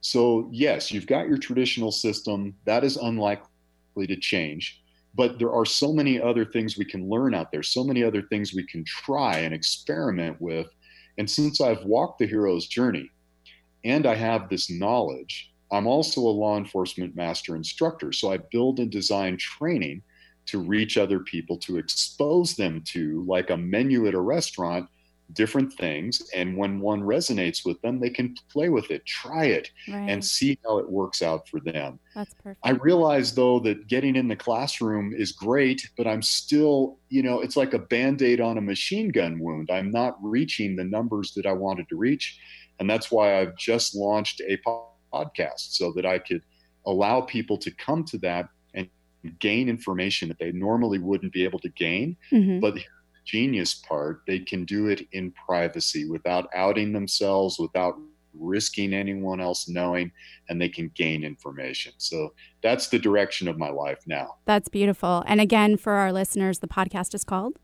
So 0.00 0.48
yes, 0.52 0.90
you've 0.90 1.06
got 1.06 1.28
your 1.28 1.38
traditional 1.38 1.92
system 1.92 2.54
that 2.64 2.84
is 2.84 2.96
unlikely 2.96 4.06
to 4.06 4.16
change 4.16 4.82
but 5.16 5.38
there 5.38 5.52
are 5.52 5.64
so 5.64 5.92
many 5.92 6.20
other 6.20 6.44
things 6.44 6.76
we 6.76 6.84
can 6.84 7.08
learn 7.08 7.34
out 7.34 7.50
there, 7.50 7.62
so 7.62 7.82
many 7.82 8.04
other 8.04 8.22
things 8.22 8.52
we 8.52 8.66
can 8.66 8.84
try 8.84 9.38
and 9.38 9.54
experiment 9.54 10.40
with. 10.40 10.66
And 11.18 11.28
since 11.28 11.60
I've 11.60 11.84
walked 11.84 12.18
the 12.18 12.26
hero's 12.26 12.66
journey 12.66 13.10
and 13.84 14.06
I 14.06 14.14
have 14.14 14.48
this 14.48 14.70
knowledge, 14.70 15.52
I'm 15.72 15.86
also 15.86 16.20
a 16.20 16.38
law 16.42 16.58
enforcement 16.58 17.16
master 17.16 17.56
instructor. 17.56 18.12
So 18.12 18.30
I 18.30 18.36
build 18.36 18.78
and 18.78 18.90
design 18.90 19.38
training 19.38 20.02
to 20.46 20.58
reach 20.60 20.98
other 20.98 21.20
people, 21.20 21.56
to 21.58 21.78
expose 21.78 22.54
them 22.54 22.82
to, 22.88 23.24
like 23.26 23.50
a 23.50 23.56
menu 23.56 24.06
at 24.06 24.14
a 24.14 24.20
restaurant, 24.20 24.88
different 25.32 25.72
things 25.72 26.22
and 26.34 26.56
when 26.56 26.78
one 26.78 27.02
resonates 27.02 27.64
with 27.64 27.80
them 27.82 27.98
they 27.98 28.10
can 28.10 28.34
play 28.48 28.68
with 28.68 28.90
it 28.92 29.04
try 29.06 29.46
it 29.46 29.70
right. 29.88 30.08
and 30.08 30.24
see 30.24 30.56
how 30.64 30.78
it 30.78 30.88
works 30.88 31.20
out 31.20 31.48
for 31.48 31.58
them 31.60 31.98
that's 32.14 32.32
perfect 32.34 32.60
i 32.62 32.70
realize 32.70 33.34
though 33.34 33.58
that 33.58 33.88
getting 33.88 34.14
in 34.14 34.28
the 34.28 34.36
classroom 34.36 35.12
is 35.12 35.32
great 35.32 35.90
but 35.96 36.06
i'm 36.06 36.22
still 36.22 36.98
you 37.08 37.22
know 37.22 37.40
it's 37.40 37.56
like 37.56 37.74
a 37.74 37.78
band-aid 37.78 38.40
on 38.40 38.56
a 38.56 38.60
machine 38.60 39.08
gun 39.08 39.38
wound 39.40 39.68
i'm 39.70 39.90
not 39.90 40.16
reaching 40.22 40.76
the 40.76 40.84
numbers 40.84 41.32
that 41.34 41.44
i 41.44 41.52
wanted 41.52 41.88
to 41.88 41.96
reach 41.96 42.38
and 42.78 42.88
that's 42.88 43.10
why 43.10 43.40
i've 43.40 43.56
just 43.56 43.96
launched 43.96 44.40
a 44.48 44.56
podcast 45.12 45.74
so 45.74 45.92
that 45.92 46.06
i 46.06 46.18
could 46.18 46.42
allow 46.86 47.20
people 47.20 47.58
to 47.58 47.70
come 47.72 48.04
to 48.04 48.16
that 48.18 48.48
and 48.74 48.88
gain 49.40 49.68
information 49.68 50.28
that 50.28 50.38
they 50.38 50.52
normally 50.52 51.00
wouldn't 51.00 51.32
be 51.32 51.42
able 51.42 51.58
to 51.58 51.68
gain 51.70 52.16
mm-hmm. 52.30 52.60
but 52.60 52.78
genius 53.26 53.74
part, 53.74 54.22
they 54.26 54.38
can 54.38 54.64
do 54.64 54.88
it 54.88 55.06
in 55.12 55.32
privacy 55.32 56.08
without 56.08 56.48
outing 56.54 56.92
themselves, 56.92 57.58
without 57.58 57.96
risking 58.38 58.94
anyone 58.94 59.40
else 59.40 59.68
knowing, 59.68 60.10
and 60.48 60.60
they 60.60 60.68
can 60.68 60.90
gain 60.94 61.24
information. 61.24 61.92
So 61.98 62.34
that's 62.62 62.88
the 62.88 62.98
direction 62.98 63.48
of 63.48 63.58
my 63.58 63.70
life 63.70 63.98
now. 64.06 64.36
That's 64.44 64.68
beautiful. 64.68 65.24
And 65.26 65.40
again, 65.40 65.76
for 65.76 65.94
our 65.94 66.12
listeners, 66.12 66.60
the 66.60 66.68
podcast 66.68 67.14
is 67.14 67.24
called? 67.24 67.58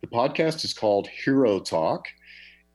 The 0.00 0.08
podcast 0.08 0.64
is 0.64 0.74
called 0.74 1.08
Hero 1.08 1.60
Talk 1.60 2.06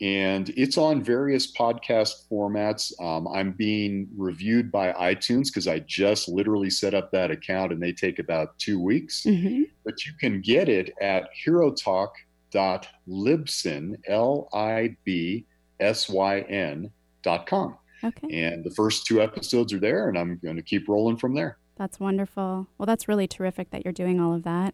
and 0.01 0.49
it's 0.49 0.77
on 0.77 1.01
various 1.03 1.51
podcast 1.51 2.29
formats. 2.31 2.93
Um, 3.01 3.27
I'm 3.27 3.51
being 3.51 4.07
reviewed 4.15 4.71
by 4.71 4.93
iTunes 4.93 5.47
because 5.47 5.67
I 5.67 5.79
just 5.79 6.29
literally 6.29 6.69
set 6.69 6.93
up 6.93 7.11
that 7.11 7.31
account 7.31 7.73
and 7.73 7.81
they 7.81 7.91
take 7.91 8.19
about 8.19 8.57
two 8.59 8.79
weeks. 8.81 9.23
Mm-hmm. 9.23 9.63
But 9.83 10.05
you 10.05 10.13
can 10.19 10.39
get 10.41 10.69
it 10.69 10.93
at 11.01 11.27
herotalk.libsyn, 11.45 13.95
L 14.07 14.47
I 14.53 14.95
B 15.03 15.45
S 15.79 16.07
Y 16.09 16.39
N 16.41 16.91
dot 17.21 17.45
com. 17.45 17.75
Okay. 18.01 18.45
And 18.45 18.63
the 18.63 18.71
first 18.71 19.05
two 19.05 19.21
episodes 19.21 19.73
are 19.73 19.79
there, 19.79 20.07
and 20.07 20.17
I'm 20.17 20.39
going 20.41 20.55
to 20.55 20.61
keep 20.61 20.87
rolling 20.87 21.17
from 21.17 21.35
there. 21.35 21.57
That's 21.75 21.99
wonderful. 21.99 22.65
Well, 22.77 22.85
that's 22.85 23.09
really 23.09 23.27
terrific 23.27 23.71
that 23.71 23.83
you're 23.83 23.91
doing 23.91 24.21
all 24.21 24.33
of 24.33 24.43
that. 24.43 24.73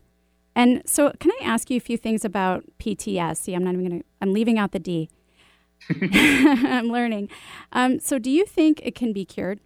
And 0.56 0.82
so, 0.86 1.12
can 1.20 1.32
I 1.42 1.44
ask 1.44 1.70
you 1.70 1.78
a 1.78 1.82
few 1.82 1.98
things 1.98 2.24
about 2.24 2.64
PTS? 2.80 3.38
See, 3.38 3.54
I'm 3.54 3.64
not 3.64 3.74
even 3.74 3.88
going 3.88 4.00
to, 4.02 4.06
I'm 4.22 4.32
leaving 4.34 4.58
out 4.58 4.72
the 4.72 4.80
D. 4.80 5.10
I'm 5.90 6.88
learning. 6.88 7.30
Um, 7.74 8.00
so, 8.00 8.20
do 8.20 8.32
you 8.32 8.46
think 8.46 8.80
it 8.84 8.96
can 8.96 9.12
be 9.12 9.26
cured? 9.26 9.60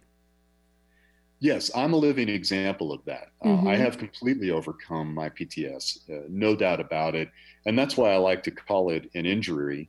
Yes, 1.38 1.70
I'm 1.74 1.94
a 1.94 1.96
living 1.96 2.28
example 2.28 2.92
of 2.92 3.02
that. 3.06 3.28
Mm-hmm. 3.44 3.66
Uh, 3.66 3.70
I 3.70 3.76
have 3.76 3.98
completely 3.98 4.50
overcome 4.50 5.14
my 5.14 5.30
PTS, 5.30 6.10
uh, 6.10 6.26
no 6.28 6.54
doubt 6.54 6.80
about 6.80 7.14
it. 7.14 7.30
And 7.64 7.78
that's 7.78 7.96
why 7.96 8.12
I 8.12 8.16
like 8.16 8.42
to 8.42 8.50
call 8.50 8.90
it 8.90 9.10
an 9.14 9.24
injury. 9.24 9.88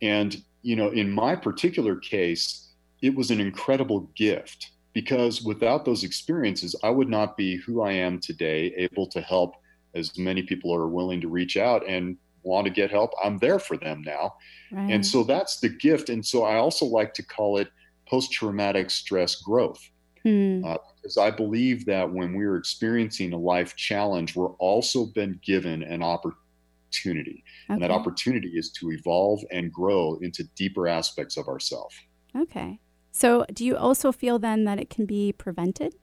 And, 0.00 0.40
you 0.62 0.76
know, 0.76 0.90
in 0.90 1.10
my 1.10 1.34
particular 1.34 1.96
case, 1.96 2.68
it 3.00 3.14
was 3.14 3.32
an 3.32 3.40
incredible 3.40 4.08
gift 4.14 4.70
because 4.92 5.42
without 5.42 5.84
those 5.84 6.04
experiences, 6.04 6.76
I 6.84 6.90
would 6.90 7.08
not 7.08 7.36
be 7.36 7.56
who 7.56 7.82
I 7.82 7.92
am 7.92 8.20
today, 8.20 8.72
able 8.76 9.08
to 9.08 9.20
help 9.20 9.56
as 9.94 10.16
many 10.18 10.42
people 10.42 10.74
are 10.74 10.88
willing 10.88 11.20
to 11.20 11.28
reach 11.28 11.56
out 11.56 11.86
and 11.88 12.16
want 12.42 12.66
to 12.66 12.72
get 12.72 12.90
help, 12.90 13.12
I'm 13.22 13.38
there 13.38 13.58
for 13.58 13.76
them 13.76 14.02
now. 14.02 14.34
Right. 14.70 14.90
And 14.90 15.06
so 15.06 15.22
that's 15.22 15.60
the 15.60 15.68
gift. 15.68 16.08
And 16.08 16.24
so 16.24 16.44
I 16.44 16.56
also 16.56 16.86
like 16.86 17.14
to 17.14 17.22
call 17.22 17.58
it 17.58 17.68
post 18.08 18.32
traumatic 18.32 18.90
stress 18.90 19.36
growth. 19.36 19.80
Hmm. 20.22 20.64
Uh, 20.64 20.76
because 21.02 21.18
I 21.18 21.30
believe 21.30 21.84
that 21.86 22.12
when 22.12 22.34
we're 22.34 22.56
experiencing 22.56 23.32
a 23.32 23.36
life 23.36 23.74
challenge, 23.74 24.36
we're 24.36 24.52
also 24.54 25.06
been 25.06 25.40
given 25.44 25.82
an 25.82 26.00
opportunity. 26.00 27.42
Okay. 27.64 27.74
And 27.74 27.82
that 27.82 27.90
opportunity 27.90 28.50
is 28.50 28.70
to 28.72 28.92
evolve 28.92 29.40
and 29.50 29.72
grow 29.72 30.18
into 30.22 30.44
deeper 30.54 30.86
aspects 30.86 31.36
of 31.36 31.48
ourselves. 31.48 31.96
Okay. 32.36 32.78
So, 33.10 33.44
do 33.52 33.64
you 33.64 33.76
also 33.76 34.12
feel 34.12 34.38
then 34.38 34.64
that 34.64 34.78
it 34.78 34.88
can 34.88 35.06
be 35.06 35.32
prevented? 35.32 35.94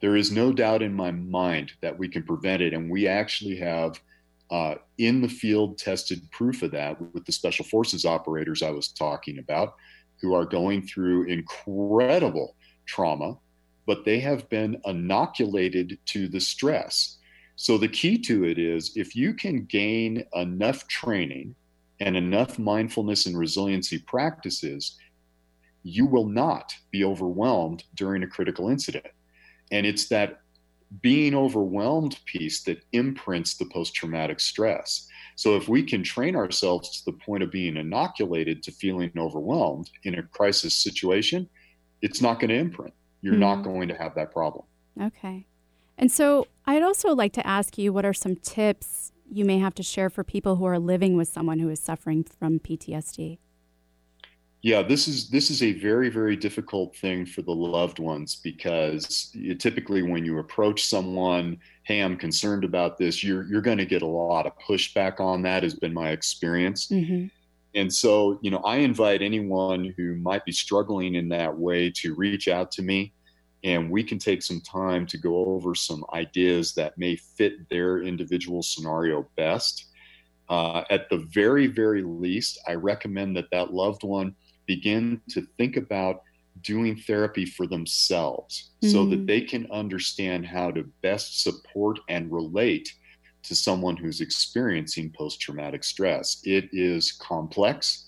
There 0.00 0.16
is 0.16 0.30
no 0.30 0.52
doubt 0.52 0.82
in 0.82 0.92
my 0.92 1.10
mind 1.10 1.72
that 1.80 1.98
we 1.98 2.08
can 2.08 2.22
prevent 2.22 2.62
it. 2.62 2.74
And 2.74 2.90
we 2.90 3.06
actually 3.06 3.56
have 3.56 4.00
uh, 4.50 4.76
in 4.98 5.20
the 5.20 5.28
field 5.28 5.78
tested 5.78 6.20
proof 6.30 6.62
of 6.62 6.70
that 6.72 7.00
with 7.12 7.24
the 7.24 7.32
special 7.32 7.64
forces 7.64 8.04
operators 8.04 8.62
I 8.62 8.70
was 8.70 8.88
talking 8.88 9.38
about, 9.38 9.74
who 10.20 10.34
are 10.34 10.44
going 10.44 10.86
through 10.86 11.24
incredible 11.24 12.56
trauma, 12.86 13.36
but 13.86 14.04
they 14.04 14.20
have 14.20 14.48
been 14.48 14.80
inoculated 14.84 15.98
to 16.06 16.28
the 16.28 16.40
stress. 16.40 17.18
So 17.56 17.78
the 17.78 17.88
key 17.88 18.18
to 18.18 18.44
it 18.44 18.58
is 18.58 18.92
if 18.96 19.16
you 19.16 19.34
can 19.34 19.64
gain 19.64 20.24
enough 20.34 20.86
training 20.88 21.54
and 22.00 22.16
enough 22.16 22.58
mindfulness 22.58 23.26
and 23.26 23.36
resiliency 23.36 23.98
practices, 23.98 24.98
you 25.82 26.04
will 26.04 26.26
not 26.26 26.74
be 26.90 27.04
overwhelmed 27.04 27.84
during 27.94 28.22
a 28.22 28.26
critical 28.26 28.68
incident. 28.68 29.06
And 29.70 29.86
it's 29.86 30.08
that 30.08 30.40
being 31.00 31.34
overwhelmed 31.34 32.18
piece 32.26 32.62
that 32.64 32.82
imprints 32.92 33.56
the 33.56 33.66
post 33.66 33.94
traumatic 33.94 34.40
stress. 34.40 35.08
So, 35.34 35.56
if 35.56 35.68
we 35.68 35.82
can 35.82 36.02
train 36.02 36.34
ourselves 36.36 36.98
to 36.98 37.10
the 37.10 37.18
point 37.18 37.42
of 37.42 37.50
being 37.50 37.76
inoculated 37.76 38.62
to 38.62 38.72
feeling 38.72 39.12
overwhelmed 39.18 39.90
in 40.04 40.14
a 40.18 40.22
crisis 40.22 40.74
situation, 40.74 41.48
it's 42.00 42.22
not 42.22 42.40
going 42.40 42.50
to 42.50 42.56
imprint. 42.56 42.94
You're 43.20 43.34
mm-hmm. 43.34 43.40
not 43.40 43.62
going 43.62 43.88
to 43.88 43.94
have 43.94 44.14
that 44.14 44.32
problem. 44.32 44.64
Okay. 45.00 45.46
And 45.98 46.10
so, 46.10 46.46
I'd 46.64 46.82
also 46.82 47.14
like 47.14 47.32
to 47.34 47.46
ask 47.46 47.76
you 47.76 47.92
what 47.92 48.06
are 48.06 48.14
some 48.14 48.36
tips 48.36 49.12
you 49.30 49.44
may 49.44 49.58
have 49.58 49.74
to 49.74 49.82
share 49.82 50.08
for 50.08 50.24
people 50.24 50.56
who 50.56 50.64
are 50.64 50.78
living 50.78 51.16
with 51.16 51.28
someone 51.28 51.58
who 51.58 51.68
is 51.68 51.80
suffering 51.80 52.24
from 52.24 52.60
PTSD? 52.60 53.38
Yeah 54.66 54.82
this 54.82 55.06
is 55.06 55.30
this 55.30 55.48
is 55.48 55.62
a 55.62 55.74
very 55.74 56.08
very 56.08 56.34
difficult 56.34 56.96
thing 56.96 57.24
for 57.24 57.40
the 57.42 57.54
loved 57.54 58.00
ones 58.00 58.40
because 58.42 59.30
you, 59.32 59.54
typically 59.54 60.02
when 60.02 60.24
you 60.24 60.40
approach 60.40 60.84
someone 60.84 61.56
hey 61.84 62.00
i'm 62.00 62.16
concerned 62.16 62.64
about 62.64 62.98
this 62.98 63.22
you're 63.22 63.44
you're 63.44 63.62
going 63.62 63.78
to 63.78 63.86
get 63.86 64.02
a 64.02 64.06
lot 64.06 64.44
of 64.44 64.52
pushback 64.58 65.20
on 65.20 65.40
that 65.40 65.62
has 65.62 65.74
been 65.74 65.94
my 65.94 66.10
experience 66.10 66.88
mm-hmm. 66.88 67.26
And 67.74 67.92
so, 67.92 68.38
you 68.40 68.50
know, 68.50 68.62
I 68.64 68.76
invite 68.76 69.20
anyone 69.20 69.92
who 69.98 70.14
might 70.14 70.46
be 70.46 70.52
struggling 70.52 71.16
in 71.16 71.28
that 71.28 71.54
way 71.54 71.92
to 71.96 72.14
reach 72.14 72.48
out 72.48 72.72
to 72.72 72.82
me 72.82 73.12
and 73.64 73.90
we 73.90 74.02
can 74.02 74.18
take 74.18 74.42
some 74.42 74.62
time 74.62 75.04
to 75.08 75.18
go 75.18 75.44
over 75.44 75.74
some 75.74 76.02
ideas 76.14 76.72
that 76.72 76.96
may 76.96 77.16
fit 77.16 77.68
their 77.68 78.02
individual 78.02 78.62
scenario 78.62 79.28
best. 79.36 79.88
Uh, 80.48 80.84
at 80.88 81.10
the 81.10 81.18
very, 81.34 81.66
very 81.66 82.02
least, 82.02 82.58
I 82.66 82.76
recommend 82.76 83.36
that 83.36 83.50
that 83.52 83.74
loved 83.74 84.04
one 84.04 84.34
begin 84.66 85.20
to 85.30 85.46
think 85.56 85.76
about 85.76 86.22
doing 86.62 86.96
therapy 86.96 87.44
for 87.44 87.66
themselves 87.66 88.70
mm-hmm. 88.82 88.92
so 88.92 89.06
that 89.06 89.20
mm. 89.20 89.26
they 89.26 89.40
can 89.40 89.70
understand 89.70 90.46
how 90.46 90.70
to 90.70 90.90
best 91.02 91.42
support 91.42 91.98
and 92.08 92.32
relate 92.32 92.92
to 93.42 93.54
someone 93.54 93.96
who's 93.96 94.20
experiencing 94.20 95.12
post 95.16 95.40
traumatic 95.40 95.84
stress. 95.84 96.40
It 96.44 96.68
is 96.72 97.12
complex, 97.12 98.06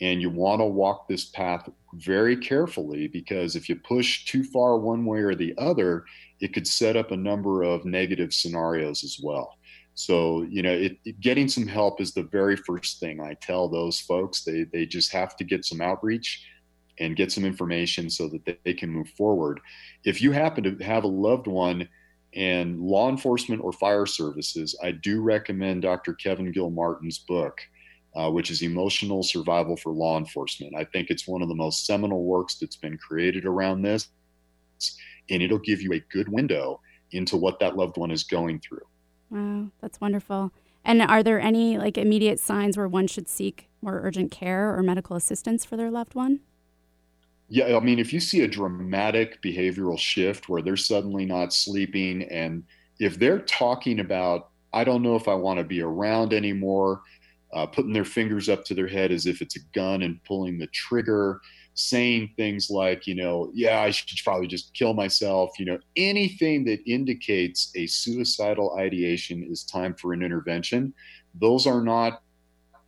and 0.00 0.22
you 0.22 0.30
want 0.30 0.60
to 0.60 0.64
walk 0.64 1.08
this 1.08 1.26
path 1.26 1.68
very 1.94 2.36
carefully 2.36 3.06
because 3.06 3.56
if 3.56 3.68
you 3.68 3.76
push 3.76 4.24
too 4.24 4.42
far 4.42 4.78
one 4.78 5.04
way 5.04 5.18
or 5.18 5.34
the 5.34 5.54
other, 5.58 6.04
it 6.40 6.54
could 6.54 6.66
set 6.66 6.96
up 6.96 7.10
a 7.10 7.16
number 7.16 7.62
of 7.62 7.84
negative 7.84 8.32
scenarios 8.32 9.04
as 9.04 9.20
well. 9.22 9.58
So, 10.00 10.44
you 10.48 10.62
know, 10.62 10.72
it, 10.72 10.96
it, 11.04 11.20
getting 11.20 11.46
some 11.46 11.66
help 11.66 12.00
is 12.00 12.14
the 12.14 12.22
very 12.22 12.56
first 12.56 13.00
thing 13.00 13.20
I 13.20 13.34
tell 13.34 13.68
those 13.68 14.00
folks. 14.00 14.44
They, 14.44 14.64
they 14.64 14.86
just 14.86 15.12
have 15.12 15.36
to 15.36 15.44
get 15.44 15.66
some 15.66 15.82
outreach 15.82 16.42
and 16.98 17.16
get 17.16 17.30
some 17.30 17.44
information 17.44 18.08
so 18.08 18.26
that 18.28 18.58
they, 18.64 18.72
can 18.72 18.88
move 18.88 19.10
forward. 19.10 19.60
If 20.06 20.22
you 20.22 20.32
happen 20.32 20.64
to 20.64 20.82
have 20.82 21.04
a 21.04 21.08
loved 21.08 21.46
one 21.46 21.86
in 22.32 22.80
law 22.80 23.10
enforcement 23.10 23.62
or 23.62 23.72
fire 23.72 24.06
services, 24.06 24.74
I 24.82 24.92
do 24.92 25.20
recommend 25.20 25.82
Dr. 25.82 26.14
Kevin 26.14 26.50
Gilmartin's 26.50 27.18
book, 27.18 27.60
uh, 28.16 28.30
which 28.30 28.50
is 28.50 28.62
Emotional 28.62 29.22
Survival 29.22 29.76
for 29.76 29.92
Law 29.92 30.16
Enforcement. 30.16 30.74
I 30.74 30.84
think 30.84 31.10
it's 31.10 31.28
one 31.28 31.42
of 31.42 31.48
the 31.48 31.54
most 31.54 31.84
seminal 31.84 32.24
works 32.24 32.54
that's 32.54 32.76
been 32.76 32.96
created 32.96 33.44
around 33.44 33.82
this, 33.82 34.08
and 35.28 35.42
it'll 35.42 35.58
give 35.58 35.82
you 35.82 35.92
a 35.92 36.00
good 36.10 36.30
window 36.30 36.80
into 37.12 37.36
what 37.36 37.60
that 37.60 37.76
loved 37.76 37.98
one 37.98 38.10
is 38.10 38.24
going 38.24 38.60
through. 38.60 38.80
Wow, 39.30 39.70
that's 39.80 40.00
wonderful. 40.00 40.52
And 40.84 41.02
are 41.02 41.22
there 41.22 41.40
any 41.40 41.78
like 41.78 41.98
immediate 41.98 42.40
signs 42.40 42.76
where 42.76 42.88
one 42.88 43.06
should 43.06 43.28
seek 43.28 43.68
more 43.82 44.00
urgent 44.02 44.30
care 44.30 44.76
or 44.76 44.82
medical 44.82 45.16
assistance 45.16 45.64
for 45.64 45.76
their 45.76 45.90
loved 45.90 46.14
one? 46.14 46.40
Yeah, 47.48 47.76
I 47.76 47.80
mean, 47.80 47.98
if 47.98 48.12
you 48.12 48.20
see 48.20 48.42
a 48.42 48.48
dramatic 48.48 49.42
behavioral 49.42 49.98
shift 49.98 50.48
where 50.48 50.62
they're 50.62 50.76
suddenly 50.76 51.24
not 51.26 51.52
sleeping, 51.52 52.22
and 52.22 52.64
if 53.00 53.18
they're 53.18 53.40
talking 53.40 53.98
about, 53.98 54.50
I 54.72 54.84
don't 54.84 55.02
know 55.02 55.16
if 55.16 55.26
I 55.26 55.34
want 55.34 55.58
to 55.58 55.64
be 55.64 55.82
around 55.82 56.32
anymore, 56.32 57.02
uh, 57.52 57.66
putting 57.66 57.92
their 57.92 58.04
fingers 58.04 58.48
up 58.48 58.64
to 58.66 58.74
their 58.74 58.86
head 58.86 59.10
as 59.10 59.26
if 59.26 59.42
it's 59.42 59.56
a 59.56 59.60
gun 59.74 60.02
and 60.02 60.22
pulling 60.22 60.58
the 60.58 60.68
trigger, 60.68 61.40
saying 61.80 62.30
things 62.36 62.70
like, 62.70 63.06
you 63.06 63.14
know, 63.14 63.50
yeah, 63.54 63.80
I 63.80 63.90
should 63.90 64.18
probably 64.22 64.46
just 64.46 64.74
kill 64.74 64.94
myself, 64.94 65.58
you 65.58 65.64
know, 65.64 65.78
anything 65.96 66.64
that 66.64 66.80
indicates 66.86 67.72
a 67.74 67.86
suicidal 67.86 68.76
ideation 68.78 69.46
is 69.50 69.64
time 69.64 69.94
for 69.94 70.12
an 70.12 70.22
intervention. 70.22 70.92
Those 71.34 71.66
are 71.66 71.82
not 71.82 72.22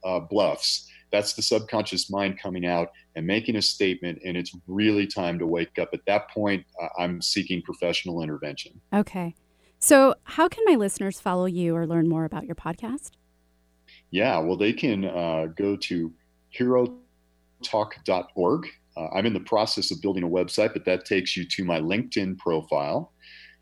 uh, 0.04 0.20
bluffs. 0.20 0.88
That's 1.10 1.34
the 1.34 1.42
subconscious 1.42 2.10
mind 2.10 2.38
coming 2.38 2.66
out 2.66 2.88
and 3.14 3.26
making 3.26 3.56
a 3.56 3.62
statement 3.62 4.20
and 4.24 4.36
it's 4.36 4.56
really 4.66 5.06
time 5.06 5.38
to 5.38 5.46
wake 5.46 5.78
up. 5.78 5.90
At 5.92 6.00
that 6.06 6.30
point 6.30 6.64
uh, 6.80 6.88
i'm 6.98 7.20
seeking 7.20 7.62
professional 7.62 8.22
intervention. 8.22 8.80
Okay. 8.92 9.34
So 9.78 10.14
how 10.24 10.48
can 10.48 10.64
my 10.66 10.76
listeners 10.76 11.20
follow 11.20 11.46
you 11.46 11.76
or 11.76 11.86
learn 11.86 12.08
more 12.08 12.24
about 12.24 12.46
your 12.46 12.54
podcast? 12.54 13.10
Yeah 14.10 14.38
well 14.38 14.56
they 14.56 14.72
can 14.72 15.04
uh, 15.04 15.46
go 15.54 15.76
to 15.76 16.12
hero 16.48 16.96
herotalk.org 17.62 18.66
uh, 18.96 19.08
i'm 19.14 19.26
in 19.26 19.32
the 19.32 19.40
process 19.40 19.90
of 19.90 20.00
building 20.02 20.22
a 20.22 20.28
website 20.28 20.72
but 20.72 20.84
that 20.84 21.04
takes 21.04 21.36
you 21.36 21.46
to 21.46 21.64
my 21.64 21.80
linkedin 21.80 22.36
profile 22.38 23.12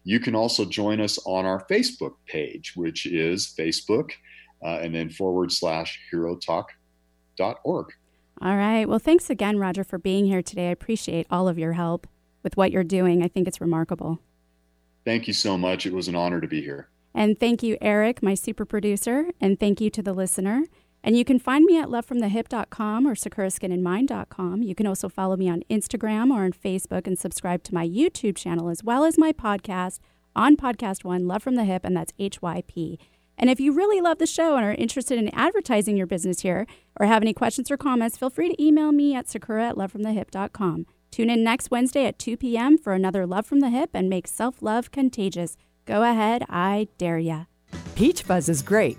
you 0.05 0.19
can 0.19 0.35
also 0.35 0.65
join 0.65 1.01
us 1.01 1.19
on 1.27 1.45
our 1.45 1.65
facebook 1.67 2.15
page 2.27 2.73
which 2.77 3.07
is 3.07 3.53
facebook 3.59 4.11
uh, 4.63 4.79
and 4.83 4.95
then 4.95 5.09
forward 5.09 5.51
slash 5.51 5.99
hero 6.11 6.37
talk 6.37 6.71
all 8.43 8.57
right. 8.57 8.89
Well, 8.89 8.99
thanks 8.99 9.29
again, 9.31 9.59
Rodger, 9.59 9.85
for 9.85 9.99
being 9.99 10.27
here 10.27 10.43
today. 10.43 10.69
I 10.69 10.73
appreciate 10.73 11.27
all 11.31 11.49
of 11.49 11.59
your 11.59 11.73
help 11.75 12.07
with 12.43 12.57
what 12.57 12.71
you're 12.71 12.85
doing. 12.85 13.23
I 13.23 13.29
think 13.29 13.47
it's 13.47 13.61
remarkable. 13.61 14.19
Thank 15.05 15.27
you 15.27 15.35
so 15.35 15.59
much. 15.59 15.87
It 15.87 15.93
was 15.93 16.09
an 16.09 16.17
honor 16.17 16.41
to 16.41 16.49
be 16.49 16.63
here. 16.63 16.89
And 17.15 17.39
thank 17.39 17.63
you, 17.63 17.77
Eric, 17.81 18.23
my 18.23 18.35
super 18.35 18.65
producer. 18.65 19.27
And 19.41 19.59
thank 19.59 19.81
you 19.81 19.91
to 19.91 20.03
the 20.03 20.13
listener. 20.13 20.65
And 21.03 21.17
you 21.17 21.25
can 21.25 21.39
find 21.39 21.65
me 21.65 21.79
at 21.79 21.89
lovefromthehip.com 21.89 23.07
or 23.07 23.15
sakuraskinandmind.com. 23.15 24.63
You 24.63 24.75
can 24.75 24.87
also 24.87 25.09
follow 25.09 25.37
me 25.37 25.49
on 25.49 25.63
Instagram 25.71 26.31
or 26.31 26.45
on 26.45 26.53
Facebook 26.53 27.07
and 27.07 27.19
subscribe 27.19 27.63
to 27.65 27.75
my 27.75 27.89
YouTube 27.89 28.37
channel 28.37 28.69
as 28.69 28.85
well 28.85 29.05
as 29.05 29.17
my 29.17 29.33
podcast 29.33 29.99
on 30.37 30.57
Podcast 30.57 31.03
One, 31.05 31.27
Love 31.27 31.43
from 31.43 31.57
the 31.57 31.63
Hyp, 31.63 31.81
and 31.85 31.97
that's 31.97 32.13
HYP. 32.13 32.99
And 33.39 33.49
if 33.49 33.59
you 33.59 33.73
really 33.73 34.03
love 34.03 34.19
the 34.19 34.27
show 34.27 34.57
and 34.57 34.65
are 34.67 34.75
interested 34.75 35.19
in 35.19 35.35
advertising 35.35 35.97
your 35.97 36.07
business 36.07 36.41
here 36.41 36.67
or 36.99 37.07
have 37.07 37.23
any 37.23 37.33
questions 37.33 37.71
or 37.71 37.79
comments, 37.79 38.19
feel 38.19 38.29
free 38.29 38.51
to 38.51 38.63
email 38.63 38.93
me 38.93 39.15
at 39.15 39.29
sakura 39.29 39.71
at 39.71 39.77
lovefromthehip.com. 39.77 40.87
Tune 41.11 41.31
in 41.31 41.43
next 41.43 41.71
Wednesday 41.71 42.05
at 42.05 42.19
2 42.19 42.37
p.m. 42.37 42.77
for 42.77 42.93
another 42.93 43.27
Love 43.27 43.47
from 43.47 43.61
the 43.61 43.69
Hyp 43.69 43.89
and 43.95 44.11
make 44.11 44.29
self 44.29 44.61
love 44.61 44.91
contagious. 44.91 45.57
Go 45.87 46.03
ahead, 46.03 46.45
I 46.49 46.89
dare 46.99 47.19
ya. 47.19 47.45
Peach 47.95 48.23
Fuzz 48.23 48.49
is 48.49 48.63
great 48.63 48.99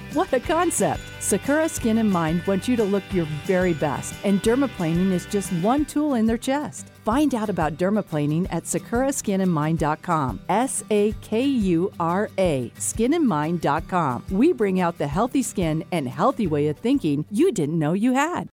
What 0.13 0.33
a 0.33 0.41
concept! 0.41 0.99
Sakura 1.21 1.69
Skin 1.69 1.99
and 1.99 2.11
Mind 2.11 2.43
wants 2.45 2.67
you 2.67 2.75
to 2.75 2.83
look 2.83 3.03
your 3.13 3.25
very 3.45 3.73
best, 3.73 4.13
and 4.25 4.43
dermaplaning 4.43 5.13
is 5.13 5.25
just 5.27 5.53
one 5.63 5.85
tool 5.85 6.15
in 6.15 6.25
their 6.25 6.37
chest. 6.37 6.89
Find 7.05 7.33
out 7.33 7.49
about 7.49 7.77
dermaplaning 7.77 8.45
at 8.51 8.65
sakuraskinandmind.com. 8.65 10.41
S 10.49 10.83
A 10.91 11.13
K 11.21 11.45
U 11.45 11.93
R 11.97 12.29
A, 12.37 12.73
skinandmind.com. 12.75 14.25
We 14.29 14.51
bring 14.51 14.81
out 14.81 14.97
the 14.97 15.07
healthy 15.07 15.43
skin 15.43 15.85
and 15.93 16.09
healthy 16.09 16.45
way 16.45 16.67
of 16.67 16.77
thinking 16.77 17.25
you 17.31 17.53
didn't 17.53 17.79
know 17.79 17.93
you 17.93 18.11
had. 18.11 18.49